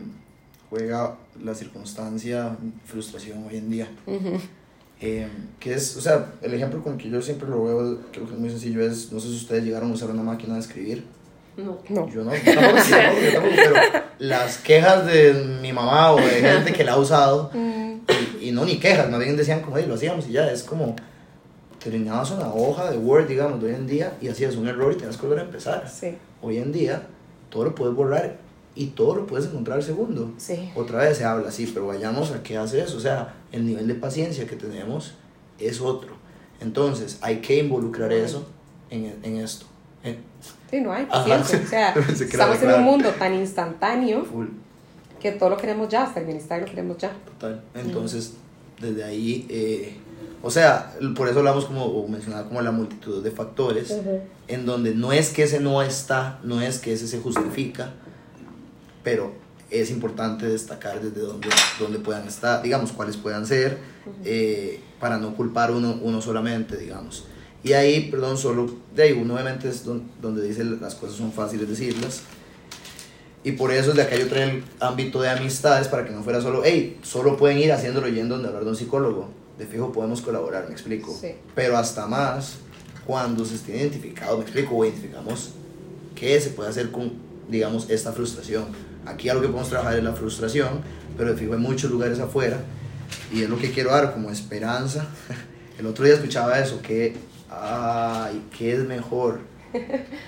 juega 0.70 1.16
la 1.42 1.54
circunstancia, 1.54 2.56
frustración 2.84 3.44
hoy 3.48 3.56
en 3.56 3.70
día. 3.70 3.88
Eh, 5.00 5.28
que 5.60 5.74
es, 5.74 5.96
o 5.96 6.00
sea, 6.00 6.32
el 6.42 6.54
ejemplo 6.54 6.82
con 6.82 6.94
el 6.94 6.98
que 6.98 7.08
yo 7.08 7.22
siempre 7.22 7.48
lo 7.48 7.64
veo, 7.64 8.00
creo 8.12 8.26
que 8.26 8.34
es 8.34 8.38
muy 8.38 8.50
sencillo, 8.50 8.82
es, 8.82 9.12
no 9.12 9.20
sé 9.20 9.28
si 9.28 9.36
ustedes 9.36 9.64
llegaron 9.64 9.90
a 9.90 9.94
usar 9.94 10.10
una 10.10 10.22
máquina 10.22 10.54
de 10.54 10.60
escribir 10.60 11.04
no. 11.58 11.78
no. 11.88 12.08
Yo 12.08 12.24
no, 12.24 12.34
yo 12.34 12.54
tampoco, 12.54 12.82
pero 13.54 13.74
las 14.18 14.58
quejas 14.58 15.06
de 15.06 15.34
mi 15.60 15.72
mamá 15.72 16.12
o 16.12 16.16
de 16.16 16.40
gente 16.40 16.72
que 16.72 16.84
la 16.84 16.92
ha 16.92 16.98
usado, 16.98 17.50
mm. 17.54 18.00
y, 18.40 18.52
no 18.52 18.64
ni 18.64 18.78
quejas, 18.78 19.10
más 19.10 19.20
bien 19.20 19.36
decían 19.36 19.60
como, 19.60 19.76
lo 19.76 19.94
hacíamos 19.94 20.28
y 20.28 20.32
ya, 20.32 20.50
es 20.50 20.62
como, 20.62 20.94
terminabas 21.82 22.30
una 22.30 22.52
hoja 22.52 22.90
de 22.90 22.98
Word, 22.98 23.26
digamos, 23.26 23.60
de 23.60 23.68
hoy 23.68 23.74
en 23.74 23.86
día, 23.86 24.16
y 24.20 24.28
hacías 24.28 24.56
un 24.56 24.68
error 24.68 24.92
y 24.92 24.96
tenías 24.96 25.16
que 25.16 25.26
volver 25.26 25.40
a 25.40 25.46
empezar. 25.46 25.88
Sí. 25.88 26.16
Hoy 26.42 26.58
en 26.58 26.72
día, 26.72 27.02
todo 27.50 27.64
lo 27.64 27.74
puedes 27.74 27.94
borrar 27.94 28.36
y 28.74 28.86
todo 28.86 29.16
lo 29.16 29.26
puedes 29.26 29.46
encontrar 29.46 29.78
al 29.78 29.82
segundo. 29.82 30.32
Sí. 30.38 30.70
Otra 30.76 31.00
vez 31.00 31.18
se 31.18 31.24
habla 31.24 31.48
así, 31.48 31.66
pero 31.66 31.88
vayamos 31.88 32.30
a 32.30 32.42
qué 32.42 32.56
hace 32.56 32.80
eso, 32.80 32.96
o 32.96 33.00
sea, 33.00 33.34
el 33.50 33.66
nivel 33.66 33.88
de 33.88 33.94
paciencia 33.94 34.46
que 34.46 34.56
tenemos 34.56 35.14
es 35.58 35.80
otro. 35.80 36.16
Entonces, 36.60 37.18
hay 37.20 37.38
que 37.38 37.58
involucrar 37.58 38.12
eso 38.12 38.46
en, 38.90 39.16
en 39.22 39.36
esto. 39.38 39.66
Sí, 40.70 40.80
no 40.80 40.92
hay 40.92 41.06
paciencia. 41.06 41.60
O 41.60 41.66
sea, 41.66 41.94
estamos 42.08 42.62
en 42.62 42.70
un 42.72 42.82
mundo 42.82 43.10
tan 43.18 43.34
instantáneo 43.34 44.24
que 45.20 45.32
todo 45.32 45.50
lo 45.50 45.56
queremos 45.56 45.88
ya, 45.88 46.04
hasta 46.04 46.20
el 46.20 46.26
bienestar 46.26 46.60
lo 46.60 46.66
queremos 46.66 46.98
ya. 46.98 47.12
Total. 47.24 47.62
Entonces, 47.74 48.34
desde 48.80 49.02
ahí, 49.02 49.46
eh, 49.48 49.96
o 50.42 50.50
sea, 50.50 50.94
por 51.16 51.28
eso 51.28 51.38
hablamos 51.40 51.64
como, 51.64 51.84
o 51.84 52.06
mencionaba 52.06 52.46
como 52.46 52.60
la 52.60 52.70
multitud 52.70 53.22
de 53.22 53.30
factores, 53.30 53.94
en 54.46 54.66
donde 54.66 54.94
no 54.94 55.12
es 55.12 55.30
que 55.30 55.44
ese 55.44 55.60
no 55.60 55.82
está, 55.82 56.38
no 56.44 56.60
es 56.60 56.78
que 56.78 56.92
ese 56.92 57.08
se 57.08 57.18
justifica, 57.18 57.94
pero 59.02 59.32
es 59.70 59.90
importante 59.90 60.46
destacar 60.46 61.00
desde 61.00 61.20
dónde, 61.20 61.48
dónde 61.78 61.98
puedan 61.98 62.26
estar, 62.28 62.62
digamos, 62.62 62.92
cuáles 62.92 63.16
puedan 63.16 63.46
ser, 63.46 63.78
eh, 64.24 64.80
para 65.00 65.18
no 65.18 65.34
culpar 65.34 65.72
uno, 65.72 65.98
uno 66.02 66.22
solamente, 66.22 66.76
digamos. 66.76 67.26
Y 67.62 67.72
ahí, 67.72 68.08
perdón, 68.10 68.38
solo 68.38 68.70
de 68.94 69.02
ahí, 69.02 69.12
uno 69.12 69.34
obviamente 69.34 69.68
es 69.68 69.84
donde 69.84 70.46
dice 70.46 70.64
las 70.64 70.94
cosas 70.94 71.16
son 71.16 71.32
fáciles 71.32 71.68
decirlas. 71.68 72.22
Y 73.44 73.52
por 73.52 73.72
eso 73.72 73.92
de 73.92 74.02
acá 74.02 74.16
yo 74.16 74.28
trae 74.28 74.50
el 74.50 74.64
ámbito 74.80 75.20
de 75.22 75.28
amistades 75.30 75.88
para 75.88 76.04
que 76.04 76.12
no 76.12 76.22
fuera 76.22 76.40
solo, 76.40 76.62
hey, 76.64 76.98
solo 77.02 77.36
pueden 77.36 77.58
ir 77.58 77.72
haciéndolo 77.72 78.08
yendo 78.08 78.34
donde 78.34 78.48
hablar 78.48 78.64
de 78.64 78.70
un 78.70 78.76
psicólogo. 78.76 79.28
De 79.58 79.66
fijo 79.66 79.90
podemos 79.90 80.20
colaborar, 80.20 80.66
me 80.66 80.72
explico. 80.72 81.18
Pero 81.54 81.76
hasta 81.76 82.06
más 82.06 82.58
cuando 83.06 83.44
se 83.44 83.54
esté 83.54 83.76
identificado, 83.76 84.36
me 84.36 84.44
explico, 84.44 84.76
o 84.76 84.84
identificamos 84.84 85.50
qué 86.14 86.40
se 86.40 86.50
puede 86.50 86.70
hacer 86.70 86.90
con, 86.90 87.12
digamos, 87.48 87.88
esta 87.90 88.12
frustración. 88.12 88.66
Aquí 89.06 89.28
algo 89.28 89.42
que 89.42 89.48
podemos 89.48 89.70
trabajar 89.70 89.96
es 89.96 90.04
la 90.04 90.12
frustración, 90.12 90.82
pero 91.16 91.30
de 91.32 91.36
fijo 91.36 91.54
hay 91.54 91.58
muchos 91.58 91.90
lugares 91.90 92.20
afuera 92.20 92.60
y 93.32 93.42
es 93.42 93.48
lo 93.48 93.58
que 93.58 93.70
quiero 93.70 93.90
dar 93.90 94.12
como 94.12 94.30
esperanza. 94.30 95.08
El 95.78 95.86
otro 95.86 96.04
día 96.04 96.14
escuchaba 96.14 96.58
eso, 96.58 96.82
que 96.82 97.16
ay, 97.50 98.44
¿qué 98.56 98.74
es 98.74 98.80
mejor? 98.80 99.40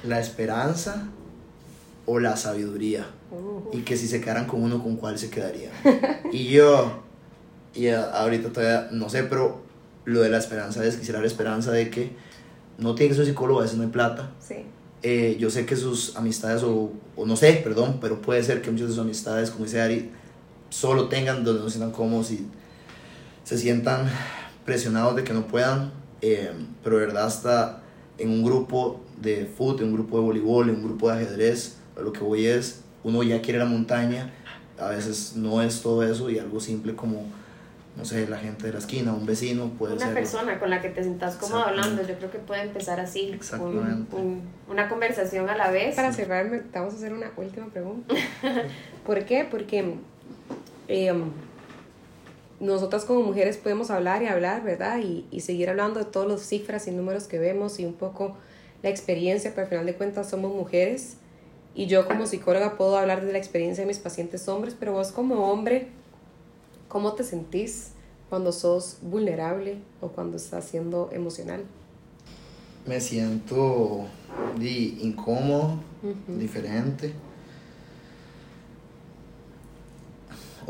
¿La 0.04 0.20
esperanza 0.20 1.08
o 2.06 2.18
la 2.18 2.36
sabiduría? 2.36 3.06
Uh. 3.30 3.76
Y 3.76 3.82
que 3.82 3.96
si 3.96 4.08
se 4.08 4.20
quedaran 4.20 4.46
con 4.46 4.62
uno, 4.62 4.82
¿con 4.82 4.96
cuál 4.96 5.18
se 5.18 5.30
quedaría? 5.30 5.70
Y 6.32 6.48
yo, 6.48 7.02
y 7.74 7.88
ahorita 7.88 8.52
todavía 8.52 8.88
no 8.92 9.08
sé, 9.08 9.24
pero 9.24 9.62
lo 10.04 10.20
de 10.20 10.28
la 10.28 10.38
esperanza 10.38 10.84
es, 10.84 10.96
quisiera 10.96 11.20
la 11.20 11.26
esperanza 11.26 11.72
de 11.72 11.90
que 11.90 12.12
no 12.78 12.94
tiene 12.94 13.10
que 13.10 13.16
ser 13.16 13.26
psicólogo, 13.26 13.60
a 13.60 13.62
veces 13.62 13.76
no 13.76 13.84
hay 13.84 13.90
plata. 13.90 14.30
Sí. 14.40 14.64
Eh, 15.02 15.36
yo 15.38 15.50
sé 15.50 15.64
que 15.66 15.76
sus 15.76 16.16
amistades, 16.16 16.62
o, 16.62 16.92
o, 17.16 17.26
no 17.26 17.36
sé, 17.36 17.54
perdón, 17.64 17.98
pero 18.00 18.20
puede 18.20 18.42
ser 18.42 18.60
que 18.60 18.70
muchas 18.70 18.88
de 18.88 18.94
sus 18.94 19.02
amistades, 19.02 19.50
como 19.50 19.64
dice 19.64 19.80
Ari, 19.80 20.10
solo 20.68 21.08
tengan 21.08 21.42
donde 21.42 21.62
no 21.62 21.68
se 21.68 21.78
sientan 21.78 21.92
cómodos 21.92 22.30
y 22.32 22.46
se 23.44 23.58
sientan 23.58 24.08
presionados 24.64 25.16
de 25.16 25.24
que 25.24 25.32
no 25.32 25.46
puedan 25.46 25.92
eh, 26.20 26.52
pero 26.82 26.98
de 26.98 27.06
verdad 27.06 27.26
hasta 27.26 27.82
en 28.18 28.30
un 28.30 28.44
grupo 28.44 29.00
de 29.20 29.46
fútbol, 29.46 29.82
en 29.82 29.88
un 29.88 29.94
grupo 29.94 30.18
de 30.18 30.24
voleibol, 30.24 30.68
en 30.68 30.76
un 30.76 30.84
grupo 30.84 31.08
de 31.08 31.16
ajedrez, 31.16 31.78
lo 32.00 32.12
que 32.12 32.20
voy 32.20 32.46
es, 32.46 32.82
uno 33.04 33.22
ya 33.22 33.40
quiere 33.40 33.58
la 33.58 33.64
montaña, 33.64 34.32
a 34.78 34.88
veces 34.88 35.34
no 35.36 35.62
es 35.62 35.82
todo 35.82 36.02
eso 36.02 36.30
y 36.30 36.38
algo 36.38 36.60
simple 36.60 36.94
como, 36.94 37.24
no 37.96 38.04
sé, 38.04 38.26
la 38.28 38.38
gente 38.38 38.66
de 38.66 38.72
la 38.72 38.78
esquina, 38.78 39.12
un 39.12 39.26
vecino 39.26 39.68
puede 39.78 39.94
una 39.94 40.00
ser... 40.00 40.10
Una 40.10 40.20
persona 40.20 40.58
con 40.58 40.70
la 40.70 40.80
que 40.80 40.90
te 40.90 41.02
sientas 41.02 41.36
cómodo 41.36 41.66
hablando, 41.66 42.02
yo 42.06 42.14
creo 42.16 42.30
que 42.30 42.38
puede 42.38 42.62
empezar 42.62 43.00
así, 43.00 43.38
una 44.68 44.88
conversación 44.88 45.48
a 45.48 45.56
la 45.56 45.70
vez. 45.70 45.96
Para 45.96 46.12
cerrar, 46.12 46.64
vamos 46.72 46.94
a 46.94 46.96
hacer 46.96 47.12
una 47.12 47.30
última 47.36 47.66
pregunta. 47.66 48.14
¿Por 49.06 49.24
qué? 49.24 49.46
Porque... 49.50 49.96
Eh, 50.88 51.12
nosotras 52.60 53.04
como 53.04 53.22
mujeres 53.22 53.56
podemos 53.56 53.90
hablar 53.90 54.22
y 54.22 54.26
hablar, 54.26 54.62
¿verdad? 54.62 54.98
Y, 54.98 55.26
y 55.30 55.40
seguir 55.40 55.70
hablando 55.70 55.98
de 55.98 56.06
todas 56.06 56.28
las 56.28 56.42
cifras 56.42 56.86
y 56.86 56.90
números 56.90 57.24
que 57.24 57.38
vemos 57.38 57.80
y 57.80 57.86
un 57.86 57.94
poco 57.94 58.36
la 58.82 58.90
experiencia, 58.90 59.50
pero 59.50 59.62
al 59.62 59.68
final 59.68 59.86
de 59.86 59.94
cuentas 59.94 60.28
somos 60.28 60.54
mujeres 60.54 61.16
y 61.74 61.86
yo 61.86 62.06
como 62.06 62.26
psicóloga 62.26 62.76
puedo 62.76 62.96
hablar 62.96 63.24
de 63.24 63.32
la 63.32 63.38
experiencia 63.38 63.82
de 63.82 63.88
mis 63.88 63.98
pacientes 63.98 64.46
hombres, 64.48 64.76
pero 64.78 64.92
vos 64.92 65.12
como 65.12 65.50
hombre, 65.50 65.88
¿cómo 66.88 67.14
te 67.14 67.24
sentís 67.24 67.92
cuando 68.28 68.52
sos 68.52 68.98
vulnerable 69.02 69.78
o 70.00 70.08
cuando 70.08 70.36
estás 70.36 70.64
siendo 70.64 71.10
emocional? 71.12 71.64
Me 72.86 73.00
siento 73.00 74.06
incómodo, 74.58 75.78
diferente 76.26 77.14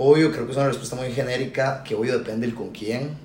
Obvio, 0.02 0.32
creo 0.32 0.46
que 0.46 0.52
es 0.52 0.56
una 0.56 0.68
respuesta 0.68 0.96
muy 0.96 1.12
genérica, 1.12 1.84
que 1.84 1.94
obvio 1.94 2.16
depende 2.16 2.46
del 2.46 2.56
con 2.56 2.70
quién, 2.70 3.18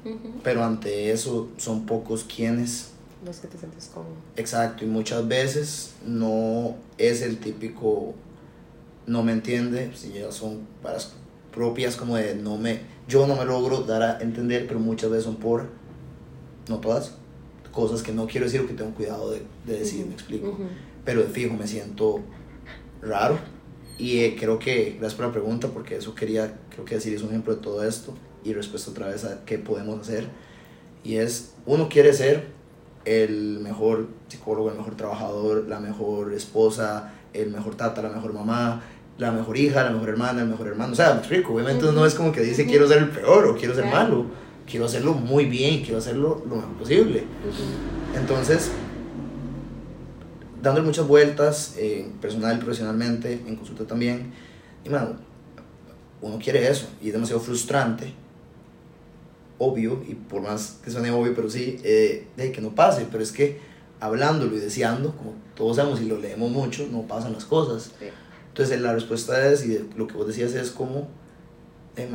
pero 0.43 0.61
ante 0.61 1.09
eso 1.09 1.47
son 1.55 1.85
pocos 1.85 2.25
quienes. 2.25 2.89
Los 3.25 3.37
que 3.37 3.47
te 3.47 3.57
sientes 3.57 3.89
cómodo. 3.93 4.15
Exacto, 4.35 4.83
y 4.83 4.87
muchas 4.89 5.25
veces 5.25 5.93
no 6.05 6.75
es 6.97 7.21
el 7.21 7.37
típico, 7.37 8.13
no 9.07 9.23
me 9.23 9.31
entiende, 9.31 9.93
si 9.95 10.11
ya 10.11 10.33
son 10.33 10.67
para 10.83 10.97
propias 11.53 11.95
como 11.95 12.17
de 12.17 12.35
no 12.35 12.57
me, 12.57 12.81
yo 13.07 13.25
no 13.25 13.37
me 13.37 13.45
logro 13.45 13.83
dar 13.83 14.03
a 14.03 14.19
entender, 14.19 14.67
pero 14.67 14.81
muchas 14.81 15.09
veces 15.09 15.23
son 15.23 15.37
por, 15.37 15.69
no 16.67 16.79
todas, 16.79 17.13
cosas 17.71 18.03
que 18.03 18.11
no 18.11 18.27
quiero 18.27 18.47
decir 18.47 18.59
o 18.59 18.67
que 18.67 18.73
tengo 18.73 18.91
cuidado 18.91 19.31
de, 19.31 19.43
de 19.65 19.79
decir, 19.79 20.05
me 20.05 20.13
explico. 20.13 20.57
Pero 21.05 21.21
de 21.21 21.29
fijo 21.29 21.53
me 21.53 21.67
siento 21.67 22.19
raro 23.01 23.54
y 23.97 24.19
eh, 24.19 24.35
creo 24.37 24.59
que, 24.59 24.95
gracias 24.99 25.15
por 25.15 25.25
la 25.27 25.31
pregunta, 25.31 25.69
porque 25.69 25.95
eso 25.95 26.15
quería, 26.15 26.57
creo 26.69 26.85
que 26.85 26.95
decir, 26.95 27.13
es 27.13 27.21
un 27.21 27.29
ejemplo 27.29 27.55
de 27.55 27.61
todo 27.61 27.83
esto 27.85 28.13
y 28.43 28.53
respuesta 28.53 28.91
otra 28.91 29.07
vez 29.07 29.23
a 29.23 29.45
qué 29.45 29.57
podemos 29.57 29.99
hacer. 29.99 30.27
Y 31.03 31.15
es, 31.15 31.53
uno 31.65 31.87
quiere 31.87 32.13
ser 32.13 32.47
el 33.05 33.59
mejor 33.61 34.07
psicólogo, 34.27 34.69
el 34.69 34.77
mejor 34.77 34.95
trabajador, 34.95 35.65
la 35.67 35.79
mejor 35.79 36.33
esposa, 36.33 37.13
el 37.33 37.51
mejor 37.51 37.75
tata, 37.75 38.01
la 38.01 38.09
mejor 38.09 38.33
mamá, 38.33 38.83
la 39.17 39.31
mejor 39.31 39.57
hija, 39.57 39.83
la 39.83 39.91
mejor 39.91 40.09
hermana, 40.09 40.41
el 40.41 40.47
mejor 40.47 40.67
hermano. 40.67 40.93
O 40.93 40.95
sea, 40.95 41.21
rico, 41.29 41.53
obviamente 41.53 41.85
no 41.91 42.05
es 42.05 42.15
como 42.15 42.31
que 42.31 42.41
dice 42.41 42.65
quiero 42.65 42.87
ser 42.87 42.97
el 42.97 43.09
peor 43.09 43.45
o 43.45 43.55
quiero 43.55 43.73
ser 43.73 43.85
malo. 43.85 44.25
Quiero 44.69 44.85
hacerlo 44.87 45.13
muy 45.13 45.45
bien, 45.45 45.83
quiero 45.83 45.99
hacerlo 45.99 46.43
lo 46.49 46.55
mejor 46.55 46.73
posible. 46.73 47.23
Entonces, 48.15 48.71
dándole 50.65 50.85
muchas 50.87 51.07
vueltas, 51.07 51.75
eh, 51.77 52.07
personal 52.19 52.57
profesionalmente, 52.57 53.33
en 53.33 53.55
consulta 53.55 53.85
también, 53.85 54.33
y 54.83 54.89
man, 54.89 55.19
uno 56.21 56.39
quiere 56.39 56.67
eso 56.67 56.87
y 57.01 57.07
es 57.07 57.13
demasiado 57.13 57.39
frustrante, 57.39 58.13
obvio, 59.59 60.03
y 60.07 60.15
por 60.15 60.41
más 60.41 60.79
que 60.83 60.89
suene 60.89 61.11
obvio, 61.11 61.35
pero 61.35 61.49
sí, 61.51 61.79
eh, 61.83 62.27
de 62.35 62.51
que 62.51 62.61
no 62.61 62.73
pase, 62.73 63.05
pero 63.11 63.21
es 63.21 63.31
que 63.31 63.59
hablándolo 63.99 64.55
y 64.55 64.59
deseando, 64.59 65.15
como 65.15 65.35
todos 65.55 65.75
sabemos 65.75 66.01
y 66.01 66.05
lo 66.05 66.17
leemos 66.17 66.51
mucho, 66.51 66.87
no 66.91 67.03
pasan 67.03 67.33
las 67.33 67.45
cosas. 67.45 67.91
Entonces 68.47 68.81
la 68.81 68.91
respuesta 68.91 69.47
es, 69.47 69.65
y 69.65 69.87
lo 69.95 70.07
que 70.07 70.15
vos 70.15 70.27
decías 70.27 70.53
es 70.53 70.71
como, 70.71 71.07
eh, 71.95 72.09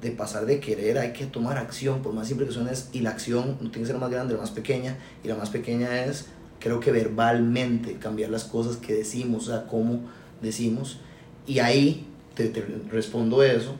de 0.00 0.10
pasar 0.12 0.46
de 0.46 0.60
querer 0.60 0.98
hay 0.98 1.12
que 1.12 1.26
tomar 1.26 1.58
acción, 1.58 2.00
por 2.00 2.12
más 2.12 2.28
simple 2.28 2.46
que 2.46 2.52
suene, 2.52 2.70
y 2.92 3.00
la 3.00 3.10
acción 3.10 3.58
no 3.60 3.70
tiene 3.70 3.80
que 3.80 3.86
ser 3.86 3.98
más 3.98 4.10
grande, 4.10 4.34
la 4.34 4.40
más 4.40 4.52
pequeña, 4.52 4.98
y 5.24 5.28
la 5.28 5.34
más 5.34 5.50
pequeña 5.50 6.04
es, 6.04 6.26
creo 6.62 6.80
que 6.80 6.92
verbalmente 6.92 7.94
cambiar 7.94 8.30
las 8.30 8.44
cosas 8.44 8.76
que 8.76 8.94
decimos, 8.94 9.48
o 9.48 9.52
sea, 9.52 9.66
cómo 9.66 10.00
decimos, 10.40 11.00
y 11.46 11.58
ahí 11.58 12.06
te, 12.34 12.48
te 12.48 12.64
respondo 12.90 13.42
eso, 13.42 13.74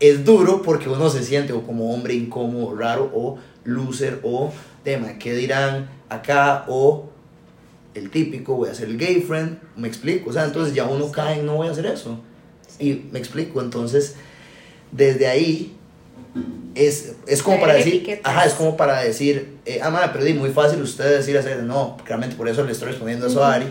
es 0.00 0.24
duro 0.24 0.62
porque 0.62 0.88
uno 0.88 1.10
se 1.10 1.22
siente 1.22 1.52
o 1.52 1.62
como 1.62 1.92
hombre 1.92 2.14
incómodo, 2.14 2.74
raro, 2.74 3.10
o 3.14 3.38
loser, 3.64 4.20
o 4.22 4.52
tema, 4.82 5.18
¿qué 5.18 5.34
dirán 5.34 5.88
acá? 6.08 6.64
O 6.68 7.10
el 7.94 8.10
típico, 8.10 8.54
voy 8.54 8.68
a 8.68 8.74
ser 8.74 8.88
el 8.88 8.98
gay 8.98 9.20
friend, 9.22 9.58
me 9.76 9.88
explico, 9.88 10.30
o 10.30 10.32
sea, 10.32 10.44
entonces 10.44 10.74
ya 10.74 10.84
uno 10.84 11.10
cae 11.10 11.40
en 11.40 11.46
no 11.46 11.56
voy 11.56 11.68
a 11.68 11.70
hacer 11.70 11.86
eso. 11.86 12.20
Y 12.78 13.06
me 13.10 13.18
explico, 13.18 13.60
entonces 13.60 14.16
desde 14.92 15.26
ahí 15.26 15.76
es, 16.76 17.14
es 17.26 17.42
como 17.42 17.58
para 17.58 17.74
decir, 17.74 18.20
ajá, 18.22 18.44
es 18.44 18.52
como 18.52 18.76
para 18.76 19.00
decir, 19.00 19.56
eh, 19.64 19.80
ah, 19.82 19.90
madre, 19.90 20.10
pero 20.12 20.38
muy 20.38 20.50
fácil 20.50 20.82
usted 20.82 21.16
decir 21.16 21.36
hacer, 21.38 21.62
no, 21.62 21.96
claramente 22.04 22.36
por 22.36 22.48
eso 22.48 22.62
le 22.64 22.72
estoy 22.72 22.88
respondiendo 22.88 23.26
eso 23.26 23.42
a 23.42 23.54
Ari, 23.54 23.66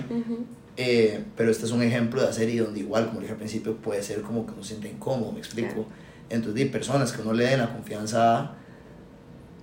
eh, 0.75 1.23
pero 1.37 1.51
este 1.51 1.65
es 1.65 1.71
un 1.71 1.83
ejemplo 1.83 2.21
de 2.21 2.27
hacer 2.27 2.49
y 2.49 2.57
donde 2.57 2.79
igual, 2.79 3.07
como 3.07 3.19
dije 3.19 3.33
al 3.33 3.37
principio, 3.37 3.77
puede 3.77 4.01
ser 4.01 4.21
como 4.21 4.45
que 4.45 4.53
uno 4.53 4.63
se 4.63 4.69
siente 4.69 4.89
incómodo, 4.89 5.31
me 5.31 5.39
explico. 5.39 5.85
Entonces, 6.29 6.63
hay 6.63 6.69
personas 6.69 7.11
que 7.11 7.21
uno 7.21 7.33
le 7.33 7.45
den 7.45 7.59
la 7.59 7.71
confianza 7.71 8.53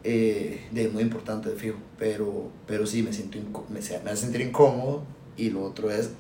eh, 0.05 0.61
de 0.71 0.89
muy 0.89 1.03
importante 1.03 1.51
de 1.51 1.57
fijo, 1.57 1.79
pero, 1.99 2.51
pero 2.67 2.87
sí 2.87 3.03
me 3.03 3.13
siento 3.13 3.39
me, 3.69 3.81
me 3.81 4.11
hace 4.11 4.23
sentir 4.23 4.41
incómodo 4.41 5.03
y 5.37 5.51
lo 5.51 5.65
otro 5.65 5.91
es 5.91 6.11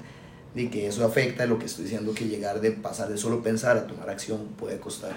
de 0.54 0.70
que 0.70 0.86
eso 0.86 1.04
afecta 1.04 1.46
lo 1.46 1.58
que 1.58 1.66
estoy 1.66 1.84
diciendo 1.84 2.12
que 2.12 2.26
llegar 2.26 2.60
de 2.60 2.72
pasar 2.72 3.08
de 3.08 3.16
solo 3.16 3.42
pensar 3.42 3.76
a 3.76 3.86
tomar 3.86 4.10
acción 4.10 4.48
puede 4.58 4.78
costar. 4.78 5.12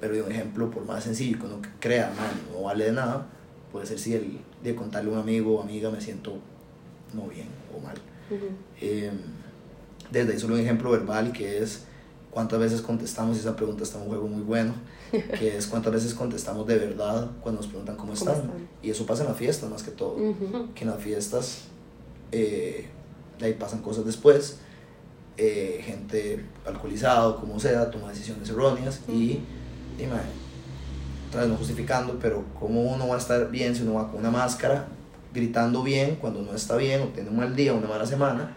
Pero 0.00 0.14
de 0.14 0.22
un 0.22 0.30
ejemplo, 0.30 0.70
por 0.70 0.84
más 0.84 1.04
sencillo 1.04 1.38
que 1.38 1.46
uno 1.46 1.62
crea, 1.80 2.12
no 2.52 2.62
vale 2.62 2.86
de 2.86 2.92
nada, 2.92 3.26
puede 3.72 3.86
ser 3.86 3.98
si 3.98 4.14
el 4.14 4.38
de 4.62 4.74
contarle 4.74 5.10
a 5.10 5.14
un 5.14 5.18
amigo 5.20 5.56
o 5.56 5.62
amiga 5.62 5.90
me 5.90 6.00
siento 6.00 6.38
no 7.14 7.26
bien 7.28 7.48
o 7.74 7.80
mal. 7.80 7.96
Eh, 8.80 9.10
desde 10.10 10.32
ahí 10.32 10.38
solo 10.38 10.54
un 10.54 10.60
ejemplo 10.60 10.90
verbal 10.90 11.32
que 11.32 11.62
es 11.62 11.84
cuántas 12.30 12.58
veces 12.58 12.82
contestamos, 12.82 13.36
y 13.38 13.40
esa 13.40 13.56
pregunta 13.56 13.82
está 13.82 13.96
en 13.96 14.02
un 14.02 14.08
juego 14.10 14.28
muy 14.28 14.42
bueno, 14.42 14.74
que 15.38 15.56
es 15.56 15.66
cuántas 15.66 15.94
veces 15.94 16.12
contestamos 16.12 16.66
de 16.66 16.76
verdad 16.76 17.30
cuando 17.40 17.62
nos 17.62 17.68
preguntan 17.68 17.96
cómo, 17.96 18.12
están? 18.12 18.42
Y 18.82 18.90
eso 18.90 19.06
pasa 19.06 19.22
en 19.22 19.30
las 19.30 19.38
fiestas 19.38 19.70
más 19.70 19.82
que 19.82 19.90
todo, 19.90 20.16
que 20.74 20.84
en 20.84 20.90
las 20.90 21.02
fiestas 21.02 21.62
eh, 22.32 22.88
de 23.38 23.46
ahí 23.46 23.54
pasan 23.54 23.80
cosas 23.80 24.04
después, 24.04 24.58
eh, 25.36 25.82
gente 25.84 26.44
alcoholizada, 26.66 27.36
como 27.36 27.58
sea, 27.60 27.90
toma 27.90 28.08
decisiones 28.08 28.48
erróneas 28.48 29.00
y, 29.08 29.40
y 29.98 30.08
otra 31.28 31.42
vez 31.42 31.50
no 31.50 31.56
justificando, 31.56 32.18
pero 32.20 32.44
cómo 32.58 32.82
uno 32.82 33.08
va 33.08 33.16
a 33.16 33.18
estar 33.18 33.50
bien 33.50 33.74
si 33.74 33.82
uno 33.82 33.94
va 33.94 34.10
con 34.10 34.20
una 34.20 34.30
máscara, 34.30 34.86
gritando 35.34 35.82
bien 35.82 36.16
cuando 36.16 36.40
no 36.42 36.54
está 36.54 36.76
bien 36.76 37.02
o 37.02 37.06
tiene 37.06 37.30
un 37.30 37.36
mal 37.36 37.54
día, 37.54 37.74
una 37.74 37.88
mala 37.88 38.06
semana, 38.06 38.56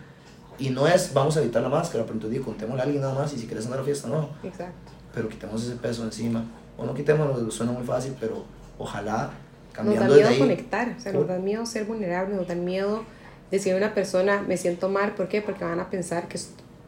y 0.58 0.70
no 0.70 0.88
es, 0.88 1.14
vamos 1.14 1.36
a 1.38 1.42
evitar 1.42 1.62
la 1.62 1.70
máscara, 1.70 2.04
pero 2.04 2.16
entonces 2.16 2.40
digo, 2.40 2.46
contémosle 2.46 2.82
a 2.82 2.84
alguien 2.86 3.02
nada 3.02 3.14
más 3.14 3.34
y 3.34 3.40
si 3.40 3.46
quieres 3.46 3.66
andar 3.66 3.80
a 3.80 3.82
la 3.82 3.86
fiesta, 3.86 4.08
no. 4.08 4.30
Exacto. 4.44 4.92
Pero 5.14 5.30
quitemos 5.30 5.64
ese 5.64 5.76
peso 5.76 6.04
encima. 6.04 6.46
O 6.78 6.86
no 6.86 6.94
quitémoslo, 6.94 7.50
suena 7.52 7.72
muy 7.72 7.84
fácil, 7.84 8.16
pero 8.20 8.46
ojalá 8.78 9.32
cambiando 9.74 10.06
Nos 10.06 10.18
da 10.18 10.30
miedo 10.30 10.40
conectar, 10.40 10.96
o 10.98 11.02
sea, 11.02 11.14
nos 11.14 11.28
da 11.28 11.38
miedo 11.40 11.66
ser 11.66 11.86
vulnerables, 11.86 12.38
nos 12.38 12.48
da 12.48 12.56
miedo 12.56 13.04
decir 13.52 13.74
a 13.74 13.78
una 13.78 13.94
persona, 13.94 14.42
me 14.42 14.58
siento 14.58 14.90
mal, 14.90 15.14
¿por 15.16 15.28
qué? 15.28 15.42
Porque 15.42 15.64
van 15.64 15.80
a 15.80 15.90
pensar 15.90 16.28
que, 16.28 16.40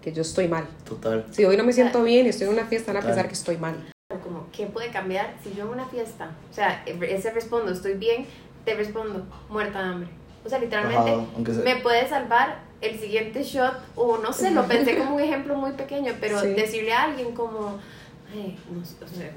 que 0.02 0.12
yo 0.12 0.22
estoy 0.22 0.47
mal. 0.47 0.66
Total. 0.88 1.26
Si 1.32 1.45
hoy 1.45 1.58
no 1.58 1.64
me 1.64 1.74
siento 1.74 2.04
bien 2.04 2.26
y 2.26 2.30
estoy 2.30 2.47
en 2.47 2.54
una 2.54 2.66
fiesta, 2.66 2.91
van 2.93 3.04
a 3.04 3.06
pensar 3.06 3.28
que 3.28 3.34
estoy 3.34 3.58
mal. 3.58 3.76
Como, 4.24 4.47
¿qué 4.52 4.66
puede 4.66 4.89
cambiar 4.89 5.36
si 5.43 5.54
yo 5.54 5.64
en 5.64 5.70
una 5.70 5.86
fiesta? 5.86 6.32
O 6.49 6.54
sea, 6.54 6.84
ese 6.86 7.32
respondo, 7.32 7.72
estoy 7.72 7.93
bien, 7.93 8.26
te 8.66 8.76
respondo, 8.76 9.26
muerta 9.49 9.82
de 9.82 9.89
hambre. 9.89 10.10
O 10.43 10.49
sea, 10.49 10.60
literalmente, 10.60 11.64
me 11.64 11.78
puede 11.78 12.08
salvar 12.10 12.60
el 12.82 12.99
siguiente 12.99 13.43
shot, 13.43 13.76
o 13.95 14.18
no 14.18 14.34
sé, 14.34 14.52
lo 14.52 14.66
pensé 14.68 14.97
como 14.97 15.16
un 15.16 15.22
ejemplo 15.22 15.56
muy 15.56 15.74
pequeño, 15.74 16.14
pero 16.20 16.41
decirle 16.41 16.93
a 16.93 17.04
alguien 17.04 17.34
como, 17.34 17.80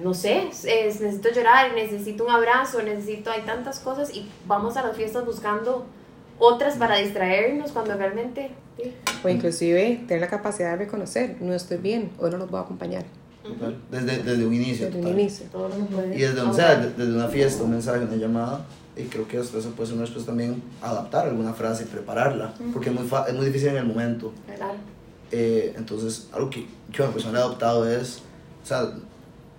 no, 0.03 0.15
sé, 0.15 0.45
necesito 0.45 1.31
llorar, 1.31 1.75
necesito 1.75 2.25
un 2.25 2.31
abrazo, 2.31 2.83
necesito, 2.83 3.31
hay 3.31 3.43
tantas 3.43 3.81
cosas 3.81 4.15
y 4.15 4.31
vamos 4.47 4.79
a 4.79 4.83
las 4.83 4.97
fiestas 4.97 5.27
buscando 5.27 5.87
otras 6.45 6.76
para 6.76 6.97
distraernos 6.97 7.72
cuando 7.72 7.95
realmente... 7.95 8.51
O 9.22 9.28
inclusive 9.28 10.05
tener 10.09 10.20
la 10.20 10.28
capacidad 10.28 10.72
de 10.72 10.76
reconocer, 10.76 11.36
no 11.40 11.55
estoy 11.55 11.78
bien, 11.78 12.11
hoy 12.18 12.30
no 12.30 12.38
los 12.38 12.51
voy 12.51 12.59
a 12.59 12.62
acompañar. 12.64 13.05
Desde, 13.90 14.22
desde 14.22 14.47
un 14.47 14.55
inicio. 14.55 14.86
Desde 14.86 15.01
un 15.01 15.09
inicio. 15.09 15.47
Y 16.12 16.20
desde, 16.20 16.40
o 16.40 16.53
sea, 16.53 16.76
desde 16.76 17.12
una 17.12 17.28
fiesta, 17.28 17.62
un 17.62 17.70
mensaje, 17.70 18.05
una 18.05 18.16
llamada, 18.16 18.66
y 18.97 19.05
creo 19.05 19.26
que 19.26 19.38
eso, 19.38 19.51
puede 19.70 19.86
ser 19.86 19.97
una 19.97 20.05
respuesta 20.05 20.30
también 20.30 20.62
adaptar 20.80 21.26
alguna 21.26 21.53
frase 21.53 21.84
y 21.84 21.86
prepararla, 21.86 22.55
porque 22.72 22.90
es 22.90 22.95
muy, 22.95 23.05
es 23.05 23.34
muy 23.34 23.47
difícil 23.47 23.68
en 23.68 23.76
el 23.76 23.86
momento. 23.86 24.32
Eh, 25.30 25.74
entonces, 25.76 26.28
algo 26.32 26.49
que 26.49 26.66
yo 26.90 27.11
me 27.11 27.38
he 27.38 27.42
adoptado 27.42 27.88
es, 27.88 28.22
o 28.62 28.66
sea, 28.66 28.92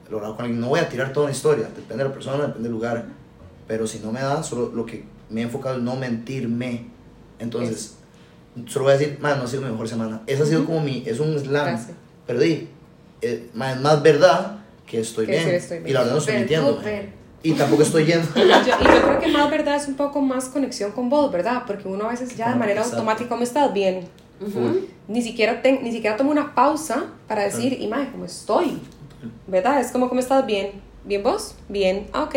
lograr 0.09 0.36
con 0.36 0.41
alguien, 0.41 0.59
no 0.59 0.69
voy 0.69 0.79
a 0.79 0.89
tirar 0.89 1.11
toda 1.11 1.25
una 1.25 1.36
historia, 1.36 1.65
depende 1.75 2.03
de 2.03 2.09
la 2.09 2.13
persona, 2.13 2.47
depende 2.47 2.63
del 2.63 2.71
lugar, 2.71 3.05
pero 3.67 3.88
si 3.88 3.99
no 3.99 4.11
me 4.11 4.21
da, 4.21 4.41
solo 4.43 4.71
lo 4.73 4.86
que 4.86 5.03
me 5.30 5.41
he 5.41 5.43
enfocado 5.43 5.78
en 5.78 5.86
no 5.86 5.95
mentirme, 5.95 6.86
entonces, 7.39 7.95
solo 8.67 8.86
voy 8.86 8.93
a 8.93 8.97
decir, 8.97 9.17
más 9.19 9.38
no 9.38 9.43
ha 9.43 9.47
sido 9.47 9.63
mi 9.63 9.69
mejor 9.69 9.88
semana. 9.88 10.21
Esa 10.28 10.43
ha 10.43 10.45
sido 10.45 10.65
como 10.65 10.82
mi, 10.82 11.03
es 11.05 11.19
un 11.19 11.38
slam, 11.39 11.78
pero 12.26 12.39
di, 12.39 12.69
eh, 13.21 13.49
más, 13.53 13.80
más 13.82 14.01
verdad 14.01 14.59
que 14.86 14.99
estoy, 14.99 15.26
bien. 15.26 15.49
estoy 15.49 15.80
bien. 15.80 15.89
Y 15.89 15.93
la 15.93 15.99
verdad 15.99 16.13
no 16.13 16.19
estoy 16.19 16.36
mintiendo 16.36 16.82
y 17.43 17.53
tampoco 17.53 17.84
estoy 17.84 18.05
yendo. 18.05 18.28
y, 18.36 18.67
yo, 18.67 18.78
creo 18.78 19.19
que 19.19 19.28
más 19.28 19.51
verdad 19.51 19.76
es 19.76 19.88
un 19.88 19.95
poco 19.95 20.21
más 20.21 20.45
conexión 20.45 20.91
con 20.91 21.09
vos, 21.09 21.32
¿verdad? 21.32 21.63
Porque 21.67 21.88
uno 21.88 22.05
a 22.05 22.09
veces 22.09 22.36
ya 22.36 22.49
de 22.49 22.55
manera 22.55 22.84
automática, 22.84 23.30
¿cómo 23.30 23.43
estás? 23.43 23.71
Bien. 23.73 24.07
Ni, 25.07 25.21
siquiera 25.21 25.61
ni 25.63 25.91
siquiera 25.91 26.17
tomo 26.17 26.32
una 26.32 26.55
pausa 26.55 27.05
para 27.28 27.43
decir, 27.43 27.80
imagen, 27.80 28.11
¿cómo 28.11 28.26
estoy? 28.26 28.80
¿Verdad? 29.47 29.80
Es 29.80 29.91
como, 29.91 30.09
¿cómo 30.09 30.19
estás? 30.19 30.45
Bien. 30.45 30.82
¿Bien 31.03 31.21
vos? 31.21 31.55
Bien. 31.69 32.07
Ah, 32.13 32.23
ok. 32.23 32.36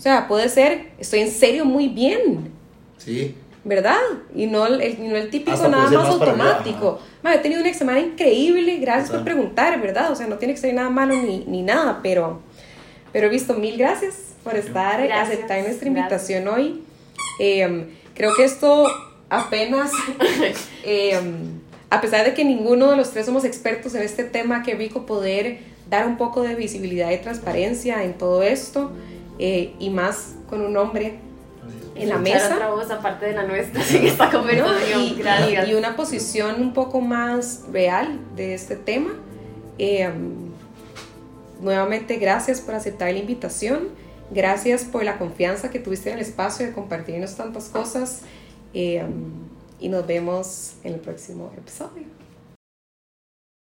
O 0.00 0.02
sea, 0.02 0.26
puede 0.26 0.48
ser, 0.48 0.92
estoy 0.98 1.20
en 1.20 1.30
serio 1.30 1.66
muy 1.66 1.88
bien. 1.88 2.50
Sí. 2.96 3.36
¿Verdad? 3.62 4.00
Y 4.34 4.46
no 4.46 4.66
el, 4.66 4.98
no 4.98 5.14
el 5.14 5.28
típico 5.28 5.68
nada 5.68 5.90
más, 5.90 6.08
automático. 6.08 6.98
he 7.22 7.38
tenido 7.38 7.60
una 7.60 7.74
semana 7.74 8.00
increíble, 8.00 8.78
gracias 8.78 9.10
por 9.10 9.22
preguntar, 9.22 9.78
¿verdad? 9.78 10.10
O 10.10 10.16
sea, 10.16 10.26
no 10.26 10.38
tiene 10.38 10.54
que 10.54 10.60
ser 10.60 10.72
nada 10.72 10.88
malo 10.88 11.14
ni, 11.14 11.44
ni 11.46 11.62
nada, 11.62 12.00
pero 12.02 12.40
pero 13.12 13.26
he 13.26 13.30
visto, 13.30 13.54
mil 13.54 13.76
gracias 13.76 14.14
por 14.44 14.56
estar, 14.56 15.00
aceptar 15.12 15.62
nuestra 15.62 15.88
invitación 15.88 16.48
hoy. 16.48 16.82
Em, 17.38 17.88
creo 18.14 18.34
que 18.34 18.44
esto 18.44 18.86
apenas, 19.28 19.90
em, 20.84 21.60
a 21.90 22.00
pesar 22.00 22.24
de 22.24 22.34
que 22.34 22.44
ninguno 22.44 22.90
de 22.90 22.96
los 22.96 23.10
tres 23.10 23.26
somos 23.26 23.44
expertos 23.44 23.94
en 23.94 24.02
este 24.02 24.24
tema, 24.24 24.62
qué 24.62 24.74
rico 24.74 25.06
poder 25.06 25.58
dar 25.88 26.06
un 26.06 26.16
poco 26.16 26.42
de 26.42 26.54
visibilidad 26.54 27.10
y 27.10 27.18
transparencia 27.18 28.04
en 28.04 28.14
todo 28.14 28.42
esto, 28.42 28.92
eh, 29.42 29.74
y 29.78 29.88
más 29.88 30.34
con 30.50 30.60
un 30.60 30.76
hombre 30.76 31.18
en 31.94 32.10
la 32.10 32.18
mesa. 32.18 32.54
otra 32.54 32.68
voz 32.68 32.90
aparte 32.90 33.24
de 33.24 33.32
la 33.32 33.44
nuestra 33.44 33.82
en 33.88 34.06
esta 34.06 34.30
conversación. 34.30 35.00
Y, 35.00 35.14
Gracias. 35.14 35.66
y, 35.66 35.72
una 35.72 35.96
posición 35.96 36.60
un 36.60 36.74
poco 36.74 37.00
más 37.00 37.62
real 37.72 38.20
de 38.36 38.52
este 38.52 38.76
tema. 38.76 39.12
Eh, 39.78 40.10
nuevamente 41.62 42.18
gracias 42.18 42.60
por 42.60 42.74
aceptar 42.74 43.10
la 43.14 43.18
invitación, 43.18 43.88
gracias 44.30 44.84
por 44.84 45.04
la 45.04 45.16
confianza 45.16 45.70
que 45.70 45.78
tuviste 45.78 46.10
en 46.10 46.16
el 46.16 46.22
espacio 46.22 46.66
de 46.66 46.72
compartirnos 46.72 47.34
tantas 47.34 47.70
cosas 47.70 48.20
eh, 48.74 49.02
y 49.78 49.88
nos 49.88 50.06
vemos 50.06 50.74
en 50.84 50.92
el 50.92 51.00
próximo 51.00 51.50
episodio. 51.56 52.19